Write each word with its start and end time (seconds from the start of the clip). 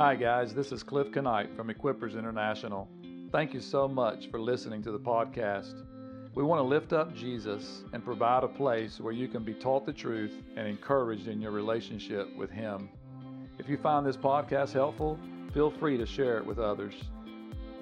Hi, 0.00 0.14
guys. 0.14 0.54
This 0.54 0.72
is 0.72 0.82
Cliff 0.82 1.14
Knight 1.14 1.54
from 1.54 1.68
Equippers 1.68 2.18
International. 2.18 2.88
Thank 3.30 3.52
you 3.52 3.60
so 3.60 3.86
much 3.86 4.30
for 4.30 4.40
listening 4.40 4.82
to 4.84 4.92
the 4.92 4.98
podcast. 4.98 5.84
We 6.34 6.42
want 6.42 6.58
to 6.58 6.62
lift 6.62 6.94
up 6.94 7.14
Jesus 7.14 7.84
and 7.92 8.02
provide 8.02 8.42
a 8.42 8.48
place 8.48 8.98
where 8.98 9.12
you 9.12 9.28
can 9.28 9.44
be 9.44 9.52
taught 9.52 9.84
the 9.84 9.92
truth 9.92 10.32
and 10.56 10.66
encouraged 10.66 11.28
in 11.28 11.38
your 11.38 11.50
relationship 11.50 12.34
with 12.34 12.50
Him. 12.50 12.88
If 13.58 13.68
you 13.68 13.76
find 13.76 14.06
this 14.06 14.16
podcast 14.16 14.72
helpful, 14.72 15.18
feel 15.52 15.70
free 15.70 15.98
to 15.98 16.06
share 16.06 16.38
it 16.38 16.46
with 16.46 16.58
others. 16.58 16.94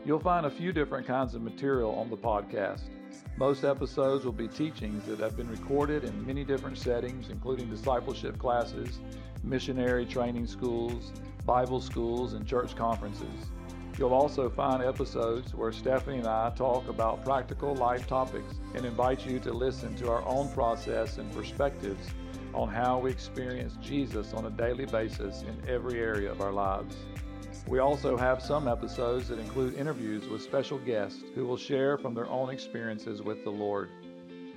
You'll 0.05 0.19
find 0.19 0.45
a 0.45 0.51
few 0.51 0.73
different 0.73 1.07
kinds 1.07 1.37
of 1.37 1.43
material 1.43 1.95
on 1.95 2.11
the 2.11 2.17
podcast. 2.17 2.89
Most 3.37 3.63
episodes 3.63 4.25
will 4.25 4.33
be 4.33 4.49
teachings 4.49 5.07
that 5.07 5.21
have 5.21 5.37
been 5.37 5.49
recorded 5.49 6.03
in 6.03 6.27
many 6.27 6.43
different 6.43 6.79
settings, 6.79 7.29
including 7.31 7.71
discipleship 7.71 8.41
classes, 8.41 8.99
missionary 9.45 10.05
training 10.05 10.49
schools, 10.49 11.13
Bible 11.49 11.81
schools, 11.81 12.35
and 12.35 12.47
church 12.47 12.77
conferences. 12.77 13.47
You'll 13.97 14.13
also 14.13 14.51
find 14.51 14.83
episodes 14.83 15.55
where 15.55 15.73
Stephanie 15.73 16.19
and 16.19 16.27
I 16.27 16.51
talk 16.51 16.87
about 16.89 17.25
practical 17.25 17.75
life 17.75 18.07
topics 18.07 18.57
and 18.75 18.85
invite 18.85 19.25
you 19.25 19.41
to 19.41 19.53
listen 19.55 19.97
to 19.97 20.11
our 20.11 20.23
own 20.27 20.53
process 20.53 21.17
and 21.17 21.35
perspectives 21.35 22.07
on 22.53 22.69
how 22.69 22.99
we 22.99 23.11
experience 23.11 23.79
Jesus 23.81 24.35
on 24.35 24.45
a 24.45 24.51
daily 24.51 24.85
basis 24.85 25.43
in 25.43 25.57
every 25.67 25.99
area 25.99 26.31
of 26.31 26.43
our 26.43 26.53
lives. 26.53 26.95
We 27.67 27.79
also 27.79 28.15
have 28.19 28.43
some 28.43 28.69
episodes 28.69 29.29
that 29.29 29.39
include 29.39 29.75
interviews 29.75 30.29
with 30.29 30.43
special 30.43 30.79
guests 30.79 31.25
who 31.35 31.47
will 31.47 31.57
share 31.57 31.97
from 31.97 32.13
their 32.13 32.29
own 32.29 32.51
experiences 32.51 33.23
with 33.23 33.43
the 33.43 33.51
Lord. 33.51 33.89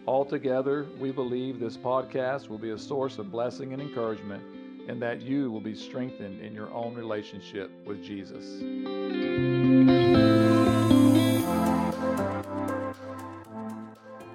Altogether, 0.07 0.87
we 0.99 1.11
believe 1.11 1.57
this 1.57 1.77
podcast 1.77 2.49
will 2.49 2.57
be 2.57 2.71
a 2.71 2.77
source 2.77 3.17
of 3.17 3.31
blessing 3.31 3.71
and 3.71 3.81
encouragement, 3.81 4.43
and 4.91 5.01
that 5.01 5.21
you 5.21 5.49
will 5.49 5.61
be 5.61 5.73
strengthened 5.73 6.41
in 6.41 6.53
your 6.53 6.69
own 6.73 6.93
relationship 6.93 7.71
with 7.85 8.03
Jesus. 8.03 8.43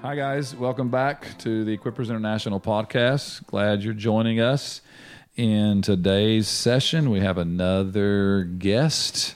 Hi, 0.00 0.17
guys. 0.17 0.56
Welcome 0.56 0.89
back 0.89 1.36
to 1.41 1.62
the 1.67 1.77
Equippers 1.77 2.08
International 2.08 2.58
podcast. 2.58 3.47
Glad 3.47 3.83
you're 3.83 3.92
joining 3.92 4.41
us. 4.41 4.80
In 5.36 5.83
today's 5.83 6.48
session, 6.48 7.11
we 7.11 7.20
have 7.20 7.36
another 7.36 8.45
guest, 8.45 9.34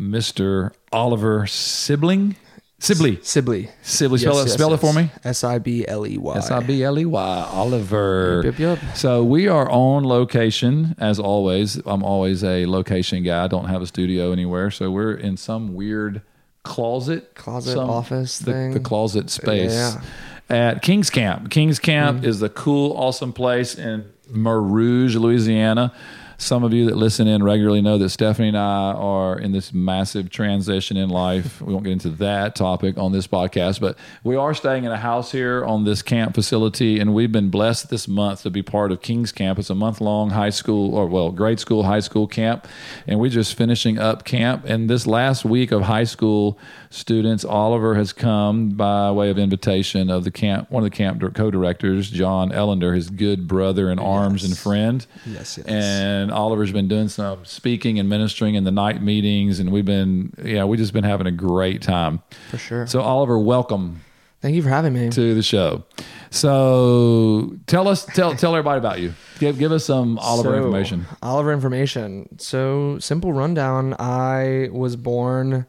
Mr. 0.00 0.72
Oliver 0.90 1.46
Sibling. 1.46 2.36
Sibley. 2.80 3.18
Sibley. 3.22 3.68
Sibley. 3.82 4.18
Spell, 4.18 4.38
it, 4.38 4.48
spell 4.48 4.72
it 4.72 4.78
for 4.78 4.92
me. 4.92 5.10
S 5.24 5.42
I 5.42 5.58
B 5.58 5.84
L 5.86 6.06
E 6.06 6.16
Y. 6.16 6.36
S 6.36 6.50
I 6.50 6.60
B 6.60 6.84
L 6.84 6.96
E 6.96 7.04
Y. 7.04 7.48
Oliver. 7.50 8.42
Yep, 8.44 8.58
yep. 8.58 8.82
yep. 8.82 8.96
So 8.96 9.24
we 9.24 9.48
are 9.48 9.68
on 9.68 10.04
location 10.04 10.94
as 10.98 11.18
always. 11.18 11.76
I'm 11.86 12.04
always 12.04 12.44
a 12.44 12.66
location 12.66 13.24
guy. 13.24 13.44
I 13.44 13.48
don't 13.48 13.64
have 13.64 13.82
a 13.82 13.86
studio 13.86 14.30
anywhere. 14.30 14.70
So 14.70 14.92
we're 14.92 15.14
in 15.14 15.36
some 15.36 15.74
weird 15.74 16.22
closet. 16.62 17.34
Closet, 17.34 17.72
some- 17.74 17.90
office 17.90 18.38
the, 18.38 18.52
thing. 18.52 18.74
the 18.74 18.80
closet 18.80 19.28
space 19.30 19.72
Yeah. 19.72 20.00
at 20.48 20.82
Kings 20.82 21.10
Camp. 21.10 21.50
Kings 21.50 21.80
Camp 21.80 22.22
mm. 22.22 22.26
is 22.26 22.38
the 22.38 22.48
cool, 22.48 22.96
awesome 22.96 23.32
place 23.32 23.74
in 23.74 24.04
Mer 24.30 24.60
Rouge, 24.60 25.16
Louisiana. 25.16 25.92
Some 26.40 26.62
of 26.62 26.72
you 26.72 26.86
that 26.86 26.96
listen 26.96 27.26
in 27.26 27.42
regularly 27.42 27.82
know 27.82 27.98
that 27.98 28.10
Stephanie 28.10 28.46
and 28.46 28.56
I 28.56 28.92
are 28.92 29.36
in 29.36 29.50
this 29.50 29.74
massive 29.74 30.30
transition 30.30 30.96
in 30.96 31.08
life. 31.08 31.60
We 31.60 31.72
won't 31.72 31.84
get 31.84 31.92
into 31.92 32.10
that 32.10 32.54
topic 32.54 32.96
on 32.96 33.10
this 33.10 33.26
podcast, 33.26 33.80
but 33.80 33.98
we 34.22 34.36
are 34.36 34.54
staying 34.54 34.84
in 34.84 34.92
a 34.92 34.96
house 34.96 35.32
here 35.32 35.64
on 35.64 35.82
this 35.82 36.00
camp 36.00 36.36
facility, 36.36 37.00
and 37.00 37.12
we've 37.12 37.32
been 37.32 37.50
blessed 37.50 37.90
this 37.90 38.06
month 38.06 38.44
to 38.44 38.50
be 38.50 38.62
part 38.62 38.92
of 38.92 39.02
Kings 39.02 39.32
Camp. 39.32 39.58
It's 39.58 39.68
a 39.68 39.74
month 39.74 40.00
long 40.00 40.30
high 40.30 40.50
school, 40.50 40.94
or 40.94 41.06
well, 41.06 41.32
grade 41.32 41.58
school, 41.58 41.82
high 41.82 41.98
school 41.98 42.28
camp, 42.28 42.68
and 43.08 43.18
we're 43.18 43.30
just 43.30 43.56
finishing 43.56 43.98
up 43.98 44.24
camp. 44.24 44.64
And 44.64 44.88
this 44.88 45.08
last 45.08 45.44
week 45.44 45.72
of 45.72 45.82
high 45.82 46.04
school 46.04 46.56
students, 46.88 47.44
Oliver 47.44 47.96
has 47.96 48.12
come 48.12 48.70
by 48.70 49.10
way 49.10 49.28
of 49.30 49.38
invitation 49.38 50.08
of 50.08 50.22
the 50.22 50.30
camp, 50.30 50.70
one 50.70 50.84
of 50.84 50.90
the 50.90 50.96
camp 50.96 51.20
co-directors, 51.34 52.08
John 52.08 52.50
Ellender, 52.50 52.94
his 52.94 53.10
good 53.10 53.48
brother 53.48 53.90
in 53.90 53.98
arms 53.98 54.44
and 54.44 54.56
friend. 54.56 55.04
Yes, 55.26 55.58
yes. 55.58 55.66
And 55.66 56.27
Oliver's 56.30 56.72
been 56.72 56.88
doing 56.88 57.08
some 57.08 57.44
speaking 57.44 57.98
and 57.98 58.08
ministering 58.08 58.54
in 58.54 58.64
the 58.64 58.70
night 58.70 59.02
meetings, 59.02 59.58
and 59.60 59.70
we've 59.72 59.84
been, 59.84 60.32
yeah, 60.44 60.64
we 60.64 60.76
just 60.76 60.92
been 60.92 61.04
having 61.04 61.26
a 61.26 61.32
great 61.32 61.82
time. 61.82 62.22
For 62.50 62.58
sure. 62.58 62.86
So, 62.86 63.00
Oliver, 63.00 63.38
welcome 63.38 64.00
Thank 64.40 64.54
you 64.54 64.62
for 64.62 64.68
having 64.68 64.92
me. 64.94 65.10
to 65.10 65.34
the 65.34 65.42
show. 65.42 65.84
So, 66.30 67.56
tell 67.66 67.88
us, 67.88 68.04
tell 68.06 68.34
tell 68.34 68.54
everybody 68.54 68.78
about 68.78 69.00
you. 69.00 69.14
Give 69.40 69.58
give 69.58 69.72
us 69.72 69.84
some 69.84 70.18
Oliver 70.18 70.50
So, 70.50 70.54
information. 70.56 71.06
Oliver 71.22 71.52
information. 71.52 72.38
So, 72.38 72.98
simple 73.00 73.32
rundown. 73.32 73.94
I 73.98 74.68
was 74.70 74.96
born 74.96 75.66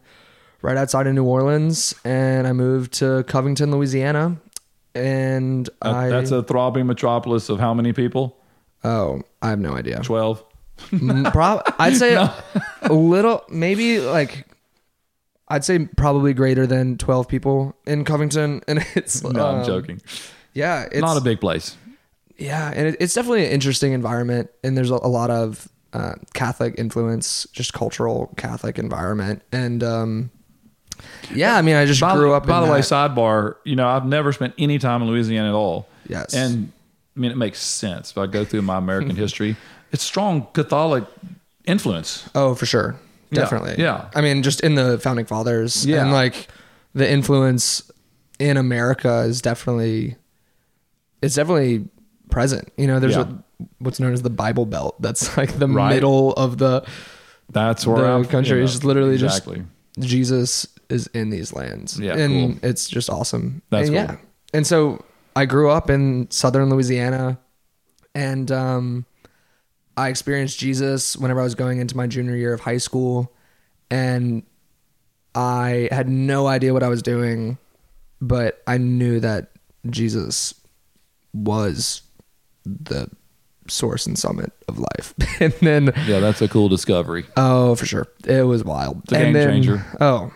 right 0.62 0.76
outside 0.76 1.06
of 1.06 1.14
New 1.14 1.24
Orleans 1.24 1.94
and 2.04 2.46
I 2.46 2.52
moved 2.52 2.92
to 2.94 3.24
Covington, 3.26 3.70
Louisiana. 3.70 4.36
And 4.94 5.68
Uh, 5.84 5.90
I. 5.90 6.08
that's 6.08 6.30
a 6.30 6.42
throbbing 6.42 6.86
metropolis 6.86 7.48
of 7.48 7.58
how 7.60 7.74
many 7.74 7.92
people? 7.92 8.36
Oh, 8.84 9.22
I 9.42 9.50
have 9.50 9.58
no 9.60 9.74
idea. 9.74 10.00
Twelve. 10.02 10.44
Prob- 11.30 11.62
I'd 11.78 11.96
say 11.96 12.14
a 12.82 12.92
little, 12.92 13.44
maybe 13.48 14.00
like. 14.00 14.46
I'd 15.48 15.64
say 15.64 15.80
probably 15.80 16.32
greater 16.32 16.64
than 16.64 16.96
12 16.96 17.26
people 17.26 17.76
in 17.84 18.04
Covington. 18.04 18.62
And 18.68 18.86
it's. 18.94 19.22
No, 19.24 19.46
I'm 19.46 19.54
um, 19.60 19.64
joking. 19.64 20.00
Yeah. 20.54 20.84
It's 20.84 21.00
Not 21.00 21.16
a 21.16 21.20
big 21.20 21.40
place. 21.40 21.76
Yeah, 22.40 22.72
and 22.74 22.88
it, 22.88 22.96
it's 23.00 23.14
definitely 23.14 23.44
an 23.44 23.52
interesting 23.52 23.92
environment, 23.92 24.48
and 24.64 24.76
there's 24.76 24.90
a, 24.90 24.94
a 24.94 25.08
lot 25.08 25.30
of 25.30 25.68
uh, 25.92 26.14
Catholic 26.32 26.74
influence, 26.78 27.46
just 27.52 27.74
cultural 27.74 28.32
Catholic 28.38 28.78
environment, 28.78 29.42
and 29.52 29.84
um, 29.84 30.30
yeah, 31.34 31.56
I 31.56 31.62
mean, 31.62 31.76
I 31.76 31.84
just 31.84 32.00
By, 32.00 32.14
grew 32.14 32.32
up. 32.32 32.46
by 32.46 32.64
the 32.64 32.72
way, 32.72 32.80
sidebar. 32.80 33.56
You 33.64 33.76
know, 33.76 33.86
I've 33.86 34.06
never 34.06 34.32
spent 34.32 34.54
any 34.58 34.78
time 34.78 35.02
in 35.02 35.08
Louisiana 35.08 35.50
at 35.50 35.54
all. 35.54 35.86
Yes. 36.08 36.34
and 36.34 36.72
I 37.14 37.20
mean, 37.20 37.30
it 37.30 37.36
makes 37.36 37.60
sense 37.60 38.10
if 38.10 38.18
I 38.18 38.26
go 38.26 38.44
through 38.44 38.62
my 38.62 38.78
American 38.78 39.16
history. 39.16 39.56
It's 39.92 40.02
strong 40.04 40.46
Catholic 40.54 41.04
influence. 41.64 42.28
oh, 42.34 42.54
for 42.54 42.66
sure, 42.66 42.96
definitely. 43.32 43.74
yeah. 43.82 44.08
I 44.14 44.20
mean, 44.20 44.42
just 44.42 44.60
in 44.60 44.74
the 44.74 44.98
founding 44.98 45.26
fathers, 45.26 45.84
Yeah. 45.86 46.02
and 46.02 46.12
like 46.12 46.48
the 46.94 47.08
influence 47.10 47.90
in 48.38 48.56
America 48.56 49.20
is 49.20 49.42
definitely, 49.42 50.16
it's 51.22 51.34
definitely 51.34 51.88
present. 52.30 52.72
You 52.76 52.86
know, 52.86 53.00
there's 53.00 53.16
Yeah. 53.16 53.22
a, 53.60 53.64
what's 53.78 54.00
known 54.00 54.12
as 54.12 54.22
the 54.22 54.30
Bible 54.30 54.64
Belt. 54.66 55.00
That's 55.02 55.36
like 55.36 55.58
the 55.58 55.68
Right. 55.68 55.94
middle 55.94 56.32
of 56.34 56.58
the 56.58 56.84
That's 57.52 57.86
where 57.86 58.02
The 58.02 58.08
I'm, 58.08 58.24
country 58.24 58.58
you 58.58 58.64
know, 58.64 58.64
is 58.70 58.84
literally 58.84 59.18
just- 59.18 59.46
Jesus 59.98 60.66
is 60.88 61.08
in 61.08 61.30
these 61.30 61.52
lands. 61.52 61.98
Yeah, 61.98 62.16
and 62.16 62.60
cool. 62.60 62.70
it's 62.70 62.88
just 62.88 63.10
awesome. 63.10 63.62
That's 63.70 63.88
and 63.88 63.96
cool. 63.96 64.04
yeah. 64.16 64.16
And 64.54 64.66
so 64.66 65.04
I 65.36 65.46
grew 65.46 65.68
up 65.70 65.90
in 65.90 66.28
southern 66.30 66.70
Louisiana 66.70 67.38
and 68.14 68.50
um 68.52 69.04
I 70.00 70.08
experienced 70.08 70.58
Jesus 70.58 71.14
whenever 71.14 71.40
I 71.40 71.44
was 71.44 71.54
going 71.54 71.78
into 71.78 71.94
my 71.94 72.06
junior 72.06 72.34
year 72.34 72.54
of 72.54 72.60
high 72.60 72.78
school 72.78 73.30
and 73.90 74.42
I 75.34 75.90
had 75.92 76.08
no 76.08 76.46
idea 76.46 76.72
what 76.72 76.82
I 76.82 76.88
was 76.88 77.02
doing, 77.02 77.58
but 78.18 78.62
I 78.66 78.78
knew 78.78 79.20
that 79.20 79.50
Jesus 79.90 80.54
was 81.34 82.00
the 82.64 83.10
source 83.68 84.06
and 84.06 84.18
summit 84.18 84.52
of 84.68 84.78
life. 84.78 85.12
and 85.40 85.52
then 85.60 85.92
Yeah, 86.06 86.20
that's 86.20 86.40
a 86.40 86.48
cool 86.48 86.70
discovery. 86.70 87.26
Oh, 87.36 87.74
for 87.74 87.84
sure. 87.84 88.06
It 88.24 88.46
was 88.46 88.64
wild. 88.64 89.02
It's 89.04 89.12
a 89.12 89.16
game 89.16 89.34
changer. 89.34 89.84
Oh, 90.00 90.32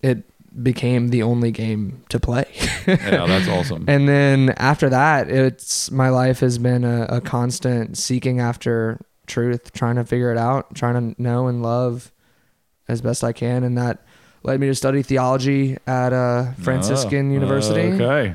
it 0.00 0.22
became 0.62 1.08
the 1.08 1.22
only 1.22 1.50
game 1.50 2.02
to 2.08 2.18
play. 2.18 2.46
Yeah, 2.86 3.26
that's 3.26 3.48
awesome. 3.48 3.84
and 3.88 4.08
then 4.08 4.50
after 4.56 4.88
that, 4.88 5.30
it's 5.30 5.90
my 5.90 6.08
life 6.08 6.40
has 6.40 6.58
been 6.58 6.84
a, 6.84 7.04
a 7.04 7.20
constant 7.20 7.96
seeking 7.96 8.40
after 8.40 9.00
truth, 9.26 9.72
trying 9.72 9.96
to 9.96 10.04
figure 10.04 10.32
it 10.32 10.38
out, 10.38 10.74
trying 10.74 11.14
to 11.14 11.22
know 11.22 11.46
and 11.48 11.62
love 11.62 12.10
as 12.88 13.00
best 13.00 13.22
I 13.22 13.32
can. 13.32 13.62
And 13.64 13.76
that 13.78 14.04
led 14.42 14.60
me 14.60 14.66
to 14.68 14.74
study 14.74 15.02
theology 15.02 15.76
at 15.86 16.12
uh, 16.12 16.52
Franciscan 16.54 17.30
Oh, 17.30 17.34
University. 17.34 17.92
Okay. 17.92 18.34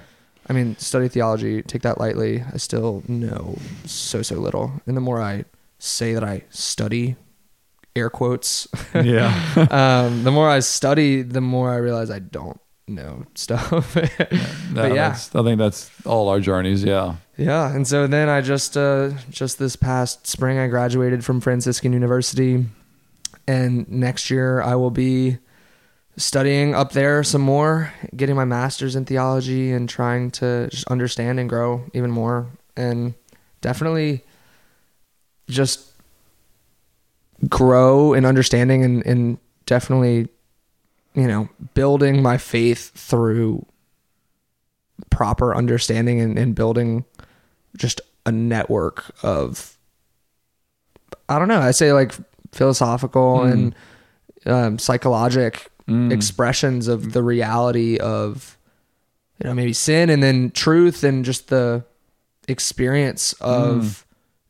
I 0.50 0.54
mean, 0.54 0.78
study 0.78 1.08
theology, 1.08 1.62
take 1.64 1.84
that 1.84 2.00
lightly. 2.00 2.44
I 2.54 2.58
still 2.58 3.02
know 3.08 3.58
so, 3.86 4.22
so 4.22 4.36
little. 4.36 4.74
And 4.86 4.96
the 4.96 5.02
more 5.02 5.22
I 5.22 5.46
say 5.80 6.14
that 6.14 6.24
I 6.24 6.44
study, 6.50 7.16
air 7.96 8.10
quotes, 8.10 8.68
Yeah. 8.94 9.32
um, 9.72 10.24
the 10.24 10.32
more 10.32 10.50
I 10.50 10.60
study, 10.60 11.22
the 11.22 11.42
more 11.42 11.72
I 11.72 11.78
realize 11.78 12.10
I 12.10 12.20
don't 12.20 12.60
know 12.88 13.26
stuff. 13.36 13.96
No, 14.74 14.82
but 14.82 14.96
yeah, 14.96 15.12
I 15.12 15.44
think 15.44 15.60
that's 15.60 15.92
all 16.04 16.30
our 16.30 16.40
journeys. 16.40 16.84
Yeah. 16.84 17.18
yeah. 17.38 17.72
And 17.72 17.88
so 17.88 18.08
then 18.08 18.28
I 18.28 18.42
just, 18.42 18.76
uh, 18.76 19.12
just 19.30 19.60
this 19.60 19.76
past 19.76 20.26
spring, 20.26 20.58
I 20.58 20.66
graduated 20.66 21.24
from 21.24 21.42
Franciscan 21.42 21.94
University, 21.94 22.66
and 23.46 23.88
next 23.88 24.32
year 24.32 24.64
I 24.64 24.74
will 24.74 24.90
be 24.90 25.38
studying 26.18 26.74
up 26.74 26.94
there 26.94 27.24
some 27.24 27.42
more, 27.42 27.94
getting 28.16 28.36
my 28.36 28.46
master's 28.46 28.96
in 28.96 29.06
theology, 29.06 29.72
and 29.72 29.88
trying 29.88 30.32
to 30.32 30.70
just 30.70 30.88
understand 30.88 31.40
and 31.40 31.48
grow 31.48 31.84
even 31.94 32.10
more, 32.10 32.48
and 32.76 33.14
definitely 33.62 34.24
just 35.48 35.93
grow 37.50 38.14
in 38.14 38.26
understanding 38.26 38.84
and, 38.84 39.06
and 39.06 39.38
definitely, 39.66 40.28
you 41.14 41.28
know, 41.28 41.50
building 41.74 42.22
my 42.22 42.38
faith 42.38 42.92
through 42.96 43.66
proper 45.10 45.56
understanding 45.56 46.20
and, 46.22 46.38
and 46.38 46.56
building 46.56 47.06
just 47.78 48.02
a 48.26 48.32
network 48.32 49.14
of, 49.24 49.78
I 51.30 51.40
don't 51.40 51.48
know, 51.48 51.60
I 51.60 51.72
say 51.72 51.94
like 51.94 52.14
philosophical 52.52 53.40
Mm. 53.40 53.52
and 53.52 53.76
um, 54.46 54.80
psychologic 54.80 55.70
Mm. 55.88 56.14
expressions 56.14 56.88
of 56.88 57.12
the 57.12 57.22
reality 57.22 57.98
of 57.98 58.58
you 59.42 59.50
know 59.50 59.54
maybe 59.54 59.74
sin 59.74 60.10
and 60.10 60.24
then 60.24 60.50
truth 60.52 61.04
and 61.04 61.26
just 61.26 61.50
the 61.50 61.84
experience 62.48 63.34
of 63.42 64.06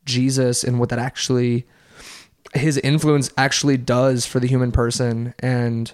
Jesus 0.06 0.64
and 0.64 0.80
what 0.80 0.90
that 0.90 1.00
actually 1.00 1.66
his 2.54 2.78
influence 2.78 3.32
actually 3.38 3.78
does 3.78 4.26
for 4.26 4.40
the 4.40 4.48
human 4.48 4.72
person 4.72 5.34
and 5.40 5.92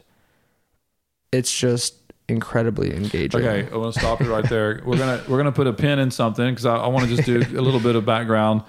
it's 1.32 1.58
just 1.58 1.96
incredibly 2.28 2.96
engaging. 2.96 3.42
Okay, 3.42 3.70
I 3.72 3.78
want 3.78 3.94
to 3.94 4.00
stop 4.00 4.20
you 4.22 4.32
right 4.32 4.48
there. 4.48 4.82
We're 4.86 4.98
gonna 4.98 5.24
we're 5.28 5.38
gonna 5.38 5.52
put 5.52 5.68
a 5.68 5.74
pin 5.74 6.00
in 6.00 6.12
something 6.12 6.50
because 6.50 6.66
I, 6.66 6.78
I 6.78 6.88
want 6.88 7.10
to 7.10 7.16
just 7.16 7.26
do 7.26 7.38
a 7.38 7.62
little 7.62 7.80
bit 7.80 7.96
of 7.96 8.06
background. 8.06 8.64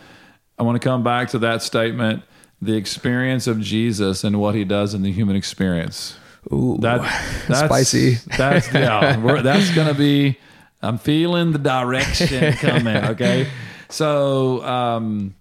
I 0.58 0.62
want 0.62 0.80
to 0.80 0.86
come 0.86 1.02
back 1.02 1.28
to 1.30 1.38
that 1.40 1.62
statement: 1.62 2.22
the 2.60 2.74
experience 2.74 3.46
of 3.46 3.60
Jesus 3.60 4.24
and 4.24 4.40
what 4.40 4.54
He 4.54 4.64
does 4.64 4.94
in 4.94 5.02
the 5.02 5.12
human 5.12 5.36
experience. 5.36 6.18
Ooh, 6.52 6.78
That 6.80 7.00
that's 7.48 7.60
spicy. 7.60 8.14
That's 8.36 8.72
yeah. 8.72 9.16
That's 9.42 9.74
gonna 9.74 9.94
be. 9.94 10.38
I'm 10.82 10.96
feeling 10.96 11.52
the 11.52 11.58
direction 11.58 12.52
coming. 12.54 12.96
Okay, 12.96 13.48
so 13.90 14.64
um, 14.64 15.34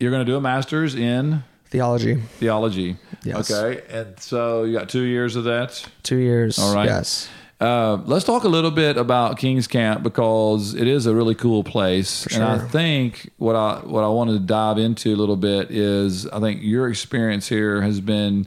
you're 0.00 0.10
gonna 0.10 0.24
do 0.24 0.36
a 0.36 0.40
master's 0.40 0.94
in 0.96 1.44
theology. 1.74 2.14
theology. 2.38 2.96
Yes. 3.24 3.50
Okay, 3.50 3.82
and 3.90 4.18
so 4.20 4.62
you 4.64 4.72
got 4.72 4.88
two 4.88 5.02
years 5.02 5.34
of 5.36 5.44
that. 5.44 5.84
2 6.04 6.16
years. 6.16 6.58
All 6.58 6.74
right. 6.74 6.86
Yes. 6.86 7.28
Uh, 7.60 7.96
let's 8.04 8.24
talk 8.24 8.44
a 8.44 8.48
little 8.48 8.70
bit 8.70 8.96
about 8.96 9.38
Kings 9.38 9.66
Camp 9.66 10.02
because 10.02 10.74
it 10.74 10.86
is 10.86 11.06
a 11.06 11.14
really 11.14 11.34
cool 11.34 11.64
place, 11.64 12.26
and 12.26 12.44
I 12.44 12.58
think 12.58 13.30
what 13.38 13.56
I 13.56 13.78
what 13.84 14.04
I 14.04 14.08
wanted 14.08 14.32
to 14.34 14.40
dive 14.40 14.76
into 14.78 15.14
a 15.14 15.16
little 15.16 15.36
bit 15.36 15.70
is 15.70 16.26
I 16.28 16.40
think 16.40 16.62
your 16.62 16.88
experience 16.88 17.48
here 17.48 17.80
has 17.82 18.00
been 18.00 18.46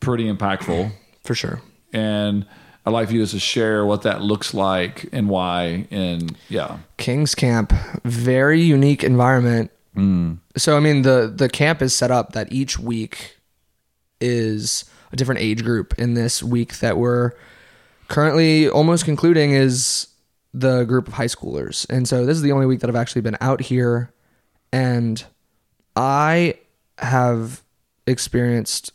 pretty 0.00 0.32
impactful, 0.32 0.92
For 1.24 1.34
sure. 1.34 1.60
and 1.92 2.46
I'd 2.84 2.90
like 2.90 3.08
for 3.08 3.14
you 3.14 3.22
just 3.22 3.32
to 3.34 3.40
share 3.40 3.86
what 3.86 4.02
that 4.02 4.22
looks 4.22 4.54
like 4.54 5.08
and 5.12 5.28
why, 5.28 5.86
and 5.90 6.36
yeah, 6.48 6.78
King's 6.98 7.34
Camp, 7.34 7.72
very 8.04 8.60
unique 8.62 9.02
environment. 9.02 9.70
So 10.56 10.76
I 10.76 10.80
mean 10.80 11.02
the 11.02 11.32
the 11.34 11.48
camp 11.48 11.82
is 11.82 11.94
set 11.94 12.10
up 12.10 12.32
that 12.32 12.52
each 12.52 12.78
week 12.78 13.38
is 14.20 14.84
a 15.12 15.16
different 15.16 15.40
age 15.40 15.62
group. 15.62 15.94
In 15.98 16.14
this 16.14 16.42
week 16.42 16.78
that 16.78 16.96
we're 16.96 17.32
currently 18.08 18.68
almost 18.68 19.04
concluding 19.04 19.52
is 19.52 20.08
the 20.54 20.84
group 20.84 21.08
of 21.08 21.14
high 21.14 21.26
schoolers. 21.26 21.86
And 21.90 22.06
so 22.06 22.26
this 22.26 22.36
is 22.36 22.42
the 22.42 22.52
only 22.52 22.66
week 22.66 22.80
that 22.80 22.90
I've 22.90 22.96
actually 22.96 23.22
been 23.22 23.38
out 23.40 23.60
here 23.60 24.12
and 24.72 25.24
I 25.96 26.54
have 26.98 27.62
experienced 28.06 28.92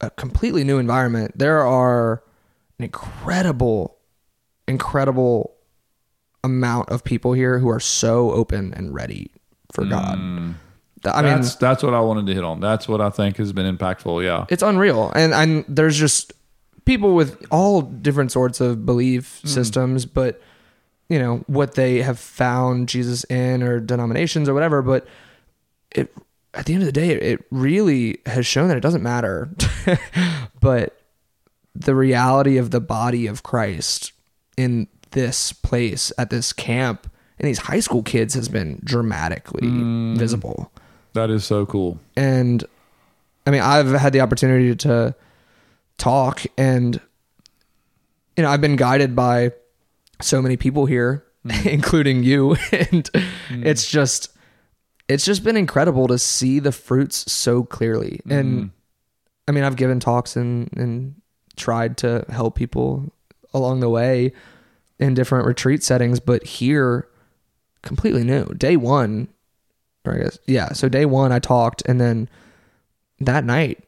a 0.00 0.10
completely 0.10 0.64
new 0.64 0.78
environment. 0.78 1.38
There 1.38 1.64
are 1.64 2.22
an 2.78 2.84
incredible 2.84 3.98
incredible 4.68 5.54
amount 6.42 6.88
of 6.90 7.04
people 7.04 7.32
here 7.32 7.58
who 7.58 7.68
are 7.68 7.80
so 7.80 8.30
open 8.32 8.74
and 8.74 8.92
ready 8.94 9.30
for 9.72 9.84
God. 9.84 10.18
Mm. 10.18 10.54
Th- 11.02 11.14
I 11.14 11.22
mean, 11.22 11.40
that's 11.40 11.56
that's 11.56 11.82
what 11.82 11.94
I 11.94 12.00
wanted 12.00 12.26
to 12.26 12.34
hit 12.34 12.44
on. 12.44 12.60
That's 12.60 12.88
what 12.88 13.00
I 13.00 13.10
think 13.10 13.36
has 13.36 13.52
been 13.52 13.76
impactful. 13.76 14.24
Yeah, 14.24 14.46
it's 14.48 14.62
unreal, 14.62 15.12
and 15.14 15.34
and 15.34 15.64
there's 15.68 15.96
just 15.96 16.32
people 16.84 17.14
with 17.14 17.46
all 17.50 17.82
different 17.82 18.32
sorts 18.32 18.60
of 18.60 18.86
belief 18.86 19.40
mm. 19.42 19.48
systems, 19.48 20.06
but 20.06 20.40
you 21.08 21.18
know 21.18 21.44
what 21.46 21.74
they 21.74 22.02
have 22.02 22.18
found 22.18 22.88
Jesus 22.88 23.24
in 23.24 23.62
or 23.62 23.80
denominations 23.80 24.48
or 24.48 24.54
whatever. 24.54 24.82
But 24.82 25.06
it 25.92 26.12
at 26.54 26.66
the 26.66 26.72
end 26.72 26.82
of 26.82 26.86
the 26.86 26.92
day, 26.92 27.10
it 27.10 27.44
really 27.50 28.18
has 28.26 28.46
shown 28.46 28.68
that 28.68 28.76
it 28.76 28.82
doesn't 28.82 29.02
matter. 29.02 29.50
but 30.60 30.98
the 31.74 31.94
reality 31.94 32.56
of 32.56 32.70
the 32.70 32.80
body 32.80 33.26
of 33.26 33.42
Christ 33.42 34.12
in 34.56 34.88
this 35.10 35.52
place 35.52 36.12
at 36.18 36.30
this 36.30 36.52
camp 36.52 37.10
and 37.38 37.48
these 37.48 37.58
high 37.58 37.80
school 37.80 38.02
kids 38.02 38.34
has 38.34 38.48
been 38.48 38.80
dramatically 38.84 39.68
mm. 39.68 40.16
visible. 40.16 40.70
That 41.12 41.30
is 41.30 41.44
so 41.44 41.66
cool. 41.66 41.98
and 42.16 42.64
I 43.46 43.52
mean, 43.52 43.60
I've 43.60 43.92
had 43.92 44.12
the 44.12 44.20
opportunity 44.20 44.74
to 44.74 45.14
talk, 45.98 46.44
and 46.58 47.00
you 48.36 48.42
know, 48.42 48.50
I've 48.50 48.60
been 48.60 48.76
guided 48.76 49.14
by 49.14 49.52
so 50.20 50.42
many 50.42 50.56
people 50.56 50.86
here, 50.86 51.24
mm. 51.46 51.66
including 51.72 52.24
you, 52.24 52.52
and 52.72 53.10
mm. 53.12 53.64
it's 53.64 53.88
just, 53.88 54.36
it's 55.08 55.24
just 55.24 55.44
been 55.44 55.56
incredible 55.56 56.08
to 56.08 56.18
see 56.18 56.58
the 56.58 56.72
fruits 56.72 57.30
so 57.30 57.62
clearly. 57.62 58.20
And 58.28 58.70
I 59.46 59.52
mean, 59.52 59.62
I've 59.62 59.76
given 59.76 60.00
talks 60.00 60.34
and 60.34 60.68
and 60.76 61.14
tried 61.56 61.96
to 61.98 62.24
help 62.28 62.56
people 62.56 63.12
along 63.54 63.80
the 63.80 63.88
way 63.88 64.32
in 64.98 65.14
different 65.14 65.46
retreat 65.46 65.82
settings, 65.82 66.20
but 66.20 66.44
here, 66.44 67.08
completely 67.86 68.24
new. 68.24 68.46
Day 68.54 68.76
one, 68.76 69.28
or 70.04 70.14
I 70.14 70.18
guess 70.18 70.38
yeah. 70.46 70.72
So 70.72 70.88
day 70.88 71.06
one, 71.06 71.32
I 71.32 71.38
talked, 71.38 71.82
and 71.86 72.00
then 72.00 72.28
that 73.20 73.44
night, 73.44 73.82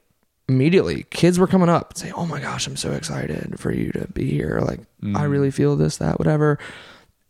immediately, 0.48 1.04
kids 1.10 1.38
were 1.38 1.46
coming 1.46 1.68
up 1.68 1.90
and 1.90 1.98
say, 1.98 2.12
"Oh 2.12 2.26
my 2.26 2.40
gosh, 2.40 2.66
I'm 2.66 2.76
so 2.76 2.92
excited 2.92 3.58
for 3.60 3.72
you 3.72 3.92
to 3.92 4.06
be 4.08 4.30
here! 4.30 4.60
Like, 4.64 4.80
I 5.02 5.26
mm. 5.26 5.30
really 5.30 5.50
feel 5.50 5.76
this, 5.76 5.98
that, 5.98 6.18
whatever." 6.18 6.58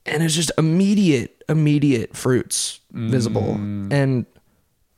And 0.06 0.22
it's 0.22 0.34
just 0.34 0.52
immediate, 0.56 1.44
immediate 1.48 2.16
fruits 2.16 2.80
visible, 2.92 3.56
mm. 3.58 3.92
and 3.92 4.24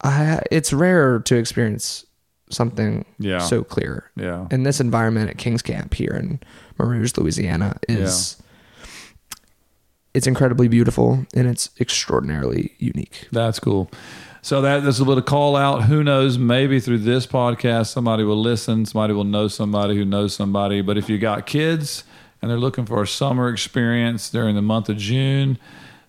I 0.02 0.42
it's 0.50 0.72
rare 0.72 1.18
to 1.20 1.36
experience 1.36 2.06
something 2.50 3.04
Yeah. 3.18 3.38
so 3.38 3.62
clear. 3.62 4.10
Yeah, 4.16 4.46
And 4.50 4.66
this 4.66 4.80
environment 4.80 5.30
at 5.30 5.38
Kings 5.38 5.62
Camp 5.62 5.94
here 5.94 6.12
in 6.12 6.40
Mer 6.78 6.86
Rouge, 6.86 7.12
Louisiana, 7.16 7.76
is 7.88 8.39
it's 10.14 10.26
incredibly 10.26 10.68
beautiful 10.68 11.26
and 11.34 11.48
it's 11.48 11.70
extraordinarily 11.80 12.74
unique. 12.78 13.28
That's 13.32 13.60
cool. 13.60 13.90
So 14.42 14.62
that 14.62 14.82
this 14.82 14.94
is 14.94 15.00
a 15.00 15.04
little 15.04 15.22
call 15.22 15.54
out. 15.54 15.84
Who 15.84 16.02
knows? 16.02 16.38
Maybe 16.38 16.80
through 16.80 16.98
this 16.98 17.26
podcast, 17.26 17.88
somebody 17.88 18.24
will 18.24 18.40
listen. 18.40 18.86
Somebody 18.86 19.12
will 19.12 19.24
know 19.24 19.48
somebody 19.48 19.96
who 19.96 20.04
knows 20.04 20.34
somebody. 20.34 20.80
But 20.80 20.96
if 20.96 21.10
you 21.10 21.18
got 21.18 21.46
kids 21.46 22.04
and 22.40 22.50
they're 22.50 22.58
looking 22.58 22.86
for 22.86 23.02
a 23.02 23.06
summer 23.06 23.50
experience 23.50 24.30
during 24.30 24.56
the 24.56 24.62
month 24.62 24.88
of 24.88 24.96
June, 24.96 25.58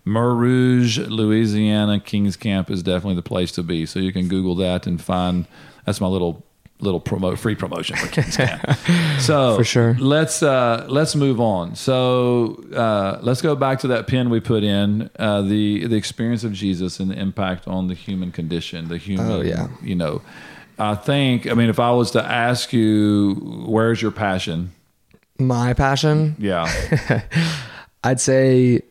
Mer 0.06 0.34
Rouge, 0.34 0.98
Louisiana 0.98 2.00
Kings 2.00 2.38
Camp 2.38 2.72
is 2.72 2.82
definitely 2.82 3.16
the 3.16 3.22
place 3.22 3.52
to 3.52 3.64
be. 3.64 3.86
So 3.86 4.00
you 4.00 4.14
can 4.14 4.28
Google 4.30 4.56
that 4.56 4.88
and 4.88 5.02
find. 5.02 5.46
That's 5.86 6.00
my 6.00 6.08
little 6.08 6.46
little 6.82 7.00
promo 7.00 7.38
free 7.38 7.56
promotion 7.56 7.96
for 7.96 8.08
Kings 8.08 8.36
Camp. 8.46 8.62
So 9.20 9.56
For 9.56 9.64
sure. 9.64 9.96
let's 10.00 10.42
uh, 10.44 10.86
let's 10.90 11.16
move 11.16 11.40
on. 11.40 11.76
So 11.76 12.64
uh, 12.76 13.20
let's 13.22 13.42
go 13.42 13.56
back 13.56 13.80
to 13.80 13.88
that 13.90 14.08
pin 14.08 14.30
we 14.30 14.40
put 14.40 14.64
in 14.64 15.10
uh, 15.20 15.42
the 15.44 15.86
the 15.88 15.96
experience 15.96 16.44
of 16.44 16.54
Jesus 16.54 17.00
and 17.00 17.12
the 17.12 17.20
impact 17.20 17.68
on 17.68 17.88
the 17.88 17.94
human 17.94 18.32
condition, 18.32 18.88
the 18.88 18.98
human. 18.98 19.32
Oh, 19.32 19.42
yeah. 19.42 19.68
You 19.82 19.96
know, 19.96 20.22
I 20.80 20.96
think. 20.96 21.48
I 21.50 21.54
mean, 21.54 21.70
if 21.70 21.80
I 21.80 21.92
was 21.92 22.12
to 22.12 22.24
ask 22.24 22.74
you, 22.74 23.36
where's 23.68 24.02
your 24.02 24.12
passion? 24.12 24.72
My 25.40 25.74
passion, 25.74 26.36
Yeah, 26.38 26.68
I'd 28.04 28.20
say 28.20 28.82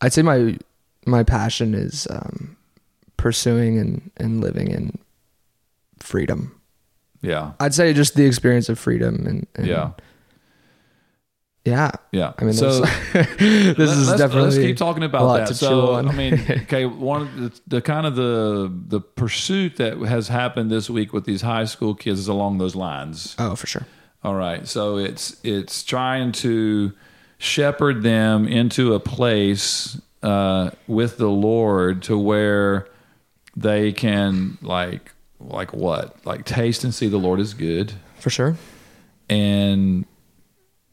I'd 0.00 0.12
say 0.12 0.22
my 0.22 0.58
my 1.06 1.22
passion 1.24 1.74
is 1.74 2.06
um, 2.10 2.56
pursuing 3.16 3.78
and, 3.78 4.10
and 4.16 4.40
living 4.40 4.70
in 4.70 4.98
freedom. 6.02 6.60
yeah, 7.22 7.52
I'd 7.60 7.74
say 7.74 7.92
just 7.92 8.14
the 8.14 8.26
experience 8.26 8.68
of 8.68 8.78
freedom 8.78 9.26
and, 9.26 9.46
and 9.54 9.66
yeah, 9.66 9.92
yeah. 11.64 11.90
yeah. 12.12 12.32
I 12.38 12.44
mean, 12.44 12.54
so 12.54 12.80
this 13.12 13.90
is 13.90 14.08
let's, 14.08 14.18
definitely 14.20 14.42
let's 14.42 14.56
keep 14.56 14.76
talking 14.76 15.02
about 15.02 15.46
that. 15.46 15.54
So. 15.54 15.94
I 15.94 16.12
mean, 16.12 16.34
okay, 16.50 16.86
one 16.86 17.22
of 17.22 17.36
the, 17.36 17.60
the 17.66 17.82
kind 17.82 18.06
of 18.06 18.16
the 18.16 18.72
the 18.88 19.00
pursuit 19.00 19.76
that 19.76 19.98
has 19.98 20.28
happened 20.28 20.70
this 20.70 20.88
week 20.88 21.12
with 21.12 21.24
these 21.24 21.42
high 21.42 21.64
school 21.64 21.94
kids 21.94 22.20
is 22.20 22.28
along 22.28 22.58
those 22.58 22.74
lines. 22.74 23.34
oh, 23.38 23.54
for 23.54 23.66
sure. 23.66 23.86
All 24.22 24.34
right. 24.34 24.66
So 24.66 24.96
it's 24.96 25.36
it's 25.44 25.82
trying 25.82 26.32
to 26.32 26.92
shepherd 27.38 28.02
them 28.02 28.46
into 28.46 28.94
a 28.94 29.00
place 29.00 30.00
uh, 30.22 30.70
with 30.86 31.16
the 31.18 31.30
Lord 31.30 32.02
to 32.04 32.18
where 32.18 32.86
they 33.56 33.92
can 33.92 34.58
like 34.62 35.12
like 35.40 35.72
what 35.72 36.24
like 36.26 36.44
taste 36.44 36.84
and 36.84 36.94
see 36.94 37.08
the 37.08 37.18
Lord 37.18 37.40
is 37.40 37.54
good, 37.54 37.92
For 38.18 38.30
sure. 38.30 38.56
and 39.28 40.04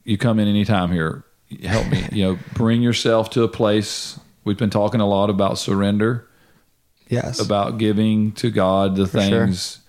you 0.03 0.17
come 0.17 0.39
in 0.39 0.47
anytime 0.47 0.91
here. 0.91 1.23
Help 1.63 1.87
me, 1.87 2.05
you 2.11 2.23
know, 2.23 2.39
bring 2.53 2.81
yourself 2.81 3.29
to 3.31 3.43
a 3.43 3.47
place. 3.47 4.19
We've 4.43 4.57
been 4.57 4.69
talking 4.69 5.01
a 5.01 5.07
lot 5.07 5.29
about 5.29 5.57
surrender. 5.57 6.27
Yes. 7.09 7.39
about 7.39 7.77
giving 7.77 8.33
to 8.33 8.49
God 8.51 8.97
the 8.97 9.07
sure. 9.07 9.21
things. 9.21 9.79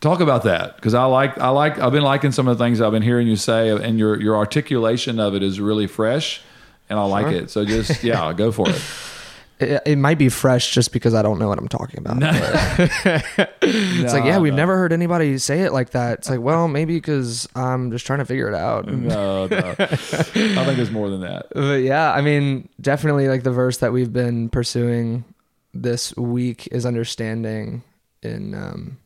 Talk 0.00 0.20
about 0.20 0.42
that 0.42 0.76
because 0.76 0.92
I 0.92 1.04
like 1.04 1.38
I 1.38 1.48
like 1.48 1.78
I've 1.78 1.92
been 1.92 2.02
liking 2.02 2.32
some 2.32 2.48
of 2.48 2.58
the 2.58 2.62
things 2.64 2.82
I've 2.82 2.92
been 2.92 3.02
hearing 3.02 3.26
you 3.26 3.36
say, 3.36 3.70
and 3.70 3.98
your 3.98 4.20
your 4.20 4.36
articulation 4.36 5.18
of 5.18 5.34
it 5.34 5.42
is 5.42 5.58
really 5.58 5.86
fresh, 5.86 6.42
and 6.90 6.98
I 6.98 7.04
like 7.04 7.32
it. 7.32 7.50
So 7.50 7.64
just 7.64 8.04
yeah, 8.04 8.30
go 8.34 8.52
for 8.52 8.68
it. 8.68 8.82
It, 9.58 9.82
it 9.86 9.96
might 9.96 10.18
be 10.18 10.28
fresh 10.28 10.72
just 10.72 10.92
because 10.92 11.14
I 11.14 11.22
don't 11.22 11.38
know 11.38 11.48
what 11.48 11.58
I'm 11.58 11.68
talking 11.68 11.98
about. 12.00 12.20
but- 12.20 13.50
it's 13.62 14.12
like, 14.12 14.24
yeah, 14.24 14.38
we've 14.38 14.52
never 14.52 14.76
heard 14.76 14.92
anybody 14.92 15.38
say 15.38 15.60
it 15.62 15.72
like 15.72 15.90
that. 15.90 16.18
It's 16.18 16.28
like, 16.30 16.40
well, 16.40 16.68
maybe 16.68 16.96
because 16.96 17.48
I'm 17.54 17.90
just 17.90 18.04
trying 18.06 18.18
to 18.18 18.26
figure 18.26 18.48
it 18.48 18.54
out. 18.54 18.86
No, 18.86 19.46
no. 19.46 19.74
I 19.78 19.84
think 19.86 20.78
it's 20.78 20.90
more 20.90 21.08
than 21.08 21.20
that. 21.22 21.46
But 21.54 21.82
yeah, 21.82 22.12
I 22.12 22.20
mean, 22.20 22.68
definitely 22.80 23.28
like 23.28 23.44
the 23.44 23.50
verse 23.50 23.78
that 23.78 23.92
we've 23.92 24.12
been 24.12 24.50
pursuing 24.50 25.24
this 25.72 26.14
week 26.16 26.68
is 26.70 26.84
understanding 26.84 27.82
in 28.22 28.54
um, 28.54 28.98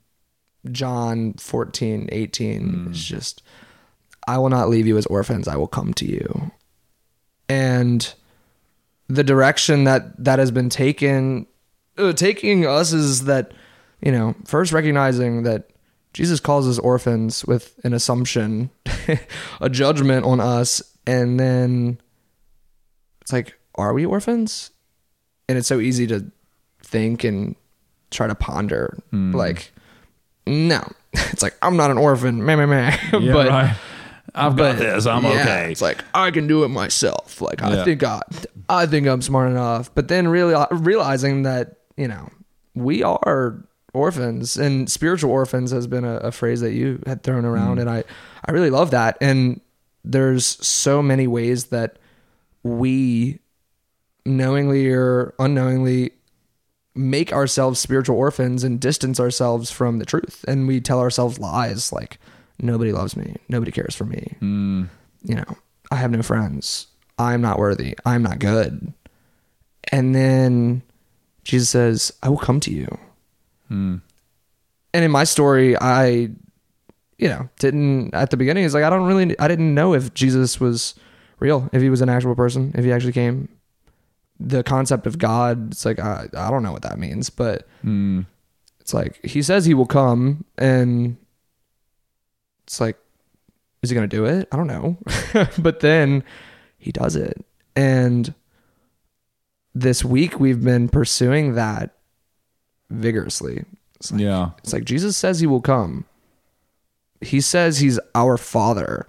John 0.73 1.35
14, 1.35 2.09
18. 2.11 2.88
It's 2.90 3.04
just, 3.04 3.42
I 4.26 4.38
will 4.38 4.49
not 4.50 4.69
leave 4.69 4.87
you 4.88 4.97
as 4.99 5.07
orphans, 5.07 5.47
I 5.49 5.54
will 5.57 5.69
come 5.69 5.95
to 5.95 6.07
you. 6.07 6.50
And 7.49 8.12
the 9.11 9.25
direction 9.25 9.85
that 9.85 10.25
that 10.25 10.38
has 10.38 10.50
been 10.50 10.71
taken, 10.71 11.47
uh, 11.99 12.12
taking 12.12 12.64
us 12.64 12.93
is 12.93 13.25
that, 13.25 13.52
you 14.00 14.12
know, 14.12 14.35
first 14.47 14.73
recognizing 14.73 15.43
that 15.43 15.71
Jesus 16.14 16.40
calls 16.40 16.69
us 16.69 16.79
orphans 16.79 17.45
with 17.45 17.79
an 17.85 17.93
assumption, 17.93 18.71
a 19.61 19.69
judgment 19.69 20.25
on 20.25 20.40
us, 20.40 20.81
and 21.07 21.38
then 21.40 22.00
it's 23.21 23.33
like, 23.33 23.59
are 23.75 23.93
we 23.93 24.07
orphans? 24.07 24.71
And 25.49 25.59
it's 25.59 25.69
so 25.69 25.81
easy 25.81 26.07
to 26.07 26.31
think 26.83 27.25
and 27.25 27.57
try 28.11 28.29
to 28.29 28.35
ponder, 28.37 28.97
like, 29.12 29.73
no. 30.47 30.83
It's 31.12 31.43
like 31.43 31.57
I'm 31.61 31.76
not 31.76 31.90
an 31.90 31.99
orphan, 31.99 32.45
meh, 32.45 32.55
meh, 32.55 32.67
meh. 32.67 32.97
Yeah, 33.19 33.33
but 33.33 33.49
right. 33.49 33.76
I've 34.35 34.55
got 34.57 34.79
this. 34.79 35.07
I'm 35.07 35.25
yeah, 35.25 35.31
okay. 35.40 35.73
It's 35.73 35.83
like 35.83 36.05
I 36.14 36.31
can 36.31 36.47
do 36.47 36.62
it 36.62 36.69
myself. 36.69 37.40
Like 37.40 37.61
Yeah. 37.61 37.81
I 37.81 37.85
think 37.85 38.05
I, 38.05 38.21
I 38.73 38.87
think 38.87 39.07
I'm 39.07 39.23
smart 39.23 39.50
enough. 39.50 39.95
But 39.95 40.09
then 40.09 40.29
really 40.29 40.55
realizing 40.71 41.43
that 41.43 41.77
you 41.97 42.09
know 42.09 42.29
we 42.75 43.03
are 43.03 43.65
orphans 43.93 44.57
and 44.57 44.89
spiritual 44.91 45.31
orphans 45.33 45.73
has 45.73 45.87
been 45.89 46.05
a, 46.05 46.17
a 46.19 46.33
phrase 46.33 46.61
that 46.61 46.73
you 46.73 47.03
had 47.07 47.23
thrown 47.23 47.45
around, 47.45 47.79
Mm. 47.79 47.81
and 47.83 47.91
I 47.91 48.05
I 48.47 48.53
really 48.53 48.71
love 48.71 48.91
that. 48.93 49.17
And 49.21 49.61
there's 50.05 50.47
so 50.67 51.03
many 51.03 51.27
ways 51.27 51.67
that 51.67 51.99
we 52.62 53.39
knowingly 54.25 54.89
or 54.91 55.35
unknowingly 55.39 56.12
make 56.95 57.33
ourselves 57.33 57.81
spiritual 57.81 58.17
orphans 58.17 58.65
and 58.65 58.81
distance 58.81 59.19
ourselves 59.21 59.71
from 59.71 59.99
the 59.99 60.05
truth 60.05 60.45
and 60.49 60.67
we 60.67 60.81
tell 60.81 61.00
ourselves 61.00 61.39
lies 61.39 61.93
like 61.93 62.19
nobody 62.61 62.93
loves 62.93 63.17
me 63.17 63.37
nobody 63.49 63.71
cares 63.71 63.95
for 63.95 64.05
me 64.05 64.37
Mm. 64.43 64.89
you 65.23 65.35
know 65.37 65.57
i 65.91 65.97
have 65.97 66.11
no 66.11 66.21
friends 66.23 66.89
i'm 67.21 67.41
not 67.41 67.59
worthy. 67.59 67.95
I'm 68.07 68.23
not 68.23 68.39
good. 68.39 68.93
And 69.93 70.15
then 70.15 70.83
jesus 71.45 71.69
says 71.71 72.12
i 72.23 72.29
will 72.29 72.39
come 72.49 72.61
to 72.61 72.71
you. 72.73 72.89
Mm. 73.71 74.00
and 74.95 75.05
in 75.05 75.11
my 75.11 75.25
story 75.25 75.77
i 75.79 76.29
you 77.19 77.29
know 77.29 77.49
didn't 77.59 78.12
at 78.15 78.31
the 78.31 78.37
beginning 78.37 78.65
it's 78.65 78.75
like 78.75 78.83
i 78.85 78.91
don't 78.91 79.07
really 79.07 79.39
i 79.39 79.47
didn't 79.49 79.75
know 79.75 79.95
if 79.95 80.12
jesus 80.15 80.59
was 80.59 80.95
real 81.39 81.69
if 81.73 81.81
he 81.83 81.89
was 81.91 82.00
an 82.00 82.09
actual 82.09 82.35
person 82.35 82.73
if 82.75 82.85
he 82.85 82.93
actually 82.93 83.12
came. 83.12 83.49
The 84.41 84.62
concept 84.62 85.07
of 85.07 85.19
god 85.19 85.71
it's 85.73 85.85
like 85.85 85.99
i, 86.00 86.27
I 86.37 86.50
don't 86.50 86.62
know 86.62 86.73
what 86.73 86.83
that 86.83 86.99
means 86.99 87.31
but 87.31 87.67
Mm. 87.85 88.27
it's 88.81 88.93
like 88.95 89.21
he 89.25 89.41
says 89.43 89.65
he 89.67 89.75
will 89.75 89.87
come 89.87 90.45
and 90.59 91.17
it's 92.67 92.81
like 92.81 92.97
is 93.83 93.89
he 93.91 93.95
going 93.97 94.09
to 94.09 94.15
do 94.17 94.27
it? 94.27 94.47
I 94.53 94.57
don't 94.59 94.67
know. 94.67 94.99
But 95.59 95.81
then 95.81 96.23
he 96.81 96.91
does 96.91 97.15
it 97.15 97.45
and 97.77 98.35
this 99.75 100.05
week 100.05 100.41
we've 100.41 100.65
been 100.65 100.89
pursuing 100.89 101.55
that 101.55 101.95
vigorously 102.91 103.65
it's 103.97 104.11
like, 104.11 104.21
Yeah. 104.21 104.51
it's 104.59 104.73
like 104.73 104.85
jesus 104.85 105.17
says 105.17 105.39
he 105.39 105.47
will 105.47 105.61
come 105.61 106.05
he 107.21 107.41
says 107.41 107.79
he's 107.79 108.01
our 108.17 108.37
father 108.37 109.07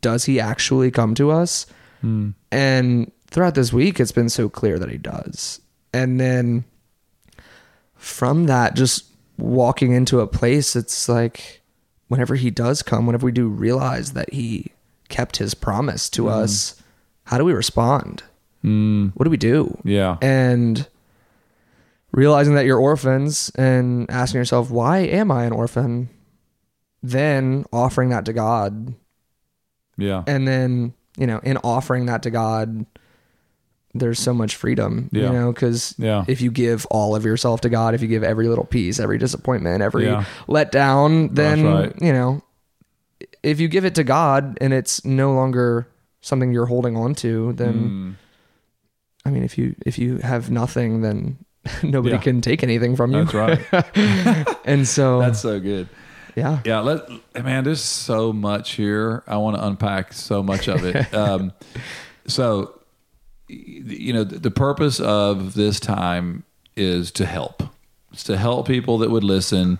does 0.00 0.24
he 0.26 0.38
actually 0.38 0.90
come 0.90 1.14
to 1.14 1.30
us 1.30 1.66
Mm. 2.02 2.34
and 2.52 3.10
throughout 3.28 3.54
this 3.54 3.72
week, 3.72 3.98
it's 3.98 4.12
been 4.12 4.28
so 4.28 4.50
clear 4.50 4.78
that 4.78 4.90
he 4.90 4.98
does. 4.98 5.58
And 5.94 6.20
then 6.20 6.64
from 7.96 8.44
that, 8.44 8.74
just 8.76 9.06
walking 9.38 9.92
into 9.92 10.20
a 10.20 10.26
place, 10.26 10.76
it's 10.76 11.08
like 11.08 11.62
whenever 12.08 12.34
he 12.34 12.50
does 12.50 12.82
come, 12.82 13.06
whenever 13.06 13.24
we 13.24 13.32
do 13.32 13.48
realize 13.48 14.12
that 14.12 14.30
he 14.34 14.70
kept 15.08 15.36
his 15.38 15.54
promise 15.54 16.08
to 16.10 16.28
us, 16.28 16.80
how 17.24 17.38
do 17.38 17.44
we 17.44 17.52
respond? 17.52 18.22
Mm. 18.64 19.12
What 19.14 19.24
do 19.24 19.30
we 19.30 19.36
do? 19.36 19.76
Yeah. 19.84 20.16
And 20.22 20.86
realizing 22.12 22.54
that 22.54 22.64
you're 22.64 22.78
orphans 22.78 23.50
and 23.56 24.10
asking 24.10 24.38
yourself, 24.38 24.70
why 24.70 24.98
am 25.00 25.30
I 25.30 25.44
an 25.44 25.52
orphan? 25.52 26.08
Then 27.02 27.64
offering 27.72 28.08
that 28.10 28.24
to 28.26 28.32
God 28.32 28.94
Yeah. 29.96 30.22
and 30.26 30.46
then 30.48 30.94
you 31.18 31.26
know 31.28 31.38
in 31.44 31.56
offering 31.58 32.06
that 32.06 32.22
to 32.24 32.30
god 32.30 32.84
there's 33.94 34.18
so 34.18 34.34
much 34.34 34.56
freedom 34.56 35.08
Yeah. 35.12 35.26
you 35.26 35.32
know 35.32 35.52
because 35.52 35.94
Yeah. 35.98 36.24
if 36.26 36.40
you 36.40 36.50
give 36.50 36.84
all 36.90 37.14
of 37.14 37.24
yourself 37.24 37.60
to 37.60 37.68
god 37.68 37.94
if 37.94 38.02
you 38.02 38.08
give 38.08 38.24
every 38.24 38.48
little 38.48 38.64
piece 38.64 38.98
every 38.98 39.18
disappointment 39.18 39.80
every 39.82 40.06
Yeah. 40.06 40.24
letdown 40.48 41.32
then 41.32 41.64
right. 41.64 41.92
you 42.02 42.12
know 42.12 42.42
if 43.44 43.60
you 43.60 43.68
give 43.68 43.84
it 43.84 43.94
to 43.94 44.04
god 44.04 44.56
and 44.60 44.72
it's 44.72 45.04
no 45.04 45.32
longer 45.34 45.86
something 46.20 46.52
you're 46.52 46.66
holding 46.66 46.96
on 46.96 47.14
to 47.14 47.52
then 47.54 47.74
Mm. 47.74 48.14
i 49.26 49.30
mean 49.30 49.42
if 49.44 49.56
you 49.58 49.74
if 49.86 49.98
you 49.98 50.18
have 50.18 50.50
nothing 50.50 51.00
then 51.02 51.36
nobody 51.82 52.14
Yeah. 52.16 52.20
can 52.22 52.40
take 52.40 52.62
anything 52.62 52.96
from 52.96 53.12
you 53.12 53.24
That's 53.24 53.34
right. 53.72 54.56
and 54.64 54.86
so 54.88 55.20
That's 55.24 55.40
so 55.40 55.60
good. 55.60 55.88
yeah 56.36 56.60
Yeah, 56.64 56.80
let 56.80 57.08
man. 57.44 57.64
There's 57.64 57.80
so 57.82 58.32
much 58.32 58.72
here. 58.72 59.22
I 59.26 59.36
want 59.38 59.56
to 59.56 59.64
unpack 59.66 60.12
so 60.12 60.42
much 60.42 60.68
of 60.68 60.84
it. 60.84 61.14
um, 61.14 61.52
so, 62.26 62.80
you 63.48 64.12
know, 64.12 64.24
the, 64.24 64.38
the 64.38 64.50
purpose 64.50 64.98
of 65.00 65.54
this 65.54 65.78
time 65.80 66.44
is 66.76 67.10
to 67.12 67.24
help. 67.26 67.62
It's 68.12 68.24
to 68.24 68.36
help 68.36 68.66
people 68.66 68.98
that 68.98 69.10
would 69.10 69.24
listen, 69.24 69.78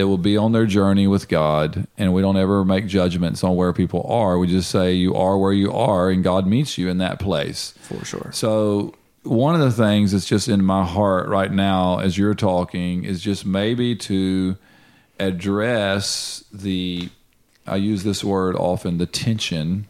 that 0.00 0.08
will 0.08 0.16
be 0.16 0.34
on 0.34 0.52
their 0.52 0.64
journey 0.64 1.06
with 1.06 1.28
God, 1.28 1.86
and 1.98 2.14
we 2.14 2.22
don't 2.22 2.38
ever 2.38 2.64
make 2.64 2.86
judgments 2.86 3.44
on 3.44 3.54
where 3.54 3.74
people 3.74 4.02
are. 4.08 4.38
We 4.38 4.46
just 4.46 4.70
say 4.70 4.94
you 4.94 5.14
are 5.14 5.36
where 5.36 5.52
you 5.52 5.70
are, 5.72 6.08
and 6.08 6.24
God 6.24 6.46
meets 6.46 6.78
you 6.78 6.88
in 6.88 6.96
that 6.98 7.18
place. 7.18 7.74
for 7.82 8.02
sure 8.02 8.30
So 8.32 8.94
one 9.24 9.54
of 9.54 9.60
the 9.60 9.70
things 9.70 10.12
that's 10.12 10.24
just 10.24 10.48
in 10.48 10.64
my 10.64 10.86
heart 10.86 11.28
right 11.28 11.52
now 11.52 11.98
as 11.98 12.16
you're 12.16 12.34
talking 12.34 13.04
is 13.04 13.20
just 13.20 13.44
maybe 13.44 13.94
to 13.96 14.56
address 15.18 16.44
the 16.50 17.10
I 17.66 17.76
use 17.76 18.02
this 18.02 18.24
word 18.24 18.56
often 18.56 18.96
the 18.96 19.04
tension 19.04 19.86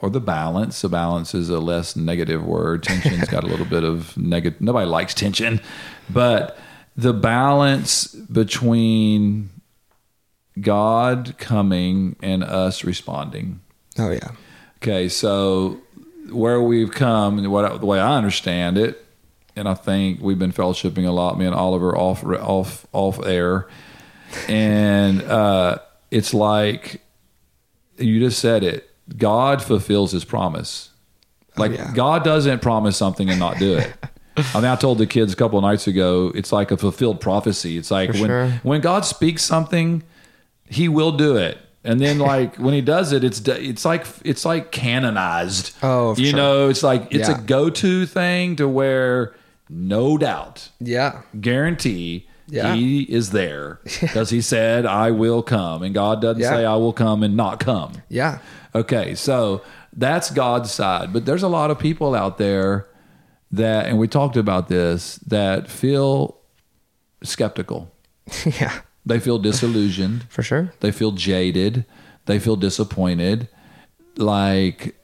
or 0.00 0.10
the 0.10 0.20
balance. 0.20 0.80
The 0.80 0.88
balance 0.88 1.34
is 1.34 1.48
a 1.48 1.58
less 1.58 1.96
negative 1.96 2.46
word. 2.46 2.84
Tension's 2.84 3.26
got 3.26 3.42
a 3.42 3.48
little 3.48 3.66
bit 3.66 3.82
of 3.82 4.16
negative. 4.16 4.60
Nobody 4.60 4.86
likes 4.86 5.12
tension, 5.12 5.60
but 6.08 6.56
the 6.98 7.12
balance 7.14 8.08
between 8.08 9.50
God 10.60 11.36
coming 11.38 12.16
and 12.20 12.42
us 12.42 12.84
responding. 12.84 13.60
oh 13.98 14.10
yeah 14.10 14.32
Okay, 14.80 15.08
so 15.08 15.80
where 16.30 16.62
we've 16.62 16.92
come, 16.92 17.38
and 17.38 17.50
what 17.50 17.80
the 17.80 17.86
way 17.86 17.98
I 17.98 18.16
understand 18.16 18.78
it, 18.78 19.04
and 19.56 19.68
I 19.68 19.74
think 19.74 20.20
we've 20.20 20.38
been 20.38 20.52
fellowshipping 20.52 21.04
a 21.04 21.10
lot, 21.10 21.36
me 21.36 21.46
and 21.46 21.54
Oliver 21.54 21.96
off 21.96 22.22
off 22.24 22.86
off 22.92 23.24
air, 23.26 23.66
and 24.46 25.20
uh, 25.22 25.78
it's 26.12 26.32
like 26.32 27.02
you 27.96 28.20
just 28.20 28.38
said 28.38 28.62
it. 28.62 28.88
God 29.16 29.62
fulfills 29.62 30.12
His 30.12 30.24
promise. 30.24 30.90
Like 31.56 31.72
yeah. 31.72 31.92
God 31.92 32.22
doesn't 32.22 32.62
promise 32.62 32.96
something 32.96 33.28
and 33.28 33.40
not 33.40 33.58
do 33.58 33.78
it. 33.78 33.92
I 34.54 34.60
mean, 34.60 34.70
I 34.70 34.76
told 34.76 34.98
the 34.98 35.06
kids 35.06 35.32
a 35.32 35.36
couple 35.36 35.58
of 35.58 35.62
nights 35.62 35.86
ago, 35.86 36.32
it's 36.34 36.52
like 36.52 36.70
a 36.70 36.76
fulfilled 36.76 37.20
prophecy. 37.20 37.76
It's 37.78 37.90
like 37.90 38.12
For 38.12 38.18
when 38.20 38.28
sure. 38.28 38.48
when 38.62 38.80
God 38.80 39.04
speaks 39.04 39.42
something, 39.42 40.02
He 40.66 40.88
will 40.88 41.12
do 41.12 41.36
it. 41.36 41.58
And 41.84 42.00
then, 42.00 42.18
like 42.32 42.56
when 42.56 42.74
He 42.74 42.80
does 42.80 43.12
it, 43.12 43.24
it's 43.24 43.40
it's 43.46 43.84
like 43.84 44.06
it's 44.24 44.44
like 44.44 44.72
canonized. 44.72 45.74
Oh, 45.82 46.14
you 46.16 46.26
sure. 46.30 46.36
know, 46.36 46.68
it's 46.68 46.82
like 46.82 47.08
it's 47.10 47.28
Yeah. 47.28 47.38
a 47.38 47.42
go-to 47.42 48.06
thing 48.06 48.56
to 48.56 48.68
where 48.68 49.34
no 49.70 50.16
doubt, 50.18 50.70
yeah 50.80 51.22
guarantee. 51.40 52.26
Yeah. 52.50 52.74
He 52.74 53.02
is 53.02 53.30
there 53.32 53.78
because 54.00 54.30
he 54.30 54.40
said, 54.40 54.86
I 54.86 55.10
will 55.10 55.42
come. 55.42 55.82
And 55.82 55.92
God 55.94 56.22
doesn't 56.22 56.40
Yeah. 56.42 56.48
say, 56.48 56.64
I 56.64 56.76
will 56.76 56.94
come 56.94 57.22
and 57.22 57.36
not 57.36 57.60
come. 57.60 57.92
yeah 58.08 58.38
Okay, 58.74 59.14
so 59.14 59.60
that's 59.94 60.30
God's 60.30 60.70
side. 60.70 61.12
But 61.12 61.26
there's 61.26 61.42
a 61.42 61.48
lot 61.48 61.70
of 61.70 61.78
people 61.78 62.14
out 62.14 62.38
there 62.38 62.86
that, 63.52 63.86
and 63.86 63.98
we 63.98 64.08
talked 64.08 64.36
about 64.36 64.68
this, 64.68 65.16
that 65.26 65.70
feel 65.70 66.38
skeptical. 67.22 67.92
yeah, 68.44 68.80
They 69.06 69.18
feel 69.18 69.38
disillusioned. 69.38 70.24
for 70.28 70.42
sure. 70.42 70.72
They 70.80 70.90
feel 70.90 71.12
jaded. 71.12 71.84
They 72.26 72.38
feel 72.38 72.56
disappointed. 72.56 73.48
Like 74.16 74.96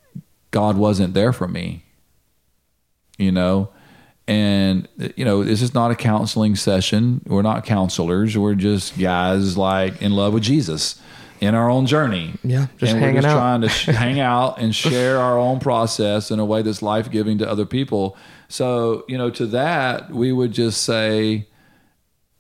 God 0.50 0.76
wasn't 0.76 1.14
there 1.14 1.32
for 1.32 1.48
me. 1.48 1.84
You 3.18 3.32
know? 3.32 3.70
And, 4.26 4.88
you 5.16 5.24
know, 5.24 5.44
this 5.44 5.60
is 5.60 5.74
not 5.74 5.90
a 5.90 5.94
counseling 5.94 6.56
session. 6.56 7.22
We're 7.26 7.42
not 7.42 7.64
counselors. 7.64 8.36
We're 8.38 8.54
just 8.54 8.98
guys 8.98 9.58
like 9.58 10.00
in 10.00 10.12
love 10.12 10.32
with 10.32 10.42
Jesus 10.42 11.00
in 11.44 11.54
our 11.54 11.70
own 11.70 11.86
journey. 11.86 12.34
Yeah, 12.42 12.66
just 12.78 12.92
and 12.92 13.00
hanging 13.00 13.14
we're 13.16 13.22
just 13.22 13.34
out. 13.34 13.38
trying 13.38 13.60
to 13.62 13.68
sh- 13.68 13.86
hang 13.86 14.20
out 14.20 14.58
and 14.60 14.74
share 14.84 15.18
our 15.18 15.38
own 15.38 15.60
process 15.60 16.30
in 16.30 16.38
a 16.38 16.44
way 16.44 16.62
that's 16.62 16.82
life 16.82 17.10
giving 17.10 17.38
to 17.38 17.48
other 17.48 17.64
people. 17.66 18.16
So, 18.48 19.04
you 19.08 19.16
know, 19.18 19.30
to 19.30 19.46
that, 19.46 20.10
we 20.10 20.32
would 20.32 20.52
just 20.52 20.82
say, 20.82 21.46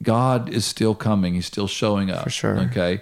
God 0.02 0.48
is 0.50 0.64
still 0.64 0.94
coming. 0.94 1.34
He's 1.34 1.46
still 1.46 1.66
showing 1.68 2.10
up. 2.10 2.24
For 2.24 2.30
sure. 2.30 2.58
Okay. 2.60 3.00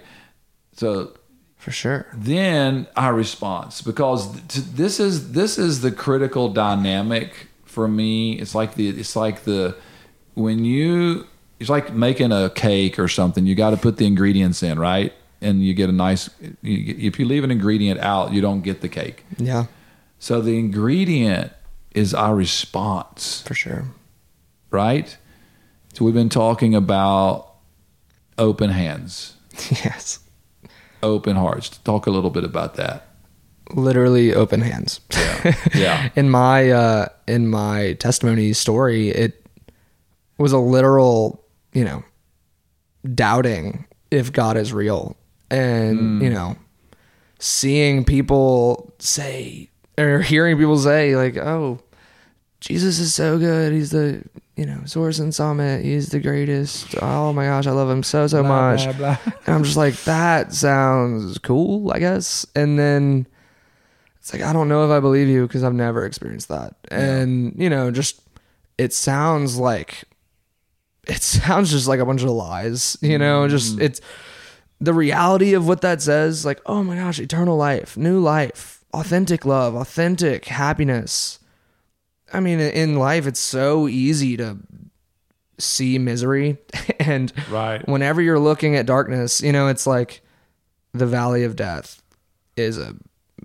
So 0.75 1.13
For 1.57 1.71
sure. 1.71 2.07
then 2.13 2.87
our 2.95 3.13
response, 3.13 3.81
because 3.81 4.31
th- 4.47 4.65
this 4.67 4.99
is 4.99 5.33
this 5.33 5.57
is 5.57 5.81
the 5.81 5.91
critical 5.91 6.49
dynamic 6.49 7.47
for 7.65 7.87
me. 7.87 8.33
It's 8.39 8.55
like 8.55 8.75
the 8.75 8.87
it's 8.89 9.15
like 9.15 9.43
the 9.43 9.75
when 10.35 10.63
you 10.65 11.27
it's 11.59 11.69
like 11.69 11.93
making 11.93 12.31
a 12.31 12.49
cake 12.49 12.97
or 12.99 13.07
something. 13.07 13.45
You 13.45 13.55
got 13.55 13.69
to 13.71 13.77
put 13.77 13.97
the 13.97 14.05
ingredients 14.07 14.63
in, 14.63 14.79
right? 14.79 15.13
And 15.43 15.63
you 15.63 15.73
get 15.73 15.89
a 15.89 15.91
nice. 15.91 16.29
You, 16.61 16.95
if 16.97 17.19
you 17.19 17.25
leave 17.25 17.43
an 17.43 17.51
ingredient 17.51 17.99
out, 17.99 18.31
you 18.33 18.41
don't 18.41 18.61
get 18.61 18.81
the 18.81 18.89
cake. 18.89 19.25
Yeah, 19.37 19.65
So 20.19 20.39
the 20.41 20.57
ingredient 20.57 21.51
is 21.93 22.13
our 22.13 22.33
response 22.35 23.41
for 23.45 23.53
sure. 23.53 23.83
right? 24.71 25.15
So 25.93 26.05
we've 26.05 26.13
been 26.13 26.29
talking 26.29 26.73
about 26.73 27.49
open 28.37 28.69
hands, 28.71 29.35
yes. 29.83 30.19
open 31.03 31.35
hearts. 31.35 31.69
Talk 31.83 32.07
a 32.07 32.09
little 32.11 32.31
bit 32.31 32.43
about 32.43 32.75
that. 32.75 33.07
Literally 33.71 34.33
open 34.33 34.61
hands. 34.61 34.99
Yeah. 35.75 36.09
in 36.15 36.29
my 36.29 36.69
uh 36.71 37.07
in 37.27 37.47
my 37.49 37.93
testimony 37.99 38.53
story 38.53 39.09
it 39.09 39.45
was 40.37 40.51
a 40.53 40.57
literal 40.57 41.43
you 41.73 41.83
know 41.83 42.03
doubting 43.13 43.85
if 44.11 44.31
god 44.31 44.55
is 44.57 44.71
real 44.71 45.15
and 45.53 46.21
you 46.21 46.29
know 46.29 46.55
seeing 47.39 48.03
people 48.03 48.93
say 48.99 49.69
or 49.97 50.19
hearing 50.21 50.57
people 50.57 50.77
say 50.77 51.15
like 51.15 51.37
oh 51.37 51.79
jesus 52.59 52.99
is 52.99 53.13
so 53.13 53.37
good. 53.37 53.73
He's 53.73 53.91
the 53.91 54.23
you 54.55 54.65
know 54.65 54.81
source 54.85 55.19
and 55.19 55.33
summit. 55.35 55.83
He's 55.83 56.09
the 56.09 56.19
greatest. 56.19 56.95
Oh 57.01 57.33
my 57.33 57.45
gosh 57.45 57.67
i 57.67 57.71
love 57.71 57.89
him 57.89 58.03
so 58.03 58.27
so 58.27 58.41
much. 58.43 58.85
and 58.85 59.19
i'm 59.47 59.63
just 59.63 59.77
like 59.77 59.95
that 60.03 60.53
sounds 60.53 61.37
cool 61.39 61.91
i 61.91 61.99
guess. 61.99 62.45
And 62.55 62.79
then 62.79 63.27
it's 64.23 64.31
like 64.31 64.41
I 64.41 64.53
don't 64.53 64.69
know 64.69 64.85
if 64.85 64.91
I 64.91 65.01
believe 65.01 65.27
you 65.27 65.45
because 65.45 65.65
I've 65.65 65.73
never 65.73 66.05
experienced 66.05 66.47
that. 66.47 66.75
And 66.89 67.53
you 67.57 67.69
know, 67.69 67.91
just 67.91 68.21
it 68.77 68.93
sounds 68.93 69.57
like 69.57 70.05
it 71.05 71.21
sounds 71.21 71.71
just 71.71 71.89
like 71.89 71.99
a 71.99 72.05
bunch 72.05 72.23
of 72.23 72.29
lies. 72.29 72.95
You 73.01 73.17
know, 73.17 73.49
just 73.49 73.81
it's 73.81 73.99
the 74.83 74.93
reality 74.93 75.53
of 75.53 75.67
what 75.67 75.81
that 75.81 76.01
says. 76.01 76.45
Like, 76.45 76.59
oh 76.65 76.83
my 76.83 76.95
gosh, 76.97 77.19
eternal 77.19 77.55
life, 77.57 77.95
new 77.97 78.19
life, 78.19 78.83
authentic 78.93 79.45
love, 79.45 79.75
authentic 79.75 80.45
happiness. 80.45 81.39
I 82.33 82.39
mean, 82.39 82.59
in 82.59 82.95
life, 82.97 83.27
it's 83.27 83.39
so 83.39 83.87
easy 83.87 84.35
to 84.37 84.57
see 85.59 85.97
misery, 85.99 86.57
and 86.99 87.31
Right. 87.49 87.87
whenever 87.87 88.21
you're 88.21 88.39
looking 88.39 88.75
at 88.75 88.85
darkness, 88.85 89.39
you 89.41 89.51
know, 89.51 89.67
it's 89.67 89.85
like 89.87 90.21
the 90.93 91.05
valley 91.05 91.43
of 91.43 91.55
death 91.55 92.01
is 92.57 92.77
a, 92.77 92.95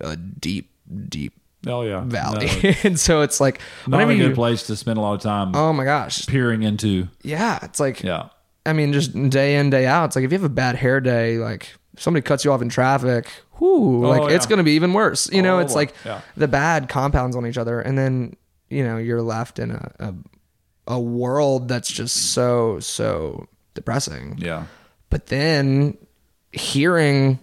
a 0.00 0.16
deep, 0.16 0.70
deep 1.08 1.34
Oh 1.66 1.82
yeah. 1.82 2.00
valley. 2.04 2.48
and 2.84 2.98
so 2.98 3.20
it's 3.22 3.40
like, 3.40 3.60
Not 3.86 4.00
a 4.02 4.06
good 4.06 4.18
you, 4.18 4.34
place 4.34 4.66
to 4.68 4.76
spend 4.76 4.96
a 4.98 5.02
lot 5.02 5.14
of 5.14 5.20
time 5.20 5.54
oh 5.54 5.72
my 5.72 5.84
gosh. 5.84 6.26
peering 6.26 6.62
into. 6.62 7.08
Yeah. 7.22 7.58
It's 7.62 7.78
like, 7.80 8.02
Yeah. 8.02 8.28
I 8.68 8.72
mean, 8.72 8.92
just 8.92 9.12
day 9.30 9.56
in, 9.56 9.70
day 9.70 9.86
out. 9.86 10.06
It's 10.06 10.16
like 10.16 10.24
if 10.24 10.32
you 10.32 10.38
have 10.38 10.44
a 10.44 10.48
bad 10.48 10.76
hair 10.76 11.00
day, 11.00 11.38
like 11.38 11.74
somebody 11.96 12.22
cuts 12.22 12.44
you 12.44 12.52
off 12.52 12.62
in 12.62 12.68
traffic, 12.68 13.28
whoo, 13.58 14.04
oh, 14.06 14.08
like 14.10 14.30
it's 14.32 14.46
going 14.46 14.58
to 14.58 14.62
be 14.64 14.72
even 14.72 14.92
worse. 14.92 15.30
You 15.32 15.42
know, 15.42 15.56
Oh, 15.56 15.60
it's 15.60 15.72
boy. 15.72 15.78
like 15.80 15.94
Yeah. 16.04 16.20
the 16.36 16.48
bad 16.48 16.88
compounds 16.88 17.34
on 17.36 17.46
each 17.46 17.58
other. 17.58 17.80
And 17.80 17.96
then, 17.98 18.36
you 18.70 18.84
know, 18.84 18.98
you're 18.98 19.22
left 19.22 19.58
in 19.58 19.70
a, 19.72 19.90
a, 19.98 20.14
a 20.94 21.00
world 21.00 21.68
that's 21.68 21.90
just 21.90 22.32
so, 22.32 22.78
so 22.80 23.48
depressing. 23.74 24.36
Yeah. 24.38 24.66
But 25.10 25.26
then 25.26 25.96
hearing 26.52 27.38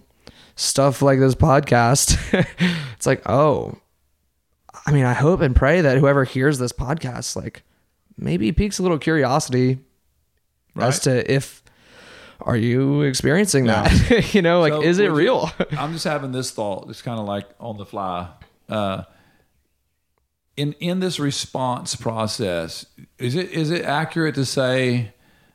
stuff 0.54 1.02
like 1.02 1.18
this 1.18 1.34
podcast, 1.34 2.16
it's 2.94 3.06
like, 3.06 3.28
oh, 3.28 3.76
I 4.86 4.92
mean, 4.92 5.04
I 5.04 5.14
hope 5.14 5.40
and 5.40 5.54
pray 5.56 5.80
that 5.80 5.98
whoever 5.98 6.24
hears 6.24 6.58
this 6.58 6.72
podcast, 6.72 7.34
like, 7.36 7.62
maybe 8.16 8.52
piques 8.52 8.78
a 8.78 8.82
little 8.82 8.98
curiosity 8.98 9.78
as 10.78 11.00
to 11.00 11.30
if 11.32 11.62
are 12.40 12.56
you 12.56 13.02
experiencing 13.02 13.64
Yeah. 13.66 13.82
that? 13.88 14.34
you 14.34 14.42
know, 14.42 14.60
like, 14.60 14.72
So 14.72 14.82
is 14.82 14.98
it 14.98 15.10
would 15.10 15.22
you- 15.22 15.26
real? 15.32 15.50
I'm 15.78 15.92
just 15.92 16.04
having 16.04 16.32
this 16.32 16.50
thought. 16.50 16.88
It's 16.90 17.02
kind 17.02 17.18
of 17.18 17.26
like 17.26 17.46
on 17.58 17.76
the 17.78 17.86
fly. 17.86 18.28
Uh, 18.68 19.02
in 20.56 20.72
in 20.80 21.00
this 21.00 21.18
response 21.18 21.96
process, 21.96 22.86
is 23.18 23.34
it 23.34 23.50
is 23.50 23.70
it 23.70 23.84
accurate 23.84 24.34
to 24.36 24.44
say 24.44 25.12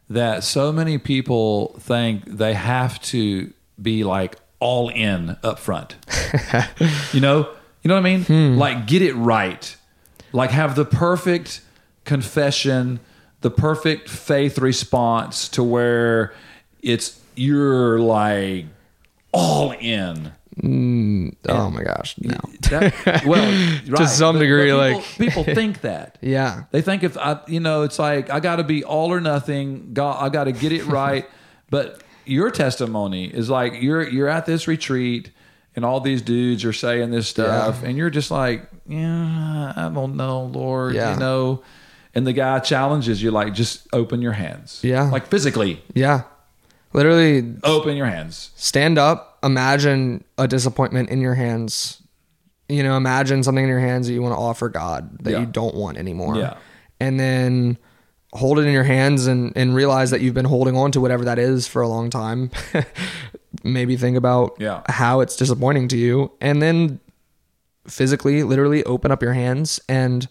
that 0.10 0.44
so 0.44 0.72
many 0.72 0.98
people 0.98 1.76
think 1.80 2.26
they 2.26 2.54
have 2.54 3.02
to 3.02 3.52
be 3.82 4.04
like 4.04 4.36
all 4.60 4.90
in 4.90 5.38
up 5.44 5.58
front? 5.60 5.96
you 7.14 7.20
know, 7.20 7.50
you 7.82 7.88
know 7.88 7.96
what 7.96 8.06
I 8.06 8.18
mean? 8.18 8.58
Like 8.58 8.86
get 8.88 9.02
it 9.02 9.14
right. 9.16 9.76
Like 10.34 10.52
have 10.52 10.76
the 10.76 10.86
perfect 10.86 11.62
confession, 12.06 13.00
the 13.42 13.52
perfect 13.52 14.10
faith 14.10 14.58
response 14.60 15.50
to 15.50 15.64
where 15.64 16.34
it's 16.82 17.20
you're 17.36 18.00
like 18.00 18.66
all 19.34 19.72
in. 19.74 20.32
Mm, 20.62 21.36
oh 21.48 21.70
my 21.72 21.84
gosh, 21.84 22.16
no. 22.20 22.38
That, 22.70 23.24
well, 23.26 23.80
right. 23.88 24.08
some 24.08 24.36
But- 24.36 24.40
but 24.40 24.40
degree, 24.40 24.66
people- 24.66 24.78
like- 24.78 25.04
people 25.18 25.44
think 25.56 25.82
that. 25.82 26.18
Yeah. 26.22 26.64
They 26.72 26.82
think 26.82 27.04
if 27.04 27.18
I, 27.18 27.40
you 27.48 27.60
know, 27.60 27.84
it's 27.84 27.98
like 27.98 28.30
I 28.30 28.40
got 28.40 28.58
to 28.58 28.64
be 28.64 28.84
all 28.84 29.12
or 29.12 29.22
nothing. 29.22 29.94
God, 29.94 30.18
I 30.22 30.30
got 30.30 30.44
to 30.46 30.52
get 30.52 30.72
it 30.72 30.86
right. 30.86 31.26
but 31.70 32.02
your 32.26 32.52
testimony 32.52 33.26
is 33.26 33.50
like 33.50 33.82
you're 33.82 34.08
you're 34.08 34.28
at 34.28 34.46
this 34.46 34.68
retreat, 34.68 35.32
and 35.76 35.84
all 35.86 36.00
these 36.02 36.22
dudes 36.22 36.66
are 36.66 36.74
saying 36.74 37.12
this 37.12 37.28
stuff, 37.30 37.82
and 37.84 37.98
you're 37.98 38.10
just 38.12 38.30
like, 38.30 38.68
yeah, 38.88 39.74
I 39.76 39.90
don't 39.94 40.16
know, 40.18 40.44
Lord, 40.44 40.94
Yeah. 40.96 41.14
you 41.14 41.20
know. 41.20 41.64
And 42.14 42.28
the 42.28 42.34
guy 42.34 42.60
challenges 42.60 43.24
you, 43.24 43.32
like, 43.32 43.54
just 43.54 43.88
open 43.94 44.22
your 44.22 44.34
hands. 44.34 44.82
Yeah. 44.84 45.04
Like 45.10 45.28
physically, 45.28 45.82
Yeah. 45.94 46.24
Literally 46.94 47.56
open 47.64 47.96
your 47.96 48.08
hands. 48.08 48.52
stand 48.58 48.98
up, 48.98 49.40
imagine 49.44 50.26
a 50.38 50.46
disappointment 50.46 51.10
in 51.10 51.22
your 51.22 51.36
hands. 51.36 52.02
You 52.68 52.84
know, 52.84 52.98
imagine 52.98 53.44
something 53.44 53.64
in 53.64 53.70
your 53.70 53.80
hands 53.80 54.08
that 54.08 54.14
you 54.14 54.22
want 54.22 54.34
to 54.34 54.38
offer 54.40 54.68
God 54.68 55.20
that 55.24 55.32
Yeah. 55.32 55.40
you 55.40 55.46
don't 55.46 55.74
want 55.76 55.98
anymore. 55.98 56.36
Yeah. 56.36 56.56
And 57.00 57.18
then 57.18 57.78
hold 58.34 58.60
it 58.60 58.64
in 58.64 58.74
your 58.74 58.84
hands 58.84 59.26
and, 59.28 59.54
and 59.56 59.74
realize 59.74 60.12
that 60.12 60.20
you've 60.20 60.34
been 60.34 60.46
holding 60.46 60.76
on 60.76 60.92
to 60.92 61.00
whatever 61.02 61.24
that 61.26 61.40
is 61.40 61.66
for 61.66 61.82
a 61.82 61.88
long 61.88 62.10
time. 62.10 62.52
Maybe 63.64 63.96
think 63.96 64.18
about 64.18 64.56
Yeah. 64.60 64.82
how 64.88 65.22
it's 65.22 65.36
disappointing 65.38 65.88
to 65.90 65.98
you. 65.98 66.32
And 66.42 66.62
then 66.62 67.00
physically, 67.88 68.44
literally 68.44 68.84
open 68.84 69.12
up 69.12 69.22
your 69.22 69.34
hands 69.34 69.80
and 69.90 70.28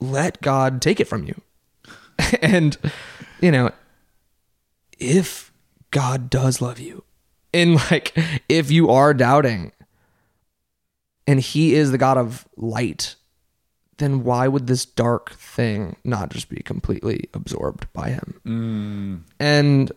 let 0.00 0.40
God 0.40 0.80
take 0.80 1.00
it 1.00 1.06
from 1.06 1.24
you. 1.24 1.40
and, 2.42 2.76
you 3.40 3.50
know, 3.50 3.70
if 4.98 5.52
God 5.90 6.30
does 6.30 6.60
love 6.60 6.78
you, 6.78 7.04
and 7.54 7.74
like 7.90 8.16
if 8.48 8.70
you 8.70 8.90
are 8.90 9.14
doubting, 9.14 9.72
and 11.26 11.40
He 11.40 11.74
is 11.74 11.90
the 11.90 11.98
God 11.98 12.18
of 12.18 12.46
light, 12.56 13.16
then 13.98 14.22
why 14.24 14.48
would 14.48 14.66
this 14.66 14.84
dark 14.84 15.32
thing 15.34 15.96
not 16.04 16.30
just 16.30 16.48
be 16.48 16.62
completely 16.62 17.28
absorbed 17.34 17.92
by 17.92 18.10
Him? 18.10 18.40
Mm. 18.46 19.20
And 19.40 19.92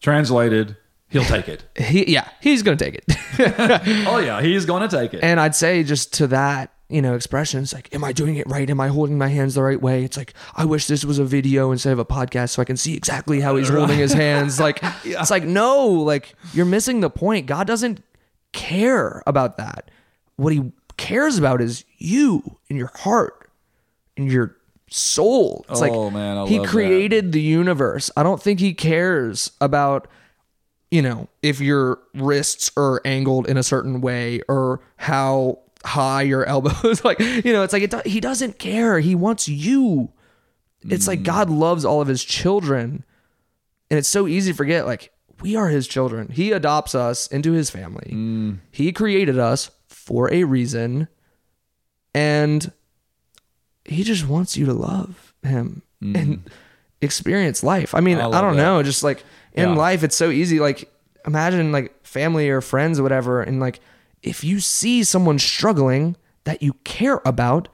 Translated, 0.00 0.76
he'll 1.10 1.24
take 1.24 1.48
it. 1.48 1.64
he, 1.76 2.10
yeah, 2.12 2.28
He's 2.40 2.62
gonna 2.62 2.76
take 2.76 2.94
it. 2.94 3.04
oh 4.06 4.18
yeah, 4.18 4.42
he's 4.42 4.66
going 4.66 4.86
to 4.86 4.94
take 4.94 5.14
it. 5.14 5.20
And 5.22 5.40
I'd 5.40 5.54
say 5.54 5.84
just 5.84 6.14
to 6.14 6.26
that, 6.28 6.72
you 6.92 7.00
know, 7.02 7.14
expressions 7.14 7.72
like, 7.72 7.92
am 7.94 8.04
I 8.04 8.12
doing 8.12 8.36
it 8.36 8.48
right? 8.48 8.68
Am 8.68 8.80
I 8.80 8.88
holding 8.88 9.16
my 9.18 9.28
hands 9.28 9.54
the 9.54 9.62
right 9.62 9.80
way? 9.80 10.04
It's 10.04 10.16
like, 10.16 10.34
I 10.54 10.64
wish 10.64 10.86
this 10.86 11.04
was 11.04 11.18
a 11.18 11.24
video 11.24 11.72
instead 11.72 11.92
of 11.92 11.98
a 11.98 12.04
podcast 12.04 12.50
so 12.50 12.62
I 12.62 12.64
can 12.64 12.76
see 12.76 12.94
exactly 12.94 13.40
how 13.40 13.56
he's 13.56 13.68
holding 13.68 13.98
his 13.98 14.12
hands. 14.12 14.60
Like, 14.60 14.80
it's 15.04 15.30
like, 15.30 15.44
no, 15.44 15.86
like, 15.88 16.34
you're 16.52 16.66
missing 16.66 17.00
the 17.00 17.10
point. 17.10 17.46
God 17.46 17.66
doesn't 17.66 18.02
care 18.52 19.22
about 19.26 19.56
that. 19.56 19.90
What 20.36 20.52
he 20.52 20.72
cares 20.96 21.38
about 21.38 21.60
is 21.62 21.84
you 21.98 22.58
and 22.68 22.78
your 22.78 22.90
heart. 22.94 23.48
and 24.16 24.30
your 24.30 24.56
soul. 24.90 25.64
It's 25.70 25.80
like 25.80 25.92
Oh, 25.92 26.10
man, 26.10 26.36
I 26.36 26.46
he 26.46 26.58
love 26.58 26.66
that. 26.66 26.70
created 26.70 27.32
the 27.32 27.40
universe. 27.40 28.10
I 28.14 28.22
don't 28.22 28.42
think 28.42 28.60
he 28.60 28.74
cares 28.74 29.52
about 29.60 30.06
you 30.90 31.00
know, 31.00 31.26
if 31.42 31.58
your 31.58 32.00
wrists 32.14 32.70
are 32.76 33.00
angled 33.06 33.48
in 33.48 33.56
a 33.56 33.62
certain 33.62 34.02
way 34.02 34.42
or 34.46 34.80
how 34.98 35.58
high 35.84 36.22
your 36.22 36.44
elbows 36.44 37.04
like, 37.04 37.18
you 37.20 37.52
know, 37.52 37.62
it's 37.62 37.72
like 37.72 37.82
it 37.82 37.90
do- 37.90 38.02
he 38.04 38.20
doesn't 38.20 38.58
care. 38.58 39.00
He 39.00 39.14
wants 39.14 39.48
you. 39.48 40.12
It's 40.88 41.06
like 41.06 41.20
mm. 41.20 41.24
God 41.24 41.48
loves 41.50 41.84
all 41.84 42.00
of 42.00 42.08
his 42.08 42.24
children. 42.24 43.04
And 43.90 43.98
it's 43.98 44.08
so 44.08 44.26
easy 44.26 44.52
to 44.52 44.56
forget 44.56 44.86
like 44.86 45.12
we 45.40 45.54
are 45.56 45.68
his 45.68 45.86
children. 45.86 46.28
He 46.28 46.52
adopts 46.52 46.94
us 46.94 47.26
into 47.28 47.52
his 47.52 47.70
family. 47.70 48.10
Mm. 48.12 48.58
He 48.70 48.92
created 48.92 49.38
us 49.38 49.70
for 49.88 50.32
a 50.32 50.44
reason 50.44 51.08
and 52.14 52.72
he 53.84 54.02
just 54.02 54.26
wants 54.26 54.56
you 54.56 54.66
to 54.66 54.72
love 54.72 55.34
him 55.42 55.82
mm. 56.02 56.16
and 56.16 56.50
experience 57.00 57.62
life. 57.62 57.94
I 57.94 58.00
mean, 58.00 58.18
I 58.18 58.28
I, 58.28 58.40
don't 58.40 58.56
that. 58.56 58.62
know, 58.62 58.82
just 58.82 59.02
like 59.02 59.24
in 59.54 59.70
Yeah. 59.70 59.74
life 59.74 60.02
it's 60.02 60.16
so 60.16 60.30
easy 60.30 60.58
like 60.60 60.90
imagine 61.26 61.72
like 61.72 61.94
family 62.06 62.48
or 62.48 62.60
friends 62.60 62.98
or 62.98 63.02
whatever 63.02 63.42
and 63.42 63.60
like 63.60 63.80
if 64.22 64.44
you 64.44 64.60
see 64.60 65.02
someone 65.04 65.38
struggling 65.38 66.16
that 66.44 66.62
you 66.62 66.74
care 66.84 67.20
about, 67.24 67.68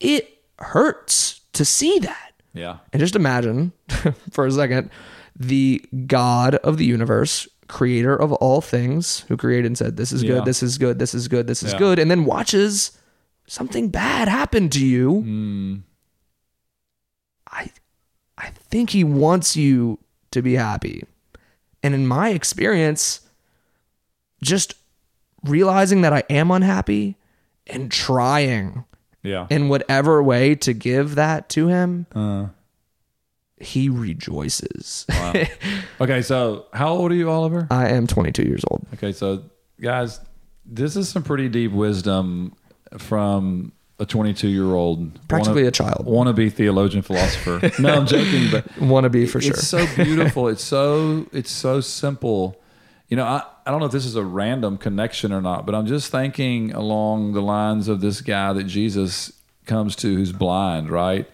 it 0.00 0.38
hurts 0.58 1.40
to 1.52 1.64
see 1.64 1.98
that. 2.00 2.32
Yeah. 2.54 2.78
And 2.92 3.00
just 3.00 3.16
imagine 3.16 3.72
for 4.30 4.46
a 4.46 4.50
second 4.50 4.90
the 5.38 5.82
God 6.06 6.56
of 6.56 6.76
the 6.76 6.84
universe, 6.84 7.48
creator 7.68 8.14
of 8.14 8.32
all 8.34 8.60
things, 8.60 9.20
who 9.28 9.36
created 9.36 9.64
and 9.66 9.78
said, 9.78 9.96
This 9.96 10.12
is 10.12 10.22
Yeah. 10.22 10.28
good, 10.34 10.44
this 10.44 10.62
is 10.62 10.76
good, 10.78 10.98
this 10.98 11.14
is 11.14 11.26
good, 11.28 11.46
this 11.46 11.62
is 11.62 11.72
Yeah. 11.72 11.78
good, 11.78 11.98
and 11.98 12.10
then 12.10 12.24
watches 12.26 12.92
something 13.46 13.88
bad 13.88 14.28
happen 14.28 14.68
to 14.70 14.84
you. 14.84 15.22
Mm. 15.26 15.82
I 17.50 17.70
I 18.38 18.48
think 18.50 18.90
he 18.90 19.04
wants 19.04 19.56
you 19.56 19.98
to 20.32 20.42
be 20.42 20.54
happy. 20.54 21.04
And 21.82 21.94
in 21.94 22.06
my 22.06 22.30
experience, 22.30 23.20
just 24.42 24.74
realizing 25.44 26.02
that 26.02 26.12
I 26.12 26.22
am 26.30 26.50
unhappy 26.50 27.16
and 27.66 27.90
trying 27.90 28.84
Yeah. 29.22 29.46
in 29.50 29.68
whatever 29.68 30.22
way 30.22 30.54
to 30.56 30.72
give 30.72 31.14
that 31.16 31.48
to 31.50 31.68
him, 31.68 32.06
Uh, 32.14 32.46
he 33.58 33.88
rejoices. 33.88 35.06
wow. 35.08 35.32
okay, 36.00 36.22
so 36.22 36.66
how 36.72 36.88
old 36.88 37.12
are 37.12 37.14
you, 37.14 37.30
Oliver? 37.30 37.66
I 37.70 37.88
am 37.90 38.06
22 38.06 38.42
years 38.42 38.64
old. 38.70 38.84
Okay, 38.94 39.12
so 39.12 39.44
guys, 39.80 40.20
this 40.66 40.96
is 40.96 41.08
some 41.08 41.22
pretty 41.22 41.48
deep 41.48 41.72
wisdom 41.72 42.54
from 42.98 43.72
a 43.98 44.04
22 44.06 44.48
year 44.48 44.74
old, 44.74 45.26
Practically 45.28 45.66
a 45.66 45.70
child. 45.70 46.06
wannabe 46.06 46.52
theologian 46.52 47.02
philosopher. 47.02 47.60
no, 47.80 47.94
I'm 47.94 48.06
joking, 48.06 48.50
but 48.50 48.66
Want 48.80 49.04
to 49.04 49.10
be 49.10 49.26
for 49.26 49.40
sure. 49.40 49.52
it's 49.52 49.68
so 49.68 49.86
beautiful. 49.94 50.48
it's 50.48 50.64
so 50.64 51.26
it's 51.32 51.50
so 51.52 51.80
simple. 51.80 52.60
You 53.12 53.16
know, 53.16 53.26
I, 53.26 53.42
I 53.66 53.70
don't 53.70 53.80
know 53.80 53.84
if 53.84 53.92
this 53.92 54.06
is 54.06 54.16
a 54.16 54.24
random 54.24 54.78
connection 54.78 55.34
or 55.34 55.42
not, 55.42 55.66
but 55.66 55.74
I'm 55.74 55.84
just 55.84 56.10
thinking 56.10 56.72
along 56.72 57.34
the 57.34 57.42
lines 57.42 57.86
of 57.88 58.00
this 58.00 58.22
guy 58.22 58.54
that 58.54 58.64
Jesus 58.64 59.34
comes 59.66 59.94
to 59.96 60.14
who's 60.14 60.32
blind, 60.32 60.88
right? 60.88 61.30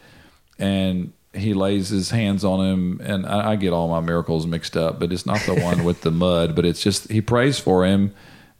And 0.58 1.12
he 1.32 1.54
lays 1.54 1.90
his 1.90 2.10
hands 2.10 2.44
on 2.44 2.66
him, 2.66 3.00
and 3.04 3.24
I, 3.24 3.52
I 3.52 3.54
get 3.54 3.72
all 3.72 3.86
my 3.86 4.00
miracles 4.00 4.44
mixed 4.44 4.76
up, 4.76 4.98
but 4.98 5.12
it's 5.12 5.24
not 5.24 5.38
the 5.42 5.54
one 5.62 5.84
with 5.84 6.00
the 6.00 6.10
mud, 6.10 6.56
but 6.56 6.66
it's 6.66 6.82
just 6.82 7.12
he 7.12 7.20
prays 7.20 7.60
for 7.60 7.86
him, 7.86 8.12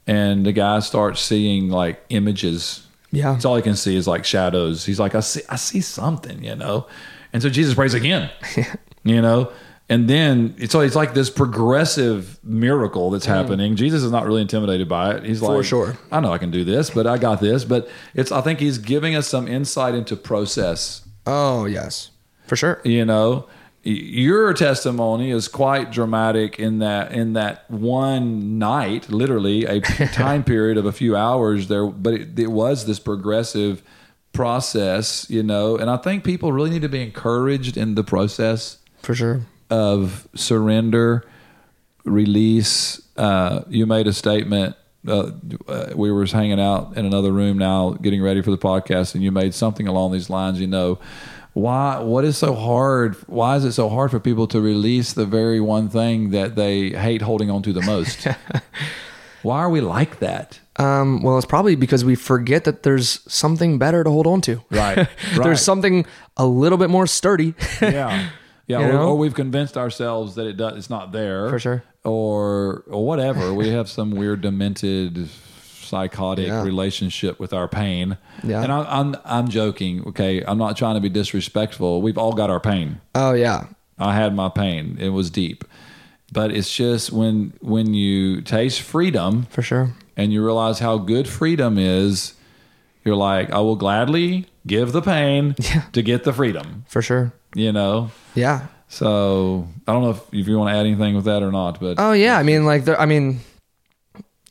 and 0.07 0.45
the 0.45 0.53
guy 0.53 0.79
starts 0.79 1.19
seeing 1.19 1.67
like 1.67 2.01
images 2.07 2.87
Yeah. 3.11 3.35
it's 3.35 3.43
all 3.43 3.57
he 3.57 3.61
can 3.61 3.75
see 3.75 3.97
is 3.97 4.07
like 4.07 4.23
shadows. 4.23 4.85
He's 4.85 4.97
like, 4.97 5.13
I 5.13 5.19
see, 5.19 5.41
I 5.49 5.57
see 5.57 5.81
something, 5.81 6.41
you 6.41 6.55
know. 6.55 6.87
And 7.33 7.41
so 7.43 7.49
Jesus 7.49 7.75
prays 7.75 7.93
again, 7.93 8.29
you 9.03 9.21
know. 9.21 9.51
And 9.89 10.07
then 10.07 10.53
it's 10.59 10.75
it's 10.75 10.95
like 10.95 11.15
this 11.15 11.31
progressive 11.31 12.39
miracle 12.43 13.09
that's 13.09 13.25
mm. 13.25 13.29
happening. 13.29 13.75
Jesus 13.75 14.03
is 14.03 14.11
not 14.11 14.25
really 14.25 14.41
intimidated 14.41 14.87
by 14.87 15.15
it. 15.15 15.23
He's 15.23 15.39
For 15.39 15.57
like, 15.57 15.65
sure. 15.65 15.97
I 16.11 16.19
know 16.19 16.31
I 16.31 16.37
can 16.37 16.51
do 16.51 16.63
this, 16.63 16.91
but 16.91 17.07
I 17.07 17.17
got 17.17 17.41
this. 17.41 17.65
But 17.65 17.89
it's 18.13 18.31
I 18.31 18.41
think 18.41 18.59
he's 18.59 18.77
giving 18.77 19.15
us 19.15 19.27
some 19.27 19.47
insight 19.47 19.95
into 19.95 20.15
process 20.15 21.01
oh, 21.25 21.65
yes. 21.65 22.11
For 22.47 22.55
sure. 22.55 22.81
you 22.83 23.05
know 23.05 23.47
your 23.83 24.53
testimony 24.53 25.31
is 25.31 25.47
quite 25.47 25.91
dramatic 25.91 26.59
in 26.59 26.79
that 26.79 27.11
in 27.11 27.33
that 27.33 27.69
one 27.69 28.59
night 28.59 29.09
literally 29.09 29.65
a 29.65 29.79
time 30.13 30.43
period 30.43 30.77
of 30.77 30.85
a 30.85 30.91
few 30.91 31.15
hours 31.15 31.67
there 31.67 31.85
but 31.85 32.13
it, 32.13 32.39
it 32.39 32.51
was 32.51 32.85
this 32.85 32.99
progressive 32.99 33.81
process 34.33 35.29
you 35.29 35.41
know 35.41 35.77
and 35.77 35.89
i 35.89 35.95
think 35.95 36.23
people 36.23 36.51
really 36.51 36.69
need 36.69 36.81
to 36.81 36.89
be 36.89 37.01
encouraged 37.01 37.77
in 37.77 37.95
the 37.95 38.03
process 38.03 38.79
For 39.01 39.15
sure. 39.15 39.41
Of 39.69 40.27
surrender, 40.35 41.25
release. 42.05 43.01
Uh, 43.17 43.61
you 43.69 43.85
made 43.85 44.07
a 44.07 44.13
statement. 44.13 44.75
Uh, 45.07 45.31
we 45.95 46.11
were 46.11 46.25
hanging 46.25 46.59
out 46.59 46.97
in 46.97 47.05
another 47.05 47.31
room 47.31 47.57
now, 47.57 47.91
getting 47.91 48.21
ready 48.21 48.41
for 48.41 48.51
the 48.51 48.57
podcast, 48.57 49.15
and 49.15 49.23
you 49.23 49.31
made 49.31 49.53
something 49.53 49.87
along 49.87 50.11
these 50.11 50.29
lines. 50.29 50.59
You 50.59 50.67
know, 50.67 50.99
why? 51.53 51.99
What 51.99 52.25
is 52.25 52.37
so 52.37 52.53
hard? 52.53 53.15
Why 53.27 53.55
is 53.55 53.65
it 53.65 53.71
so 53.73 53.89
hard 53.89 54.11
for 54.11 54.19
people 54.19 54.47
to 54.47 54.61
release 54.61 55.13
the 55.13 55.25
very 55.25 55.61
one 55.61 55.89
thing 55.89 56.31
that 56.31 56.55
they 56.55 56.89
hate 56.89 57.21
holding 57.21 57.49
on 57.49 57.63
to 57.63 57.73
the 57.73 57.81
most? 57.81 58.27
why 59.41 59.59
are 59.59 59.69
we 59.69 59.81
like 59.81 60.19
that? 60.19 60.59
Um, 60.75 61.23
well, 61.23 61.37
it's 61.37 61.45
probably 61.45 61.75
because 61.75 62.05
we 62.05 62.15
forget 62.15 62.63
that 62.65 62.83
there's 62.83 63.19
something 63.31 63.77
better 63.77 64.03
to 64.03 64.09
hold 64.09 64.27
on 64.27 64.41
to. 64.41 64.61
Right, 64.69 64.97
right. 64.97 65.07
there's 65.35 65.61
something 65.61 66.05
a 66.37 66.45
little 66.45 66.77
bit 66.77 66.89
more 66.89 67.07
sturdy. 67.07 67.53
yeah 67.81 68.29
yeah 68.69 68.79
You 68.79 68.85
or, 68.85 68.93
know? 68.93 69.07
or 69.09 69.17
we've 69.17 69.33
convinced 69.35 69.75
ourselves 69.77 70.35
that 70.35 70.47
it 70.47 70.55
does 70.55 70.77
it's 70.77 70.89
not 70.89 71.11
there 71.11 71.49
For 71.49 71.59
sure. 71.59 71.83
or 72.05 72.83
or 72.87 73.05
whatever 73.05 73.53
we 73.53 73.69
have 73.77 73.89
some 73.89 74.11
weird 74.11 74.39
demented 74.41 75.27
psychotic 75.81 76.47
Yeah. 76.47 76.63
relationship 76.63 77.39
with 77.39 77.51
our 77.53 77.67
pain 77.67 78.17
Yeah. 78.43 78.61
and 78.63 78.71
I, 78.71 78.79
i'm 78.99 79.15
i'm 79.25 79.47
joking 79.49 80.07
okay 80.09 80.43
i'm 80.45 80.57
not 80.57 80.77
trying 80.77 80.95
to 80.95 81.01
be 81.01 81.09
disrespectful 81.09 82.01
we've 82.01 82.17
all 82.17 82.33
got 82.33 82.49
our 82.49 82.59
pain 82.59 83.01
oh, 83.15 83.33
yeah. 83.33 83.65
i 83.97 84.13
had 84.15 84.35
my 84.35 84.49
pain 84.49 84.97
it 84.99 85.09
was 85.09 85.29
deep 85.31 85.63
but 86.31 86.51
it's 86.51 86.71
just 86.73 87.11
when 87.11 87.53
when 87.61 87.93
you 87.95 88.41
taste 88.41 88.81
freedom 88.81 89.47
For 89.49 89.63
sure. 89.63 89.89
and 90.15 90.31
you 90.31 90.45
realize 90.45 90.77
how 90.79 90.99
good 90.99 91.27
freedom 91.27 91.77
is 91.79 92.35
you're 93.03 93.15
like 93.15 93.49
i 93.51 93.59
will 93.59 93.75
gladly 93.75 94.45
give 94.67 94.91
the 94.91 95.01
pain 95.01 95.55
Yeah. 95.59 95.83
to 95.93 96.01
get 96.03 96.23
the 96.23 96.33
freedom 96.33 96.85
For 96.87 97.01
sure. 97.01 97.33
You 97.55 97.71
know 97.71 98.11
Yeah. 98.35 98.67
so 98.87 99.67
I 99.87 99.91
don't 99.93 100.03
know 100.03 100.11
if, 100.11 100.21
if 100.33 100.47
you 100.47 100.57
want 100.57 100.73
to 100.73 100.77
add 100.79 100.85
anything 100.85 101.15
with 101.15 101.25
that 101.25 101.41
or 101.43 101.51
not, 101.51 101.79
but 101.79 101.95
Oh 101.97 102.11
yeah, 102.13 102.37
I 102.37 102.43
mean, 102.43 102.65
like, 102.65 102.85
there- 102.85 102.99
I 102.99 103.05
mean, 103.05 103.39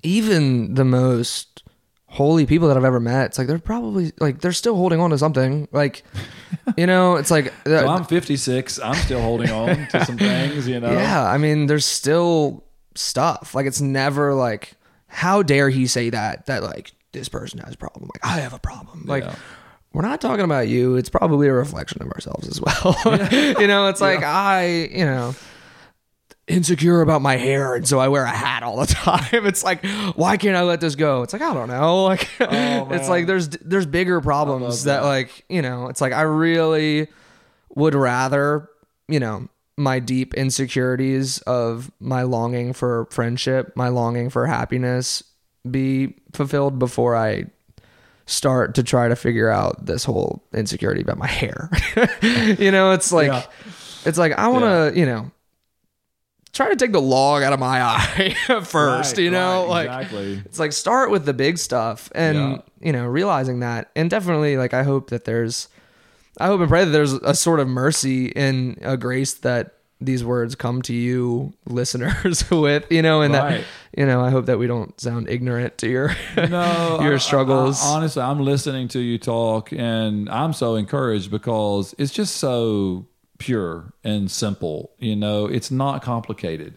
even 0.03 0.75
the 0.75 0.85
most 0.85 1.63
holy 2.07 2.47
people 2.47 2.69
that 2.69 2.77
I've 2.77 2.85
ever 2.85 3.01
met, 3.01 3.27
it's 3.27 3.39
like 3.39 3.47
they're 3.47 3.59
probably 3.59 4.13
like 4.19 4.41
they're 4.41 4.53
still 4.53 4.77
holding 4.77 5.01
on 5.01 5.11
to 5.11 5.19
something. 5.19 5.69
Like, 5.73 6.05
you 6.77 6.87
know, 6.87 7.17
it's 7.17 7.31
like, 7.31 7.53
so 7.67 7.87
uh, 7.87 7.95
I'm 7.97 8.05
56. 8.05 8.79
I'm 8.81 8.95
still 8.95 9.21
holding 9.21 9.51
on 9.51 9.87
to 9.89 10.05
some 10.05 10.17
things, 10.31 10.67
you 10.69 10.81
know. 10.81 10.93
yeah. 10.93 11.25
I 11.25 11.39
mean, 11.39 11.67
there's 11.67 11.85
still 11.85 12.65
stuff. 12.95 13.55
Like, 13.55 13.67
it's 13.67 13.81
never 13.81 14.35
like, 14.35 14.75
how 15.09 15.43
dare 15.43 15.69
he 15.71 15.87
say 15.87 16.11
that? 16.11 16.47
That 16.47 16.63
like 16.63 16.93
this 17.13 17.29
person 17.29 17.59
has 17.61 17.75
a 17.75 17.79
problem. 17.79 18.09
Like, 18.15 18.25
I 18.25 18.41
have 18.41 18.53
a 18.55 18.59
problem. 18.59 19.05
Like. 19.07 19.25
Yeah. 19.25 19.35
We're 19.93 20.03
not 20.03 20.21
talking 20.21 20.45
about 20.45 20.69
you. 20.69 20.97
It's 20.97 21.09
probably 21.09 21.49
a 21.49 21.53
reflection 21.53 22.03
of 22.03 22.11
ourselves 22.13 22.47
as 22.49 22.61
well. 22.61 22.95
you 23.61 23.67
know, 23.67 23.89
it's 23.89 24.01
like 24.01 24.23
I, 24.23 24.89
you 24.93 25.05
know, 25.05 25.35
insecure 26.47 27.01
about 27.01 27.23
my 27.23 27.37
hair 27.37 27.75
and 27.75 27.87
so 27.87 27.99
I 27.99 28.09
wear 28.09 28.25
a 28.25 28.29
hat 28.29 28.63
all 28.63 28.79
the 28.79 28.87
time. 28.95 29.47
It's 29.47 29.65
like, 29.65 29.85
why 30.15 30.37
can't 30.37 30.57
I 30.57 30.63
let 30.63 30.81
this 30.81 30.95
go? 30.95 31.23
It's 31.23 31.33
like, 31.33 31.43
I 31.43 31.55
don't 31.55 31.69
know. 31.69 32.05
Like 32.09 32.29
oh, 32.41 32.89
it's 32.91 33.09
like 33.09 33.27
there's 33.27 33.49
there's 33.49 33.85
bigger 33.87 34.21
problems 34.21 34.85
that. 34.85 35.03
that. 35.03 35.07
like, 35.07 35.45
you 35.49 35.61
know, 35.61 35.89
it's 35.89 36.01
like 36.01 36.13
I 36.13 36.23
really 36.23 37.09
would 37.75 37.95
rather, 37.95 38.69
you 39.09 39.21
know, 39.21 39.49
my 39.77 39.99
deep 39.99 40.35
insecurities 40.35 41.39
of 41.43 41.91
my 42.01 42.23
longing 42.23 42.73
for 42.73 43.07
friendship, 43.11 43.73
my 43.77 43.89
longing 43.89 44.31
for 44.31 44.47
happiness 44.47 45.23
be 45.71 46.15
fulfilled 46.33 46.79
before 46.79 47.15
I 47.15 47.47
start 48.29 48.75
to 48.77 48.83
try 48.83 49.09
to 49.09 49.17
figure 49.17 49.49
out 49.49 49.87
this 49.87 50.05
whole 50.05 50.45
insecurity 50.53 51.01
about 51.01 51.17
my 51.19 51.27
hair. 51.27 51.71
you 52.23 52.71
know, 52.71 52.93
it's 52.93 53.11
like 53.11 53.29
Yeah. 53.29 53.43
it's 54.05 54.19
like 54.19 54.33
I 54.33 54.49
want 54.49 54.65
to, 54.65 54.99
you 54.99 55.07
know, 55.07 55.31
try 56.53 56.69
to 56.69 56.77
take 56.77 56.93
the 56.93 57.01
log 57.01 57.43
out 57.43 57.53
of 57.53 57.59
my 57.61 57.83
eye 57.83 58.37
first, 58.65 59.17
Right, 59.17 59.19
you 59.25 59.31
know, 59.31 59.63
right, 59.63 59.69
like 59.69 59.87
exactly. 59.87 60.43
it's 60.45 60.59
like 60.59 60.73
start 60.73 61.11
with 61.11 61.25
the 61.25 61.33
big 61.35 61.57
stuff 61.59 62.11
and 62.15 62.37
Yeah. 62.37 62.59
you 62.81 62.93
know, 62.93 63.07
realizing 63.07 63.61
that 63.61 63.91
and 63.97 64.11
definitely 64.11 64.57
like 64.57 64.75
I 64.75 64.83
hope 64.83 65.11
that 65.11 65.25
there's 65.25 65.69
I 66.39 66.47
hope 66.47 66.61
and 66.61 66.69
pray 66.69 66.85
that 66.85 66.91
there's 66.91 67.15
a 67.15 67.35
sort 67.35 67.59
of 67.61 67.67
mercy 67.67 68.35
and 68.37 68.79
a 68.83 68.97
grace 68.97 69.35
that 69.35 69.75
these 70.01 70.25
words 70.25 70.55
come 70.55 70.81
to 70.83 70.95
you 70.95 71.53
listeners 71.67 72.49
with 72.51 72.85
you 72.91 73.03
know 73.03 73.21
and 73.23 73.35
Right. 73.35 73.59
that 73.59 73.65
you 74.01 74.07
know 74.07 74.21
i 74.25 74.31
hope 74.31 74.47
that 74.47 74.59
we 74.59 74.67
don't 74.69 74.99
sound 75.01 75.29
ignorant 75.29 75.77
to 75.79 75.89
your 75.89 76.15
no 76.37 76.99
your 77.03 77.13
I- 77.13 77.15
I- 77.15 77.19
struggles 77.19 77.83
I- 77.85 77.89
honestly 77.97 78.23
i'm 78.23 78.39
listening 78.41 78.89
to 78.89 79.01
you 79.01 79.19
talk 79.19 79.73
and 79.73 80.29
i'm 80.31 80.53
so 80.53 80.77
encouraged 80.77 81.31
because 81.31 81.95
it's 81.99 82.13
just 82.13 82.37
so 82.37 83.07
pure 83.39 83.93
and 84.05 84.31
simple 84.31 84.93
you 84.99 85.17
know 85.17 85.47
it's 85.47 85.71
not 85.71 86.03
complicated 86.03 86.77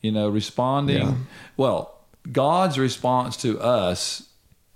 you 0.00 0.12
know 0.12 0.28
responding 0.28 0.98
Yeah. 1.02 1.14
well 1.56 1.98
god's 2.30 2.78
response 2.78 3.36
to 3.38 3.58
us 3.60 4.25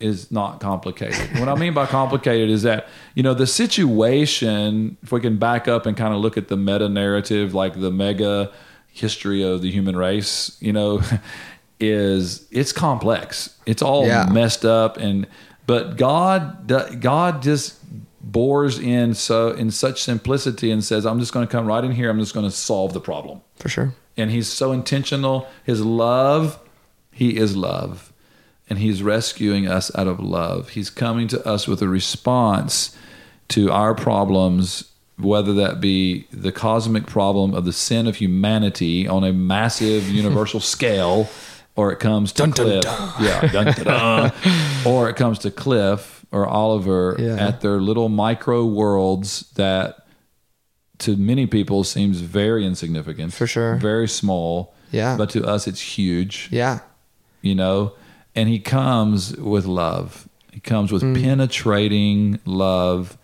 is 0.01 0.31
not 0.31 0.61
complicated. 0.61 1.39
What 1.39 1.49
i 1.49 1.55
mean 1.55 1.75
by 1.75 1.87
complicated 1.87 2.49
is 2.51 2.63
that 2.63 2.89
you 3.15 3.23
know 3.23 3.35
the 3.35 3.47
situation 3.47 4.97
if 5.03 5.13
we 5.13 5.21
can 5.21 5.37
back 5.39 5.69
up 5.69 5.87
and 5.87 5.97
kind 5.97 6.15
of 6.15 6.21
look 6.21 6.37
at 6.37 6.49
the 6.49 6.57
meta 6.57 6.89
narrative 6.89 7.55
like 7.55 7.79
the 7.81 7.91
mega 7.91 8.51
history 8.89 9.43
of 9.43 9.63
the 9.63 9.71
human 9.71 9.97
race 9.97 10.57
you 10.61 10.73
know 10.73 11.01
is 11.81 12.47
it's 12.51 12.73
complex. 12.73 13.57
It's 13.67 13.83
all 13.83 14.07
Yeah. 14.07 14.27
messed 14.31 14.65
up 14.65 14.97
and 14.97 15.27
but 15.67 15.97
god 15.97 16.67
god 17.01 17.43
just 17.43 17.77
bores 18.23 18.79
in 18.79 19.15
so 19.15 19.51
in 19.53 19.71
such 19.71 20.03
simplicity 20.03 20.71
and 20.71 20.85
says 20.85 21.07
i'm 21.07 21.19
just 21.19 21.33
going 21.33 21.47
to 21.47 21.51
come 21.51 21.67
right 21.67 21.83
in 21.85 21.93
here. 21.93 22.11
I'm 22.11 22.19
just 22.21 22.35
going 22.35 22.47
to 22.47 22.55
solve 22.55 22.93
the 22.93 23.01
problem. 23.01 23.41
For 23.57 23.69
sure. 23.69 23.95
And 24.17 24.31
he's 24.31 24.49
so 24.49 24.73
intentional. 24.73 25.49
His 25.65 25.83
love 25.85 26.59
he 27.13 27.37
is 27.37 27.57
love 27.57 28.10
and 28.71 28.79
he's 28.79 29.03
rescuing 29.03 29.67
us 29.67 29.91
out 29.97 30.07
of 30.07 30.21
love 30.21 30.71
he's 30.71 30.89
coming 30.91 31.27
to 31.29 31.45
us 31.47 31.67
with 31.69 31.83
a 31.83 31.89
response 31.89 32.97
to 33.49 33.71
our 33.71 33.95
problems 33.95 34.85
whether 35.19 35.53
that 35.53 35.81
be 35.81 36.27
the 36.31 36.53
cosmic 36.53 37.07
problem 37.07 37.53
of 37.53 37.65
the 37.67 37.73
sin 37.73 38.07
of 38.07 38.17
humanity 38.17 39.07
on 39.07 39.23
a 39.25 39.33
massive 39.33 40.09
universal 40.23 40.61
scale 40.61 41.29
or 41.77 41.93
it 41.93 41.99
comes 41.99 42.33
to 42.33 42.43
Dun, 42.43 42.53
cliff 42.53 42.83
dun. 42.83 43.13
yeah 43.21 43.41
dun, 43.53 43.65
dun, 43.67 43.85
dun. 43.85 44.33
or 44.87 45.09
it 45.11 45.17
comes 45.17 45.39
to 45.41 45.51
cliff 45.51 46.25
or 46.33 46.47
oliver 46.47 47.17
Yeah. 47.19 47.37
at 47.49 47.61
their 47.61 47.81
little 47.81 48.09
micro 48.09 48.65
worlds 48.65 49.51
that 49.57 50.07
to 50.99 51.17
many 51.17 51.47
people 51.47 51.83
seems 51.85 52.21
very 52.21 52.65
insignificant 52.67 53.33
For 53.33 53.47
sure. 53.47 53.77
very 53.77 54.07
small 54.09 54.75
Yeah. 54.93 55.17
but 55.17 55.31
to 55.31 55.45
us 55.45 55.67
it's 55.67 55.81
huge 55.81 56.49
yeah 56.53 56.81
you 57.43 57.55
know 57.55 57.93
and 58.35 58.49
he 58.49 58.59
comes 58.59 59.37
with 59.37 59.67
love. 59.67 60.29
He 60.53 60.61
comes 60.61 60.91
with 60.93 61.03
Mm. 61.03 61.21
penetrating 61.23 62.41
love 62.45 63.17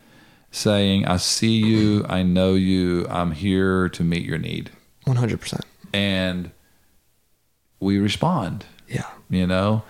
saying 0.51 1.07
i 1.07 1.17
see 1.19 1.57
you. 1.59 2.05
I 2.09 2.23
know 2.23 2.55
you. 2.55 3.07
I'm 3.11 3.33
here 3.33 3.89
to 3.91 4.03
meet 4.05 4.25
your 4.25 4.39
need. 4.39 4.71
100% 5.07 5.61
and 5.93 6.51
we 7.81 7.99
respond. 7.99 8.65
Yeah. 8.89 9.07
You 9.29 9.47
know? 9.47 9.83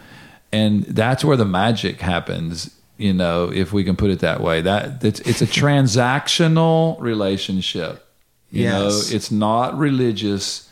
And 0.53 0.85
that's 0.85 1.25
where 1.25 1.37
the 1.37 1.45
magic 1.45 2.01
happens 2.01 2.71
you 2.99 3.13
know 3.13 3.53
if 3.53 3.75
we 3.75 3.85
can 3.85 3.95
put 3.95 4.11
it 4.11 4.21
that 4.21 4.41
way. 4.41 4.63
That 4.63 5.05
it's, 5.05 5.21
it's 5.21 5.43
a 5.43 5.47
transactional 5.47 6.99
relationship. 7.01 8.03
You 8.51 8.63
Yes. 8.63 8.73
know 9.11 9.17
it's 9.17 9.31
not 9.31 9.77
religious 9.79 10.69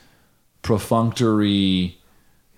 perfunctory 0.63 1.99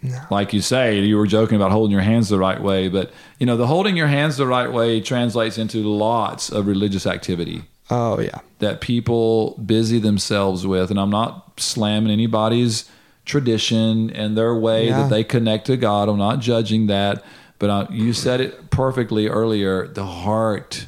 No. 0.06 0.18
like 0.30 0.52
you 0.52 0.60
say 0.60 1.00
you 1.00 1.16
were 1.16 1.26
joking 1.26 1.56
about 1.56 1.70
holding 1.72 1.92
your 1.92 2.00
hands 2.02 2.28
the 2.28 2.38
right 2.38 2.60
way 2.60 2.88
but 2.88 3.10
you 3.38 3.46
know 3.46 3.56
the 3.56 3.66
holding 3.66 3.96
your 3.96 4.06
hands 4.06 4.36
the 4.36 4.46
right 4.46 4.72
way 4.72 5.00
translates 5.00 5.58
into 5.58 5.78
lots 5.82 6.48
of 6.50 6.66
religious 6.66 7.06
activity 7.06 7.62
oh 7.90 8.18
yeah 8.20 8.38
that 8.60 8.80
people 8.80 9.56
busy 9.64 9.98
themselves 9.98 10.66
with 10.66 10.90
and 10.90 10.98
i'm 11.00 11.10
not 11.10 11.58
slamming 11.58 12.10
anybody's 12.12 12.88
tradition 13.24 14.10
and 14.10 14.36
their 14.36 14.54
way 14.54 14.86
Yeah. 14.88 15.02
that 15.02 15.10
they 15.10 15.24
connect 15.24 15.66
to 15.66 15.76
god 15.76 16.08
i'm 16.08 16.18
not 16.18 16.38
judging 16.40 16.86
that 16.86 17.24
but 17.58 17.70
uh, 17.70 17.86
you 17.90 18.12
said 18.12 18.40
it 18.40 18.70
perfectly 18.70 19.28
earlier 19.28 19.86
the 19.88 20.04
heart 20.06 20.86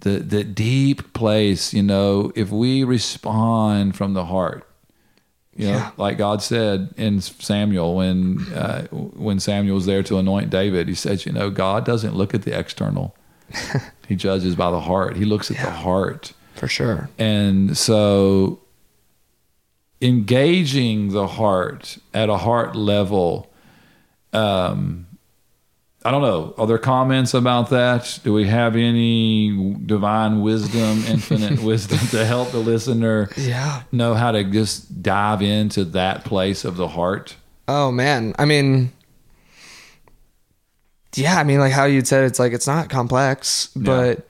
the 0.00 0.10
the 0.20 0.44
deep 0.44 1.12
place 1.12 1.74
you 1.74 1.82
know 1.82 2.32
if 2.36 2.50
we 2.50 2.84
respond 2.84 3.96
from 3.96 4.14
the 4.14 4.26
heart 4.26 4.66
you 5.56 5.66
know 5.66 5.72
Yeah. 5.72 5.90
like 5.96 6.16
god 6.18 6.42
said 6.42 6.94
in 6.96 7.20
samuel 7.20 7.96
when 7.96 8.40
uh, 8.52 8.86
when 8.90 9.40
samuel 9.40 9.74
was 9.76 9.86
there 9.86 10.02
to 10.04 10.18
anoint 10.18 10.48
david 10.50 10.88
he 10.88 10.94
said 10.94 11.24
you 11.26 11.32
know 11.32 11.50
god 11.50 11.84
doesn't 11.84 12.14
look 12.14 12.34
at 12.34 12.42
the 12.42 12.58
external. 12.58 13.14
He 14.08 14.16
judges 14.16 14.56
by 14.56 14.72
the 14.72 14.80
heart. 14.80 15.16
He 15.16 15.24
looks 15.24 15.52
at 15.52 15.56
the 15.58 15.70
heart. 15.70 16.32
For 16.56 16.66
sure. 16.66 17.08
And 17.16 17.76
so 17.78 18.58
engaging 20.02 21.10
the 21.10 21.26
heart 21.26 21.98
at 22.14 22.28
a 22.28 22.36
heart 22.36 22.74
level, 22.74 23.52
um, 24.32 25.06
I 26.04 26.10
don't 26.10 26.22
know. 26.22 26.54
Are 26.56 26.66
there 26.66 26.78
comments 26.78 27.34
about 27.34 27.68
that? 27.70 28.20
Do 28.24 28.32
we 28.32 28.46
have 28.46 28.74
any 28.74 29.74
divine 29.84 30.40
wisdom, 30.40 31.04
infinite 31.06 31.60
wisdom 31.62 31.98
to 32.08 32.24
help 32.24 32.52
the 32.52 32.58
listener 32.58 33.28
yeah 33.36 33.82
know 33.92 34.14
how 34.14 34.32
to 34.32 34.42
just 34.44 35.02
dive 35.02 35.42
into 35.42 35.84
that 35.84 36.24
place 36.24 36.64
of 36.64 36.76
the 36.76 36.88
heart? 36.88 37.36
Oh 37.68 37.90
man, 37.92 38.34
I 38.38 38.46
mean, 38.46 38.92
yeah, 41.16 41.38
I 41.38 41.44
mean, 41.44 41.58
like 41.58 41.72
how 41.72 41.84
you 41.84 42.04
said, 42.04 42.24
it's 42.24 42.38
like 42.38 42.52
it's 42.52 42.66
not 42.66 42.88
complex, 42.88 43.68
but 43.76 44.26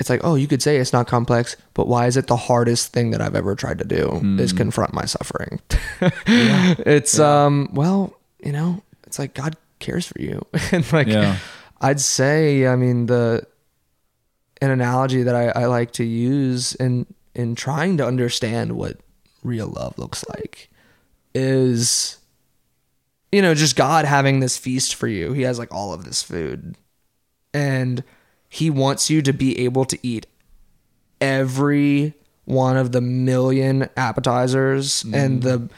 it's 0.00 0.10
like, 0.10 0.20
oh, 0.24 0.34
you 0.34 0.46
could 0.48 0.62
say 0.62 0.78
it's 0.78 0.92
not 0.92 1.06
complex, 1.06 1.56
but 1.74 1.86
why 1.86 2.06
is 2.06 2.16
it 2.16 2.26
the 2.26 2.36
hardest 2.36 2.92
thing 2.92 3.10
that 3.12 3.20
I've 3.20 3.36
ever 3.36 3.54
tried 3.54 3.78
to 3.78 3.84
do 3.84 4.20
is 4.38 4.52
Mm. 4.52 4.56
confront 4.56 4.92
my 4.94 5.04
suffering? 5.04 5.60
It's 6.26 7.18
um, 7.18 7.68
well, 7.72 8.16
you 8.44 8.52
know, 8.52 8.82
it's 9.06 9.18
like 9.18 9.34
God 9.34 9.56
cares 9.84 10.06
for 10.06 10.20
you, 10.20 10.44
and 10.72 10.90
like 10.92 11.06
Yeah. 11.06 11.36
I'd 11.80 12.00
say, 12.00 12.66
I 12.66 12.76
mean, 12.76 13.06
the 13.06 13.46
an 14.62 14.70
analogy 14.70 15.22
that 15.22 15.34
I, 15.34 15.48
I 15.48 15.66
like 15.66 15.92
to 15.92 16.04
use 16.04 16.74
in 16.76 17.06
in 17.34 17.54
trying 17.54 17.96
to 17.98 18.06
understand 18.06 18.72
what 18.72 18.98
real 19.42 19.66
love 19.66 19.98
looks 19.98 20.24
like 20.28 20.70
is 21.34 22.18
you 23.30 23.42
know 23.42 23.52
just 23.52 23.76
god 23.76 24.04
having 24.04 24.40
this 24.40 24.56
feast 24.56 24.94
for 24.94 25.08
you. 25.08 25.32
He 25.32 25.42
has 25.42 25.58
like 25.58 25.72
all 25.72 25.92
of 25.92 26.04
this 26.04 26.22
food. 26.22 26.76
And 27.52 28.02
he 28.48 28.70
wants 28.70 29.10
you 29.10 29.22
to 29.22 29.32
be 29.32 29.58
able 29.60 29.84
to 29.84 29.98
eat 30.02 30.26
every 31.20 32.14
one 32.44 32.76
of 32.76 32.92
the 32.92 33.00
million 33.00 33.88
appetizers 33.96 35.04
and 35.12 35.40
mm. 35.40 35.42
the 35.42 35.70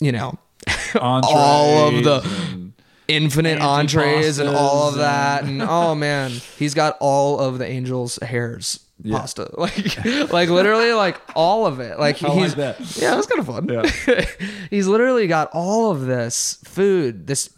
you 0.00 0.12
know 0.12 0.38
all 1.00 1.88
of 1.88 2.04
the 2.04 2.65
infinite 3.08 3.60
entrees 3.60 4.38
and 4.38 4.48
all 4.48 4.88
of 4.88 4.96
that. 4.96 5.44
And 5.44 5.62
oh 5.68 5.94
man. 5.94 6.30
He's 6.58 6.74
got 6.74 6.96
all 7.00 7.38
of 7.38 7.58
the 7.58 7.66
angels 7.66 8.18
hairs. 8.22 8.80
Pasta. 9.08 9.50
Like 9.58 10.32
like 10.32 10.48
literally 10.48 10.92
like 10.92 11.20
all 11.34 11.66
of 11.66 11.80
it. 11.80 11.98
Like 11.98 12.22
I 12.22 12.28
like 12.28 12.38
he's 12.38 12.54
that. 12.54 12.80
yeah 12.96 13.12
it 13.12 13.16
was 13.16 13.26
kind 13.26 13.40
of 13.40 13.46
fun. 13.46 13.68
Yeah. 13.68 14.24
he's 14.70 14.86
literally 14.86 15.26
got 15.26 15.50
all 15.52 15.90
of 15.90 16.06
this 16.06 16.58
food 16.64 17.26
this 17.26 17.50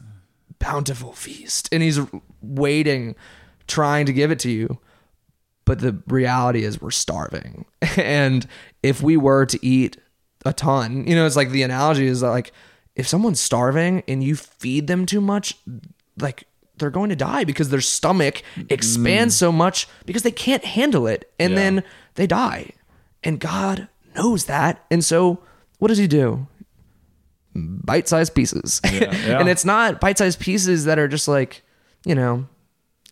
bountiful 0.59 1.13
feast 1.13 1.69
and 1.71 1.83
he's 1.83 2.01
waiting 2.43 3.15
trying 3.69 4.07
to 4.07 4.13
give 4.13 4.31
it 4.31 4.41
to 4.41 4.51
you. 4.51 4.79
But 5.65 5.81
the 5.81 6.03
reality 6.09 6.65
is 6.65 6.81
we're 6.81 6.91
starving. 6.91 7.67
And 7.97 8.47
if 8.83 9.03
we 9.03 9.17
were 9.17 9.47
to 9.47 9.65
eat 9.65 9.97
a 10.47 10.53
ton 10.53 11.05
you 11.07 11.17
know 11.17 11.27
it's 11.27 11.37
like 11.37 11.51
the 11.51 11.63
analogy 11.63 12.07
is 12.07 12.21
that 12.21 12.31
like 12.31 12.53
if 12.99 13.09
someone's 13.09 13.41
starving 13.41 14.03
and 14.07 14.23
you 14.23 14.37
feed 14.37 14.89
them 14.89 15.07
too 15.07 15.21
much 15.21 15.57
like 16.21 16.45
they're 16.77 16.91
going 16.91 17.11
to 17.11 17.17
die 17.17 17.45
because 17.45 17.71
their 17.71 17.81
stomach 17.81 18.43
expands 18.69 19.37
so 19.37 19.51
much 19.51 19.89
because 20.05 20.23
they 20.23 20.31
can't 20.31 20.65
handle 20.65 21.07
it 21.07 21.33
and 21.39 21.53
Yeah. 21.53 21.57
then 21.57 21.85
they 22.17 22.27
die. 22.27 22.73
And 23.25 23.41
god 23.41 23.89
knows 24.15 24.45
that. 24.45 24.85
And 24.91 25.05
so 25.05 25.41
what 25.79 25.89
does 25.89 25.99
he 25.99 26.07
do? 26.07 26.47
Bite-sized 27.55 28.35
pieces. 28.35 28.81
Yeah. 28.85 29.05
and 29.41 29.49
it's 29.49 29.65
not 29.65 30.01
bite-sized 30.01 30.41
pieces 30.41 30.85
that 30.85 30.99
are 30.99 31.09
just 31.09 31.29
like 31.29 31.63
you 32.07 32.15
know 32.15 32.47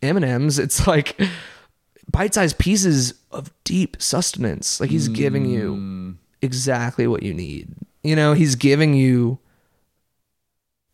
m&ms 0.01 0.59
it's 0.59 0.87
like 0.87 1.19
bite-sized 2.09 2.57
pieces 2.57 3.13
of 3.31 3.51
deep 3.63 3.97
sustenance. 4.01 4.79
Like 4.79 4.89
he's 4.89 5.07
giving 5.07 5.45
you 5.45 5.75
mm. 5.75 6.15
exactly 6.41 7.07
what 7.07 7.23
you 7.23 7.33
need. 7.33 7.69
You 8.03 8.15
know 8.15 8.33
he's 8.33 8.55
giving 8.55 8.93
you 8.93 9.39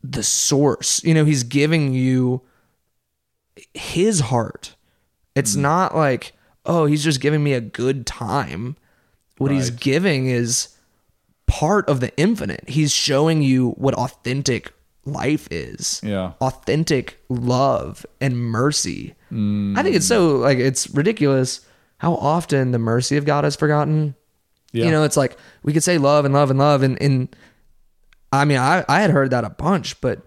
the 0.03 0.23
source. 0.23 1.03
You 1.03 1.13
know 1.13 1.25
he's 1.25 1.43
giving 1.43 1.93
you 1.93 2.41
his 3.73 4.19
heart. 4.19 4.75
It's 5.35 5.55
hmm. 5.55 5.61
not 5.61 5.95
like 5.95 6.33
oh 6.65 6.85
he's 6.85 7.03
just 7.03 7.21
giving 7.21 7.43
me 7.43 7.53
a 7.53 7.61
good 7.61 8.05
time. 8.05 8.75
What 9.37 9.51
he's 9.51 9.71
giving 9.71 10.27
is 10.27 10.69
part 11.47 11.89
of 11.89 11.99
the 11.99 12.15
infinite. 12.17 12.63
He's 12.67 12.93
showing 12.93 13.41
you 13.41 13.71
what 13.71 13.93
authentic 13.95 14.71
life 15.05 15.47
is. 15.51 15.99
Yeah. 16.03 16.33
authentic 16.39 17.19
love 17.29 18.05
and 18.21 18.37
mercy. 18.37 19.15
I 19.31 19.81
think 19.83 19.95
it's 19.95 20.07
so 20.07 20.37
hmm. 20.37 20.41
like 20.43 20.59
it's 20.59 20.89
ridiculous 20.91 21.61
how 21.97 22.15
often 22.15 22.71
the 22.71 22.79
mercy 22.79 23.17
of 23.17 23.25
god 23.25 23.45
is 23.45 23.55
forgotten. 23.55 24.15
Yeah. 24.71 24.85
You 24.85 24.91
know, 24.91 25.03
it's 25.03 25.17
like 25.17 25.37
we 25.63 25.73
could 25.73 25.83
say 25.83 25.97
love 25.97 26.25
and 26.25 26.33
love 26.33 26.49
and 26.49 26.59
love 26.59 26.83
and 26.83 27.01
and 27.01 27.35
I 28.41 28.45
mean, 28.45 28.57
I 28.57 28.83
I 28.87 29.01
had 29.01 29.11
heard 29.11 29.29
that 29.31 29.43
a 29.43 29.49
bunch, 29.49 29.99
but 30.01 30.21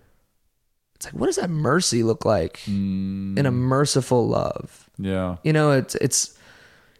it's 0.94 1.06
like 1.06 1.14
what 1.14 1.26
does 1.26 1.36
that 1.36 1.50
mercy 1.50 2.02
look 2.02 2.24
like 2.24 2.58
Mm, 2.66 3.38
in 3.38 3.46
a 3.46 3.50
merciful 3.50 4.26
love? 4.28 4.88
yeah. 4.98 5.36
You 5.42 5.52
know, 5.52 5.72
it's 5.72 5.94
it's 5.96 6.36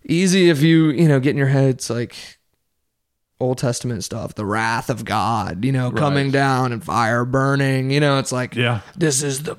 easy 0.04 0.50
if 0.50 0.62
you, 0.62 0.90
you 0.90 1.08
know, 1.08 1.18
get 1.20 1.30
in 1.30 1.36
your 1.36 1.46
head 1.48 1.70
it's 1.70 1.88
like 1.90 2.14
Old 3.40 3.58
Testament 3.58 4.02
stuff, 4.04 4.34
the 4.34 4.46
wrath 4.46 4.88
of 4.90 5.04
God, 5.04 5.64
you 5.64 5.72
know, 5.72 5.90
coming 5.90 6.30
down 6.30 6.72
and 6.72 6.82
fire 6.82 7.24
burning, 7.24 7.90
you 7.90 8.00
know, 8.00 8.18
it's 8.18 8.32
like 8.32 8.54
Yeah. 8.54 8.80
this 8.96 9.22
is 9.22 9.42
the 9.42 9.56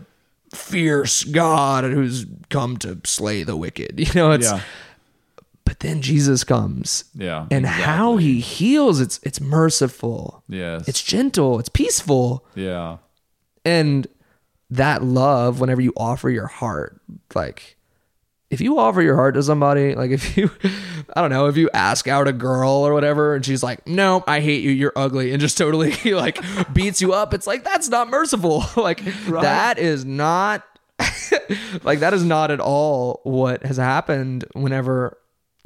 fierce 0.54 1.24
God 1.24 1.84
who's 1.84 2.26
come 2.50 2.78
to 2.78 3.00
slay 3.06 3.44
the 3.44 3.56
wicked. 3.56 4.00
You 4.00 4.12
know, 4.16 4.32
it's 4.32 4.48
Yeah. 4.52 4.62
But 5.68 5.82
then 5.82 6.02
Jesus 6.02 6.46
comes 6.46 7.04
Yeah. 7.14 7.46
and 7.52 7.66
how 7.66 8.16
he 8.16 8.40
heals, 8.40 9.02
it's 9.02 9.20
it's 9.22 9.42
merciful. 9.42 10.44
Yes. 10.48 10.88
It's 10.88 11.04
gentle, 11.04 11.60
it's 11.60 11.68
peaceful. 11.70 12.46
yeah. 12.56 12.98
And 13.66 14.08
that 14.70 15.04
love, 15.04 15.60
whenever 15.60 15.82
you 15.82 15.92
offer 15.98 16.30
your 16.30 16.48
heart, 16.48 17.02
like 17.36 17.76
if 18.50 18.62
you 18.62 18.80
offer 18.80 19.02
your 19.02 19.16
heart 19.18 19.34
to 19.36 19.44
somebody, 19.44 19.94
like 19.94 20.12
if 20.18 20.38
you, 20.38 20.50
I 21.14 21.20
don't 21.20 21.30
know, 21.32 21.48
if 21.48 21.58
you 21.58 21.70
ask 21.74 22.08
out 22.08 22.30
a 22.30 22.34
girl 22.34 22.70
or 22.88 22.94
whatever, 22.94 23.36
and 23.36 23.46
she's 23.46 23.62
like, 23.62 23.86
"No, 23.86 24.24
I 24.26 24.40
hate 24.40 24.64
you. 24.64 24.72
You're 24.72 24.94
ugly," 24.96 25.34
and 25.34 25.42
just 25.42 25.58
totally 25.64 25.92
like 26.14 26.40
beats 26.74 27.02
you 27.02 27.12
up, 27.12 27.34
it's 27.34 27.46
like 27.46 27.66
that's 27.66 27.90
not 27.90 28.10
merciful. 28.10 28.64
like 28.78 29.02
that 29.30 29.80
is 29.80 30.06
not, 30.06 30.64
like 31.84 32.00
that 32.00 32.14
is 32.14 32.24
not 32.24 32.52
at 32.52 32.62
all 32.62 33.20
what 33.24 33.64
has 33.66 33.76
happened. 33.76 34.46
Whenever 34.54 35.18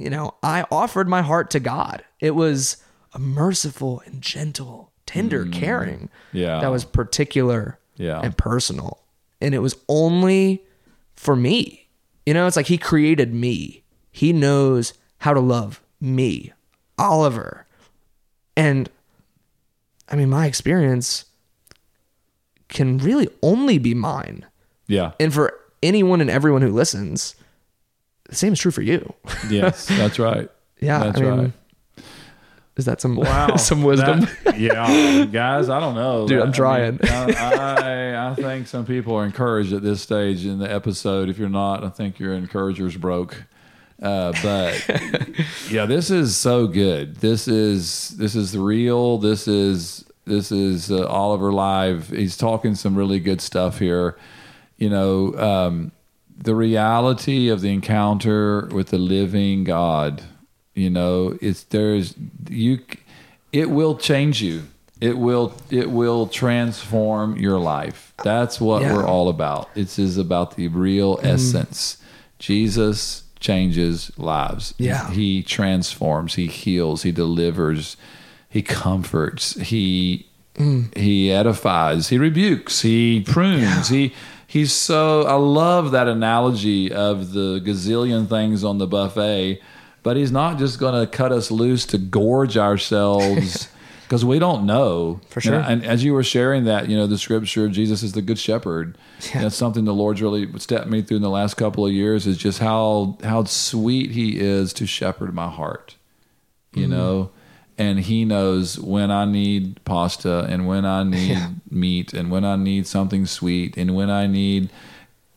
you 0.01 0.09
know, 0.09 0.35
I 0.43 0.65
offered 0.71 1.07
my 1.07 1.21
heart 1.21 1.49
to 1.51 1.59
God. 1.59 2.03
It 2.19 2.31
was 2.35 2.77
a 3.13 3.19
merciful 3.19 4.01
and 4.05 4.21
gentle, 4.21 4.91
tender, 5.05 5.45
mm. 5.45 5.53
caring 5.53 6.09
Yeah. 6.31 6.59
that 6.61 6.69
was 6.71 6.85
particular 6.85 7.79
Yeah. 7.97 8.19
and 8.21 8.37
personal. 8.37 8.99
And 9.39 9.53
it 9.53 9.59
was 9.59 9.75
only 9.89 10.63
for 11.15 11.35
me. 11.35 11.87
You 12.25 12.33
know, 12.33 12.47
it's 12.47 12.55
like 12.55 12.67
he 12.67 12.77
created 12.77 13.33
me. 13.33 13.83
He 14.11 14.33
knows 14.33 14.93
how 15.19 15.33
to 15.33 15.39
love 15.39 15.81
me, 15.99 16.51
Oliver. 16.97 17.65
And 18.55 18.89
I 20.09 20.15
mean, 20.15 20.29
my 20.29 20.45
experience 20.45 21.25
can 22.67 22.97
really 22.97 23.27
only 23.41 23.77
be 23.77 23.93
mine. 23.93 24.45
Yeah. 24.87 25.11
And 25.19 25.33
for 25.33 25.53
anyone 25.83 26.21
and 26.21 26.29
everyone 26.29 26.61
who 26.61 26.71
listens, 26.71 27.35
the 28.31 28.35
same 28.35 28.53
is 28.53 28.59
true 28.59 28.71
for 28.71 28.81
you. 28.81 29.13
Yes. 29.49 29.85
That's 29.85 30.17
right. 30.17 30.49
Yeah, 30.79 31.03
That's 31.03 31.19
I 31.19 31.21
mean, 31.21 31.39
right. 31.39 31.53
Is 32.75 32.85
that 32.85 33.01
some 33.01 33.15
Wow. 33.15 33.55
some 33.57 33.83
wisdom? 33.83 34.21
That- 34.45 34.59
yeah, 34.59 35.25
guys, 35.25 35.69
I 35.69 35.79
don't 35.79 35.93
know. 35.93 36.27
Dude, 36.27 36.39
That- 36.39 36.43
I'm 36.45 36.49
I 36.49 36.51
trying. 36.53 36.91
mean, 36.93 37.11
I, 37.11 38.15
I 38.17 38.31
I 38.31 38.33
think 38.35 38.65
some 38.67 38.83
people 38.87 39.13
are 39.15 39.23
encouraged 39.25 39.73
at 39.73 39.83
this 39.83 40.01
stage 40.01 40.43
in 40.43 40.57
the 40.57 40.71
episode. 40.71 41.29
If 41.29 41.37
you're 41.37 41.49
not, 41.49 41.83
I 41.83 41.89
think 41.89 42.17
your 42.17 42.33
encourager's 42.33 42.97
broke. 42.97 43.43
Uh, 44.01 44.33
but 44.41 44.89
yeah, 45.69 45.85
this 45.85 46.09
is 46.09 46.35
so 46.35 46.65
good. 46.65 47.17
This 47.17 47.47
is 47.47 48.09
this 48.17 48.33
is 48.33 48.57
real. 48.57 49.19
This 49.19 49.47
is 49.47 50.03
this 50.25 50.51
is 50.51 50.89
uh, 50.91 51.05
Oliver 51.05 51.51
live. 51.53 52.07
He's 52.09 52.35
talking 52.37 52.73
some 52.73 52.95
really 52.95 53.19
good 53.19 53.39
stuff 53.41 53.77
here. 53.77 54.17
You 54.77 54.89
know, 54.89 55.35
um, 55.37 55.91
the 56.43 56.55
reality 56.55 57.49
of 57.49 57.61
the 57.61 57.69
encounter 57.69 58.67
with 58.67 58.89
the 58.89 58.97
living 58.97 59.63
God. 59.63 60.23
You 60.73 60.89
know, 60.89 61.37
it's 61.41 61.63
there's 61.63 62.15
you. 62.49 62.79
It 63.51 63.69
will 63.69 63.97
change 63.97 64.41
you. 64.41 64.63
It 64.99 65.17
will 65.17 65.53
it 65.69 65.91
will 65.91 66.27
transform 66.27 67.37
your 67.37 67.59
life. 67.59 68.13
That's 68.23 68.61
what 68.61 68.81
Yeah. 68.81 68.93
we're 68.93 69.07
all 69.07 69.29
about. 69.29 69.69
It's 69.75 69.99
is 69.99 70.17
about 70.17 70.55
the 70.55 70.67
real 70.67 71.17
mm-hmm. 71.17 71.27
essence. 71.27 71.97
Jesus 72.39 73.23
changes 73.39 74.11
lives. 74.17 74.73
Yeah. 74.77 75.09
He 75.11 75.43
transforms, 75.43 76.35
he 76.35 76.47
heals, 76.47 77.03
he 77.03 77.11
delivers, 77.11 77.97
he 78.47 78.61
comforts, 78.61 79.59
he 79.59 80.27
mm. 80.55 80.95
he 80.95 81.31
edifies, 81.31 82.09
he 82.09 82.17
rebukes, 82.17 82.81
he 82.81 83.21
prunes, 83.21 83.89
he 83.89 84.13
he's 84.51 84.73
so 84.73 85.23
I 85.23 85.35
love 85.35 85.91
that 85.91 86.09
analogy 86.09 86.91
of 86.91 87.31
the 87.31 87.61
gazillion 87.61 88.27
things 88.27 88.65
on 88.65 88.79
the 88.79 88.87
buffet, 88.87 89.61
but 90.03 90.17
he's 90.17 90.31
not 90.31 90.59
just 90.59 90.77
going 90.77 90.99
to 90.99 91.09
cut 91.09 91.31
us 91.31 91.51
loose 91.51 91.85
to 91.85 91.97
gorge 91.97 92.57
ourselves 92.57 93.69
because 94.03 94.25
we 94.25 94.39
don't 94.39 94.65
know 94.65 95.21
For 95.29 95.39
sure. 95.39 95.55
And, 95.55 95.81
and 95.81 95.85
as 95.85 96.03
you 96.03 96.13
were 96.13 96.23
sharing 96.23 96.65
that, 96.65 96.89
you 96.89 96.97
know, 96.97 97.07
the 97.07 97.17
scripture, 97.17 97.69
Jesus 97.69 98.03
is 98.03 98.11
the 98.11 98.21
good 98.21 98.37
shepherd. 98.37 98.97
Yeah. 99.33 99.43
That's 99.43 99.55
something 99.55 99.85
the 99.85 99.93
Lord's 99.93 100.21
really 100.21 100.51
stepped 100.59 100.87
me 100.87 101.01
through 101.01 101.17
in 101.17 101.23
the 101.23 101.29
last 101.29 101.53
couple 101.53 101.85
of 101.85 101.93
years 101.93 102.27
is 102.27 102.37
just 102.37 102.59
how 102.59 103.17
how 103.23 103.45
sweet 103.45 104.11
He 104.11 104.37
is 104.37 104.73
to 104.73 104.85
shepherd 104.85 105.33
my 105.33 105.47
heart. 105.47 105.95
You 106.73 106.83
mm-hmm. 106.83 106.91
know, 106.91 107.31
and 107.81 107.99
He 107.99 108.25
knows 108.25 108.79
when 108.79 109.09
I 109.09 109.25
need 109.25 109.83
pasta 109.85 110.45
and 110.49 110.67
when 110.67 110.85
I 110.85 111.03
need 111.03 111.37
meat 111.71 112.13
and 112.13 112.29
when 112.29 112.45
I 112.45 112.55
need 112.55 112.85
something 112.85 113.25
sweet 113.25 113.75
and 113.75 113.95
when 113.95 114.09
I 114.09 114.27
need 114.27 114.69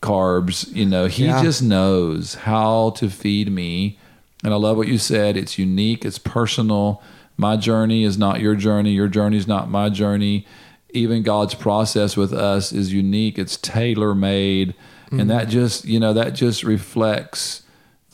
carbs. 0.03 0.73
You 0.75 0.85
know, 0.85 1.07
He 1.07 1.25
Yeah. 1.25 1.43
just 1.43 1.63
knows 1.63 2.35
how 2.35 2.91
to 2.97 3.09
feed 3.09 3.51
me. 3.51 3.99
And 4.43 4.53
I 4.53 4.57
love 4.57 4.77
what 4.77 4.89
you 4.89 4.99
said. 4.99 5.37
It's 5.39 5.59
unique. 5.59 6.05
It's 6.05 6.19
personal. 6.19 7.03
My 7.39 7.57
journey 7.57 8.05
is 8.05 8.19
not 8.19 8.41
your 8.41 8.55
journey. 8.55 8.93
Your 8.93 9.09
journey 9.09 9.39
is 9.39 9.49
not 9.49 9.71
my 9.71 9.89
journey. 9.89 10.47
Even 10.93 11.23
God's 11.23 11.55
process 11.55 12.17
with 12.17 12.33
us 12.33 12.73
is 12.73 12.93
unique. 12.93 13.39
It's 13.39 13.57
tailor 13.57 14.15
made. 14.15 14.75
And 15.11 15.21
mm-hmm. 15.21 15.29
that 15.31 15.49
just, 15.49 15.87
you 15.87 15.99
know, 15.99 16.13
that 16.13 16.35
just 16.35 16.63
reflects 16.63 17.63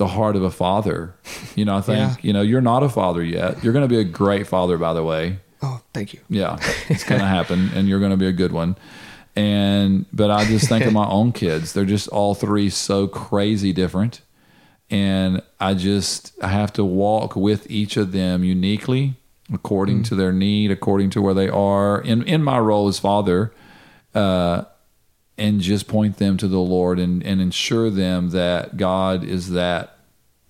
the 0.01 0.07
heart 0.09 0.35
of 0.35 0.43
a 0.43 0.51
father. 0.51 1.15
You 1.55 1.67
know, 1.67 1.77
I 1.77 1.83
think, 1.83 1.99
Yeah. 1.99 2.15
you 2.23 2.33
know, 2.33 2.41
you're 2.41 2.63
not 2.63 2.83
a 2.83 2.89
father 2.89 3.23
yet. 3.23 3.63
You're 3.63 3.75
going 3.75 3.85
to 3.89 3.95
be 3.97 4.01
a 4.01 4.05
great 4.05 4.47
father, 4.47 4.79
by 4.79 4.95
the 4.95 5.05
way. 5.05 5.39
Oh, 5.63 5.83
thank 5.93 6.15
you. 6.15 6.21
Yeah, 6.31 6.57
it's 6.89 7.05
going 7.05 7.21
to 7.21 7.27
happen, 7.27 7.69
and 7.75 7.87
you're 7.87 7.99
going 8.01 8.11
to 8.11 8.17
be 8.17 8.27
a 8.27 8.33
good 8.33 8.51
one. 8.51 8.77
And 9.37 10.07
but 10.13 10.31
I 10.31 10.45
just 10.47 10.69
think 10.71 10.87
of 10.87 10.93
my 10.95 11.07
own 11.07 11.33
kids; 11.33 11.73
they're 11.75 11.85
just 11.85 12.09
all 12.09 12.35
three 12.35 12.71
so 12.71 13.07
crazy 13.07 13.73
different, 13.75 14.23
and 14.91 15.43
I 15.61 15.75
just 15.75 16.33
I 16.43 16.49
have 16.49 16.73
to 16.75 16.85
walk 16.85 17.37
with 17.37 17.71
each 17.71 17.97
of 17.99 18.13
them 18.13 18.43
uniquely, 18.43 19.15
according 19.53 20.03
to 20.05 20.15
their 20.15 20.33
need, 20.33 20.71
according 20.71 21.11
to 21.11 21.21
where 21.23 21.35
they 21.35 21.49
are 21.51 22.01
in 22.01 22.23
in 22.25 22.43
my 22.43 22.59
role 22.59 22.89
as 22.89 22.99
father, 22.99 23.53
uh, 24.15 24.65
and 25.41 25.61
just 25.61 25.89
point 25.89 26.19
them 26.19 26.37
to 26.37 26.47
the 26.47 26.61
Lord 26.61 26.99
and 27.01 27.23
and 27.25 27.41
ensure 27.41 27.91
them 27.91 28.31
that 28.31 28.77
God 28.77 29.25
is 29.25 29.51
that 29.51 29.97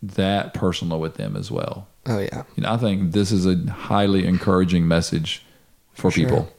that 0.03 0.53
personal 0.55 1.01
with 1.01 1.15
them 1.15 1.37
as 1.37 1.51
well. 1.51 1.87
Oh 2.07 2.19
yeah, 2.19 2.43
You 2.57 2.63
know, 2.63 2.73
I 2.73 2.77
think 2.79 3.13
this 3.13 3.31
is 3.31 3.47
a 3.47 3.57
highly 3.71 4.27
encouraging 4.27 4.89
message 4.89 5.45
for 5.93 6.11
Sure. 6.11 6.25
people. 6.25 6.53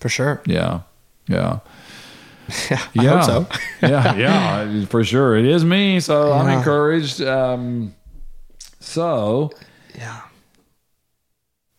for 0.00 0.08
sure. 0.08 0.40
Yeah. 0.46 0.80
Yeah. 1.28 1.60
Yeah, 2.70 2.78
I 2.98 3.02
yeah. 3.02 3.10
hope 3.24 3.24
so. 3.24 3.58
yeah. 3.88 4.14
Yeah. 4.16 4.84
For 4.86 5.02
sure. 5.02 5.36
It 5.36 5.46
is 5.46 5.64
me. 5.64 5.98
So 6.00 6.32
I'm 6.32 6.48
encouraged. 6.58 7.20
Um, 7.22 7.94
so, 8.80 9.50
Yeah. 9.98 10.20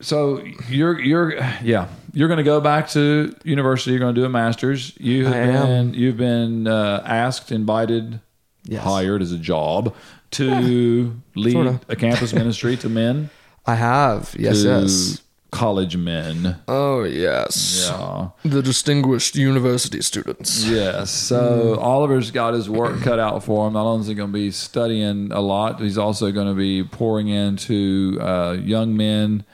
so 0.01 0.43
you're, 0.67 0.99
you're, 0.99 1.35
yeah, 1.63 1.87
you're 2.15 2.27
going 2.27 2.37
to 2.39 2.43
go 2.43 2.59
back 2.61 2.89
to 2.89 3.35
university. 3.43 3.91
You're 3.91 3.99
going 3.99 4.15
to 4.15 4.21
do 4.21 4.25
a 4.25 4.29
master's. 4.29 4.93
You 4.99 5.25
have 5.25 5.33
I 5.35 5.37
am. 5.37 5.67
been, 5.67 5.93
you've 5.93 6.17
been 6.17 6.65
uh, 6.67 7.03
asked, 7.05 7.51
invited, 7.51 8.19
Yes. 8.67 8.83
hired 8.83 9.21
as 9.21 9.31
a 9.31 9.37
job 9.37 9.93
to 10.31 11.21
lead 11.35 11.51
sorta. 11.53 11.79
a 11.87 11.95
campus 11.95 12.33
ministry 12.33 12.75
to 12.77 12.89
men, 12.89 13.29
I 13.67 13.75
have. 13.75 14.35
Yes, 14.39 14.63
yes. 14.63 15.21
college 15.51 15.95
men. 15.97 16.57
Oh 16.67 17.03
yes. 17.03 17.87
Yeah. 17.89 18.29
The 18.43 18.61
distinguished 18.63 19.35
university 19.35 20.01
students. 20.01 20.65
Yes. 20.65 21.11
So 21.11 21.77
Oliver's 21.79 22.31
got 22.31 22.53
his 22.55 22.69
work 22.69 23.01
cut 23.01 23.19
out 23.19 23.43
for 23.43 23.67
him. 23.67 23.73
Not 23.73 23.85
only 23.85 24.01
is 24.01 24.07
he 24.07 24.15
going 24.15 24.29
to 24.31 24.33
be 24.33 24.49
studying 24.51 25.31
a 25.31 25.39
lot, 25.41 25.79
he's 25.79 25.97
also 25.97 26.31
going 26.31 26.47
to 26.47 26.53
be 26.55 26.83
pouring 26.83 27.27
into 27.27 28.17
uh, 28.19 28.57
young 28.59 28.97
men 28.97 29.45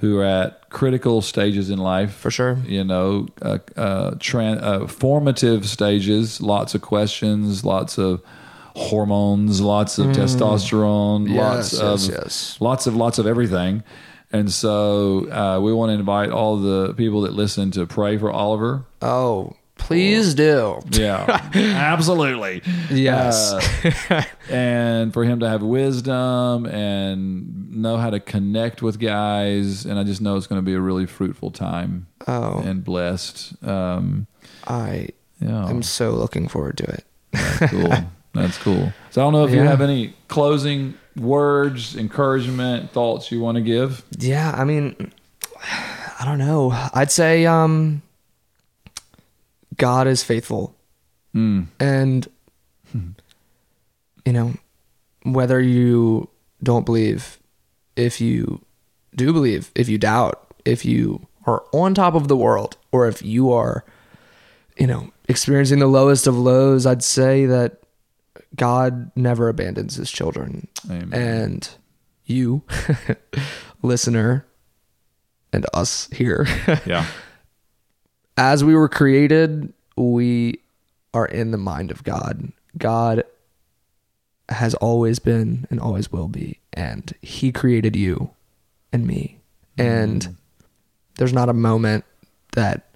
who 0.00 0.18
are 0.18 0.24
at 0.24 0.68
critical 0.70 1.20
stages 1.22 1.70
in 1.70 1.78
life. 1.78 2.12
For 2.14 2.30
sure. 2.30 2.58
You 2.66 2.84
know, 2.84 3.26
uh, 3.42 3.58
uh, 3.76 4.10
tran- 4.12 4.62
uh, 4.62 4.86
formative 4.86 5.66
stages, 5.68 6.40
lots 6.40 6.74
of 6.74 6.82
questions, 6.82 7.64
lots 7.64 7.98
of 7.98 8.22
hormones, 8.76 9.60
lots 9.60 9.98
of 9.98 10.06
testosterone, 10.08 11.34
lots 11.34 11.72
Yes, 11.72 11.80
of 11.80 12.00
yes, 12.00 12.08
yes. 12.08 12.56
lots 12.60 12.86
of 12.86 12.94
lots 12.96 13.18
of 13.18 13.26
everything. 13.26 13.82
And 14.30 14.52
so 14.52 15.30
uh, 15.32 15.58
we 15.60 15.72
want 15.72 15.90
to 15.90 15.94
invite 15.94 16.30
all 16.30 16.58
the 16.58 16.92
people 16.94 17.22
that 17.22 17.32
listen 17.32 17.70
to 17.72 17.86
pray 17.86 18.18
for 18.18 18.30
Oliver 18.30 18.84
Oh, 19.00 19.56
Please 19.78 20.34
do. 20.34 20.80
Yeah, 20.90 21.24
absolutely. 21.54 22.62
Yes. 22.90 23.52
Uh, 24.10 24.22
and 24.50 25.12
for 25.12 25.24
him 25.24 25.40
to 25.40 25.48
have 25.48 25.62
wisdom 25.62 26.66
and 26.66 27.74
know 27.74 27.96
how 27.96 28.10
to 28.10 28.20
connect 28.20 28.82
with 28.82 28.98
guys, 28.98 29.86
and 29.86 29.98
I 29.98 30.04
just 30.04 30.20
know 30.20 30.36
it's 30.36 30.46
going 30.46 30.60
to 30.60 30.64
be 30.64 30.74
a 30.74 30.80
really 30.80 31.06
fruitful 31.06 31.50
time 31.50 32.06
oh, 32.26 32.60
and 32.60 32.84
blessed. 32.84 33.54
Um, 33.64 34.26
I 34.66 35.08
yeah, 35.40 35.68
am 35.68 35.82
so 35.82 36.10
looking 36.10 36.48
forward 36.48 36.76
to 36.78 36.84
it. 36.84 37.04
that's 37.32 37.70
cool. 37.70 37.92
That's 38.34 38.58
cool. 38.58 38.92
So 39.10 39.22
I 39.22 39.24
don't 39.24 39.32
know 39.32 39.46
if 39.46 39.52
you 39.52 39.60
have 39.60 39.80
any 39.80 40.14
closing 40.28 40.94
words, 41.16 41.96
encouragement, 41.96 42.92
thoughts 42.92 43.32
you 43.32 43.40
want 43.40 43.56
to 43.56 43.62
give. 43.62 44.04
Yeah, 44.18 44.54
I 44.56 44.64
mean, 44.64 45.12
I 46.20 46.24
don't 46.24 46.38
know. 46.38 46.70
I'd 46.94 47.10
say 47.10 47.46
um, 47.46 48.02
God 49.76 50.06
is 50.06 50.22
faithful, 50.22 50.74
Mm. 51.34 51.66
and 51.78 52.26
you 54.24 54.32
know, 54.32 54.54
whether 55.24 55.60
you 55.60 56.28
don't 56.62 56.84
believe, 56.86 57.38
if 57.96 58.20
you 58.20 58.64
do 59.14 59.32
believe, 59.32 59.70
if 59.74 59.88
you 59.88 59.98
doubt, 59.98 60.54
if 60.64 60.84
you 60.84 61.26
are 61.46 61.64
on 61.72 61.94
top 61.94 62.14
of 62.14 62.28
the 62.28 62.36
world, 62.36 62.76
or 62.92 63.06
if 63.08 63.22
you 63.22 63.52
are, 63.52 63.84
you 64.78 64.86
know, 64.86 65.10
experiencing 65.28 65.78
the 65.78 65.86
lowest 65.86 66.26
of 66.26 66.36
lows, 66.36 66.86
I'd 66.86 67.02
say 67.02 67.46
that 67.46 67.80
God 68.56 69.10
never 69.16 69.48
abandons 69.48 69.96
His 69.96 70.10
children 70.10 70.68
Amen. 70.90 71.12
and 71.12 71.68
you 72.24 72.62
listener 73.82 74.46
and 75.52 75.66
us 75.74 76.08
here 76.12 76.46
yeah. 76.86 77.06
As 78.38 78.64
we 78.64 78.74
were 78.74 78.88
created 78.88 79.72
we 79.96 80.60
are 81.12 81.26
in 81.26 81.50
the 81.50 81.58
mind 81.58 81.90
of 81.90 82.04
god. 82.04 82.52
God 82.76 83.24
has 84.48 84.74
always 84.74 85.18
been 85.18 85.66
and 85.70 85.78
always 85.80 86.10
will 86.12 86.28
be 86.28 86.58
and 86.72 87.12
he 87.20 87.50
created 87.52 87.96
you 87.96 88.30
and 88.92 89.06
me. 89.06 89.38
And 89.76 90.36
there's 91.16 91.32
not 91.32 91.48
a 91.48 91.52
moment 91.54 92.04
that 92.52 92.88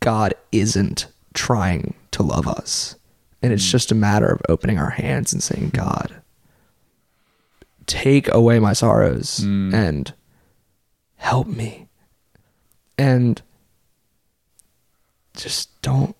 god 0.00 0.34
isn't 0.52 1.06
trying 1.34 1.94
to 2.10 2.22
love 2.22 2.46
us. 2.48 2.96
And 3.42 3.52
it's 3.52 3.70
just 3.70 3.90
a 3.92 3.94
matter 3.94 4.26
of 4.28 4.40
opening 4.48 4.78
our 4.78 4.90
hands 4.90 5.32
and 5.32 5.42
saying 5.42 5.70
god 5.70 6.12
take 7.86 8.32
away 8.32 8.58
my 8.60 8.72
sorrows 8.72 9.40
Mm. 9.40 9.74
and 9.74 10.14
help 11.16 11.46
me. 11.48 11.88
And 12.96 13.42
just 15.42 15.80
don't 15.82 16.14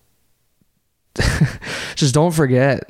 just 1.95 2.13
don't 2.13 2.31
forget 2.33 2.89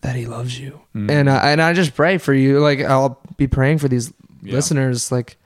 that 0.00 0.16
he 0.16 0.26
loves 0.26 0.58
you 0.58 0.80
Mm. 0.94 1.10
and 1.10 1.30
I, 1.30 1.50
and 1.50 1.60
I 1.62 1.72
just 1.74 1.94
pray 1.94 2.18
for 2.18 2.32
you 2.32 2.60
like 2.60 2.80
I'll 2.80 3.20
be 3.36 3.46
praying 3.46 3.78
for 3.78 3.88
these 3.88 4.12
Yeah. 4.42 4.54
listeners 4.54 5.12
like 5.12 5.36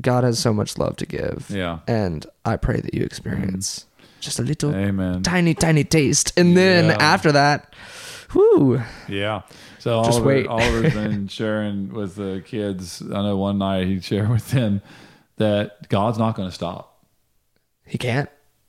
God 0.00 0.24
has 0.24 0.38
so 0.38 0.52
much 0.52 0.76
love 0.78 0.96
to 0.96 1.06
give 1.06 1.46
Yeah. 1.50 1.78
and 1.88 2.26
I 2.44 2.56
pray 2.56 2.80
that 2.80 2.94
you 2.94 3.02
experience 3.02 3.86
just 4.20 4.38
a 4.38 4.42
little 4.42 4.74
Amen. 4.74 5.22
tiny 5.22 5.54
tiny 5.54 5.84
taste 5.84 6.32
and 6.38 6.56
then 6.56 6.86
Yeah. 6.86 6.96
after 7.00 7.32
that 7.32 7.72
whoo 8.34 8.82
Yeah. 9.08 9.42
So 9.78 10.02
Just 10.02 10.18
Oliver, 10.18 10.26
wait. 10.26 10.46
Oliver's 10.48 10.94
been 11.02 11.28
sharing 11.28 11.92
with 11.94 12.16
the 12.16 12.42
kids. 12.44 13.00
I 13.00 13.22
know 13.22 13.36
one 13.36 13.58
night 13.58 13.86
he 13.86 14.00
shared 14.00 14.28
with 14.28 14.50
them 14.50 14.82
that 15.36 15.88
God's 15.88 16.18
not 16.18 16.34
going 16.34 16.48
to 16.48 16.54
stop. 16.54 16.95
He 17.86 17.98
can't 17.98 18.28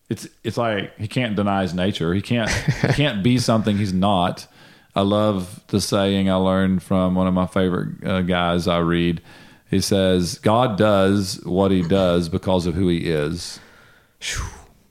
It's 0.09 0.27
it's 0.43 0.57
like 0.57 0.97
he 0.97 1.07
can't 1.07 1.35
deny 1.35 1.63
his 1.63 1.73
nature. 1.73 2.13
He 2.13 2.21
can't 2.21 2.49
he 2.49 2.93
can't 2.93 3.23
be 3.23 3.37
something 3.37 3.77
he's 3.77 3.93
not. 3.93 4.47
I 4.95 5.01
love 5.01 5.61
the 5.67 5.79
saying 5.81 6.29
I 6.29 6.35
learned 6.35 6.81
from 6.81 7.13
one 7.15 7.27
of 7.27 7.33
my 7.33 7.45
favorite 7.45 8.03
uh, 8.03 8.21
guys 8.21 8.67
I 8.67 8.79
read. 8.79 9.21
He 9.69 9.81
says, 9.81 10.39
"God 10.39 10.77
does 10.77 11.43
what 11.43 11.71
he 11.71 11.81
does 11.81 12.29
because 12.29 12.65
of 12.65 12.75
who 12.75 12.87
he 12.87 13.09
is." 13.09 13.59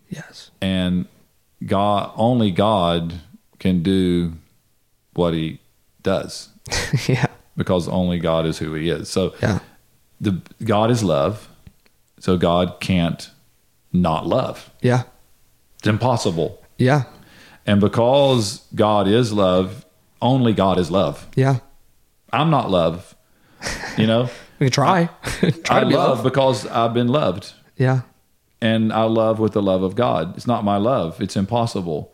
yes 0.08 0.52
and 0.60 1.06
God 1.64 2.12
only 2.14 2.52
God 2.52 3.14
can 3.58 3.82
do 3.82 4.34
what 5.14 5.34
he 5.34 5.58
does 6.02 6.50
yeah 7.08 7.26
because 7.56 7.88
only 7.88 8.20
God 8.20 8.46
is 8.46 8.58
who 8.58 8.74
he 8.74 8.88
is. 8.88 9.08
So 9.08 9.34
yeah 9.42 9.58
the 10.20 10.40
God 10.64 10.90
is 10.90 11.02
love. 11.02 11.48
So 12.20 12.36
God 12.36 12.80
can't 12.80 13.30
not 14.02 14.26
love. 14.26 14.70
yeah 14.82 15.02
It's 15.78 15.88
impossible. 15.88 16.62
yeah 16.78 17.04
And 17.66 17.80
because 17.80 18.64
God 18.74 19.08
is 19.08 19.32
love, 19.32 19.84
only 20.22 20.52
God 20.52 20.78
is 20.78 20.90
love. 20.90 21.26
yeah 21.36 21.58
I'm 22.32 22.50
not 22.50 22.70
love. 22.70 23.14
You 23.96 24.06
know, 24.06 24.28
we 24.58 24.66
can 24.66 24.72
try 24.72 25.08
try 25.64 25.78
I 25.78 25.80
to 25.84 25.86
be 25.86 25.94
love 25.94 26.18
love 26.18 26.22
because 26.24 26.66
I've 26.66 26.94
been 26.94 27.08
loved. 27.08 27.52
yeah 27.76 28.00
and 28.60 28.92
I 28.92 29.02
love 29.04 29.38
with 29.38 29.52
the 29.52 29.62
love 29.62 29.82
of 29.82 29.94
God. 29.94 30.34
It's 30.36 30.46
not 30.46 30.64
my 30.64 30.76
love; 30.78 31.20
it's 31.20 31.36
impossible. 31.36 32.12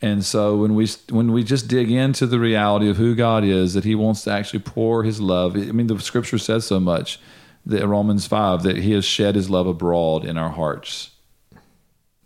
And 0.00 0.24
so 0.24 0.56
when 0.56 0.74
we 0.74 0.88
when 1.10 1.32
we 1.32 1.44
just 1.44 1.68
dig 1.68 1.90
into 1.90 2.26
the 2.26 2.40
reality 2.40 2.88
of 2.88 2.96
who 2.96 3.14
God 3.14 3.44
is, 3.44 3.74
that 3.74 3.84
He 3.84 3.94
wants 3.94 4.24
to 4.24 4.30
actually 4.32 4.60
pour 4.60 5.04
His 5.04 5.20
love. 5.20 5.54
I 5.54 5.70
mean, 5.72 5.86
the 5.88 5.98
Scripture 6.00 6.38
says 6.38 6.66
so 6.66 6.80
much 6.80 7.20
that 7.66 7.86
Romans 7.86 8.26
five 8.26 8.62
that 8.64 8.78
He 8.78 8.92
has 8.92 9.04
shed 9.04 9.34
His 9.36 9.48
love 9.50 9.66
abroad 9.66 10.24
in 10.24 10.36
our 10.38 10.50
hearts. 10.50 11.10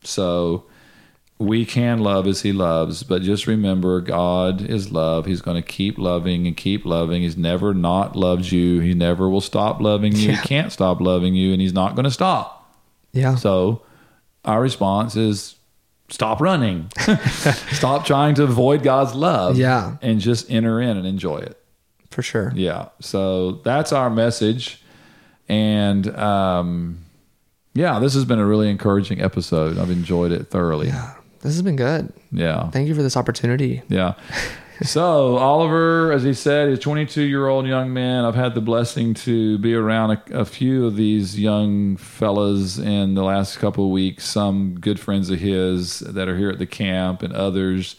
So 0.07 0.65
we 1.39 1.67
can 1.67 1.99
love 1.99 2.27
as 2.27 2.43
He 2.43 2.53
loves, 2.53 3.03
but 3.03 3.23
just 3.23 3.47
remember, 3.47 4.01
God 4.01 4.63
is 4.63 4.91
love. 4.91 5.27
He's 5.27 5.43
going 5.43 5.61
to 5.63 5.67
keep 5.69 5.99
loving 5.99 6.47
and 6.47 6.57
keep 6.57 6.87
loving. 6.87 7.23
He's 7.23 7.37
never 7.37 7.75
not 7.75 8.17
loved 8.17 8.51
you. 8.51 8.81
He 8.81 8.95
never 8.95 9.29
will 9.29 9.41
stop 9.43 9.81
loving 9.81 10.17
you. 10.17 10.31
Yeah. 10.31 10.37
He 10.37 10.47
can't 10.49 10.73
stop 10.73 11.01
loving 11.01 11.35
you, 11.35 11.53
and 11.53 11.61
He's 11.61 11.75
not 11.75 11.95
going 11.95 12.05
to 12.05 12.11
stop. 12.11 12.75
yeah 13.13 13.35
So 13.35 13.83
our 14.45 14.63
response 14.63 15.17
is 15.17 15.57
stop 16.09 16.41
running. 16.41 16.89
stop 17.73 18.07
trying 18.07 18.35
to 18.37 18.45
avoid 18.45 18.83
God's 18.83 19.15
love. 19.15 19.59
Yeah. 19.59 19.97
And 20.01 20.21
just 20.21 20.51
enter 20.51 20.81
in 20.81 20.97
and 20.97 21.07
enjoy 21.07 21.39
it. 21.39 21.61
for 22.11 22.23
sure 22.23 22.53
Yeah. 22.55 22.89
So 23.01 23.53
that's 23.65 23.93
our 23.93 24.09
message. 24.09 24.83
And 25.49 26.09
um 26.17 26.99
yeah, 27.77 27.99
this 28.01 28.15
has 28.15 28.25
been 28.25 28.39
a 28.41 28.47
really 28.47 28.69
encouraging 28.71 29.21
episode. 29.23 29.79
I've 29.79 29.91
enjoyed 29.91 30.33
it 30.33 30.49
thoroughly. 30.49 30.89
yeah 30.89 31.15
this 31.43 31.53
has 31.55 31.63
been 31.63 31.77
good 31.77 32.13
Yeah. 32.33 32.71
thank 32.71 32.89
you 32.89 32.95
for 32.97 33.03
this 33.03 33.17
opportunity 33.17 33.83
Yeah. 33.89 34.15
so 34.83 35.37
Oliver, 35.37 36.11
as 36.13 36.23
he 36.25 36.35
said, 36.35 36.69
is 36.71 36.79
a 36.79 36.83
22 36.83 37.23
year 37.23 37.47
old 37.49 37.67
young 37.67 37.93
man. 37.93 38.25
I've 38.25 38.35
had 38.35 38.55
the 38.55 38.61
blessing 38.61 39.15
to 39.15 39.57
be 39.59 39.73
around 39.75 40.11
a, 40.11 40.41
a 40.41 40.45
few 40.45 40.87
of 40.87 40.97
these 40.97 41.39
young 41.39 41.97
fellas 41.97 42.79
in 42.79 43.15
the 43.15 43.23
last 43.23 43.59
couple 43.59 43.85
of 43.87 43.91
weeks. 43.91 44.25
Some 44.25 44.79
good 44.81 44.99
friends 45.01 45.31
of 45.31 45.39
his 45.39 46.01
that 46.01 46.29
are 46.29 46.37
here 46.37 46.51
at 46.51 46.59
the 46.59 46.67
camp, 46.67 47.23
and 47.23 47.33
others 47.33 47.97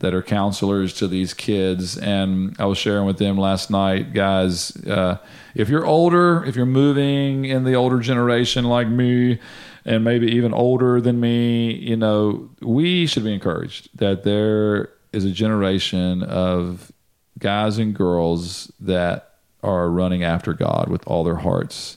that 0.00 0.12
are 0.12 0.22
counselors 0.22 0.92
to 0.94 1.06
these 1.06 1.32
kids. 1.32 1.96
And 1.96 2.56
I 2.58 2.66
was 2.66 2.78
sharing 2.78 3.06
with 3.06 3.18
them 3.18 3.38
last 3.38 3.70
night, 3.70 4.12
guys. 4.12 4.76
Uh, 4.84 5.18
if 5.54 5.68
you're 5.68 5.86
older, 5.86 6.44
if 6.44 6.56
you're 6.56 6.66
moving 6.66 7.44
in 7.44 7.64
the 7.64 7.74
older 7.74 8.00
generation 8.00 8.64
like 8.64 8.88
me, 8.88 9.38
and 9.84 10.04
maybe 10.04 10.26
even 10.32 10.52
older 10.52 11.00
than 11.00 11.20
me, 11.20 11.72
you 11.72 11.96
know, 11.96 12.50
we 12.60 13.06
should 13.06 13.24
be 13.24 13.32
encouraged 13.32 13.88
that 13.98 14.24
there 14.24 14.90
is 15.12 15.24
a 15.24 15.30
generation 15.30 16.22
of 16.22 16.92
guys 17.38 17.78
and 17.78 17.94
girls 17.94 18.70
that 18.80 19.36
are 19.62 19.90
running 19.90 20.22
after 20.22 20.52
God 20.52 20.88
with 20.88 21.06
all 21.06 21.24
their 21.24 21.36
hearts. 21.36 21.96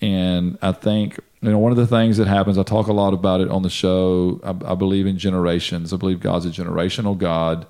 And 0.00 0.58
I 0.62 0.72
think, 0.72 1.18
you 1.42 1.50
know, 1.50 1.58
one 1.58 1.72
of 1.72 1.78
the 1.78 1.86
things 1.86 2.16
that 2.16 2.28
happens, 2.28 2.56
I 2.56 2.62
talk 2.62 2.86
a 2.86 2.92
lot 2.92 3.14
about 3.14 3.40
it 3.40 3.50
on 3.50 3.62
the 3.62 3.70
show. 3.70 4.40
I, 4.44 4.72
I 4.72 4.74
believe 4.74 5.06
in 5.06 5.18
generations. 5.18 5.92
I 5.92 5.96
believe 5.96 6.20
God's 6.20 6.46
a 6.46 6.50
generational 6.50 7.18
God. 7.18 7.66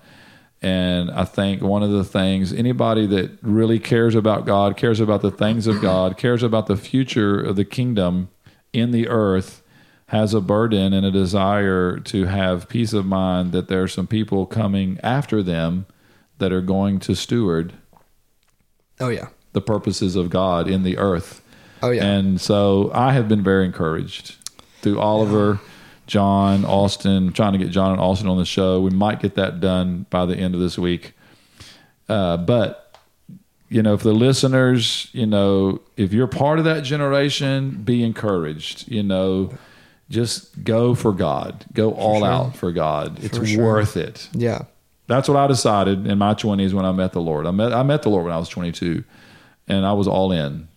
And 0.60 1.10
I 1.10 1.24
think 1.24 1.62
one 1.62 1.82
of 1.82 1.90
the 1.90 2.04
things, 2.04 2.52
anybody 2.52 3.06
that 3.06 3.30
really 3.42 3.80
cares 3.80 4.14
about 4.14 4.46
God, 4.46 4.76
cares 4.76 5.00
about 5.00 5.22
the 5.22 5.30
things 5.30 5.66
of 5.66 5.80
God, 5.80 6.16
cares 6.16 6.42
about 6.42 6.66
the 6.66 6.76
future 6.76 7.40
of 7.40 7.56
the 7.56 7.64
kingdom 7.64 8.28
in 8.72 8.92
the 8.92 9.08
earth, 9.08 9.62
has 10.06 10.34
a 10.34 10.40
burden 10.40 10.92
and 10.92 11.04
a 11.04 11.10
desire 11.10 11.98
to 11.98 12.26
have 12.26 12.68
peace 12.68 12.92
of 12.92 13.06
mind 13.06 13.52
that 13.52 13.68
there 13.68 13.82
are 13.82 13.88
some 13.88 14.06
people 14.06 14.46
coming 14.46 15.00
after 15.02 15.42
them 15.42 15.86
that 16.38 16.52
are 16.52 16.60
going 16.60 16.98
to 17.00 17.14
steward 17.14 17.72
oh 19.00 19.08
yeah 19.08 19.28
the 19.52 19.60
purposes 19.60 20.16
of 20.16 20.30
God 20.30 20.68
in 20.68 20.82
the 20.82 20.98
earth. 20.98 21.40
Oh 21.82 21.90
yeah 21.90 22.04
And 22.04 22.40
so 22.40 22.90
I 22.94 23.12
have 23.12 23.28
been 23.28 23.42
very 23.42 23.64
encouraged 23.64 24.36
through 24.80 24.98
Oliver, 24.98 25.60
John, 26.06 26.64
Austin, 26.64 27.32
trying 27.32 27.52
to 27.52 27.58
get 27.58 27.70
John 27.70 27.92
and 27.92 28.00
Austin 28.00 28.28
on 28.28 28.38
the 28.38 28.44
show. 28.44 28.80
We 28.80 28.90
might 28.90 29.20
get 29.20 29.34
that 29.36 29.60
done 29.60 30.06
by 30.10 30.26
the 30.26 30.36
end 30.36 30.54
of 30.54 30.60
this 30.60 30.76
week. 30.78 31.12
Uh, 32.08 32.36
but, 32.36 32.98
you 33.68 33.82
know, 33.82 33.96
for 33.96 34.04
the 34.04 34.14
listeners, 34.14 35.08
you 35.12 35.24
know, 35.26 35.80
if 35.96 36.12
you're 36.12 36.26
part 36.26 36.58
of 36.58 36.64
that 36.64 36.82
generation, 36.82 37.82
be 37.84 38.02
encouraged. 38.02 38.90
You 38.90 39.04
know, 39.04 39.54
just 40.10 40.64
go 40.64 40.94
for 40.94 41.12
God. 41.12 41.64
Go 41.72 41.92
all 41.92 42.18
sure. 42.18 42.28
out 42.28 42.56
for 42.56 42.72
God. 42.72 43.22
It's 43.24 43.38
For 43.38 43.46
sure. 43.46 43.64
worth 43.64 43.96
it. 43.96 44.28
Yeah. 44.32 44.62
That's 45.06 45.28
what 45.28 45.36
I 45.38 45.46
decided 45.46 46.06
in 46.06 46.18
my 46.18 46.34
20s 46.34 46.72
when 46.74 46.84
I 46.84 46.92
met 46.92 47.12
the 47.12 47.20
Lord. 47.20 47.46
I 47.46 47.50
met 47.50 47.72
I 47.72 47.82
met 47.82 48.02
the 48.02 48.08
Lord 48.10 48.24
when 48.24 48.32
I 48.32 48.38
was 48.38 48.48
22 48.48 49.04
and 49.68 49.86
I 49.86 49.92
was 49.92 50.08
all 50.08 50.32
in 50.32 50.68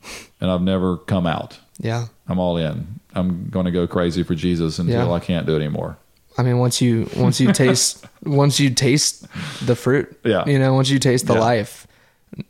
and 0.46 0.52
I've 0.52 0.62
never 0.62 0.98
come 0.98 1.26
out. 1.26 1.58
Yeah. 1.80 2.06
I'm 2.28 2.38
all 2.38 2.58
in. 2.58 3.00
I'm 3.16 3.50
going 3.50 3.66
to 3.66 3.72
go 3.72 3.88
crazy 3.88 4.22
for 4.22 4.36
Jesus 4.36 4.78
until 4.78 5.08
Yeah. 5.08 5.12
I 5.12 5.20
can't 5.20 5.48
do 5.48 5.54
it 5.56 5.60
anymore. 5.60 5.98
I 6.38 6.44
mean, 6.44 6.60
once 6.60 6.82
you 6.82 7.10
once 7.18 7.40
you 7.42 7.52
taste 7.64 8.06
once 8.24 8.60
you 8.60 8.70
taste 8.70 9.26
the 9.66 9.76
fruit, 9.76 10.16
Yeah. 10.24 10.46
you 10.48 10.60
know, 10.60 10.76
once 10.76 10.90
you 10.92 11.00
taste 11.00 11.26
the 11.26 11.34
Yeah. 11.34 11.40
life, 11.40 11.88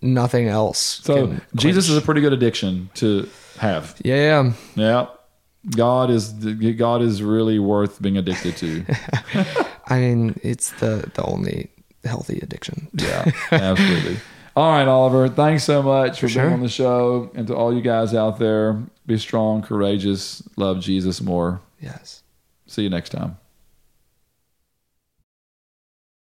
nothing 0.02 0.48
else. 0.50 1.00
So 1.04 1.38
Jesus 1.56 1.88
is 1.88 1.96
a 1.98 2.02
pretty 2.02 2.20
good 2.20 2.34
addiction 2.34 2.90
to 2.96 3.30
have. 3.60 3.96
yeah, 4.04 4.16
yeah. 4.16 4.54
Yeah. 4.76 5.06
God 5.76 6.10
is 6.12 6.34
God 6.34 7.02
is 7.02 7.24
really 7.24 7.60
worth 7.60 8.02
being 8.02 8.18
addicted 8.18 8.58
to. 8.58 8.84
I 9.88 10.00
mean, 10.00 10.40
it's 10.44 10.72
the 10.82 11.10
the 11.14 11.24
only 11.24 11.70
healthy 12.04 12.40
addiction. 12.42 12.88
Yeah, 12.94 13.32
absolutely. 13.52 14.18
All 14.56 14.72
right, 14.72 14.88
Oliver. 14.88 15.28
Thanks 15.28 15.64
so 15.66 15.84
much 15.84 16.20
for, 16.20 16.28
For 16.28 16.30
sure. 16.30 16.44
being 16.44 16.54
on 16.54 16.62
the 16.62 16.70
show, 16.70 17.30
and 17.36 17.46
to 17.48 17.56
all 17.56 17.74
you 17.76 17.82
guys 17.82 18.14
out 18.14 18.40
there, 18.40 18.82
be 19.06 19.18
strong, 19.18 19.62
courageous, 19.62 20.42
love 20.56 20.80
Jesus 20.80 21.22
more. 21.22 21.60
Yes. 21.82 22.24
See 22.66 22.84
you 22.84 22.90
next 22.90 23.10
time. 23.10 23.38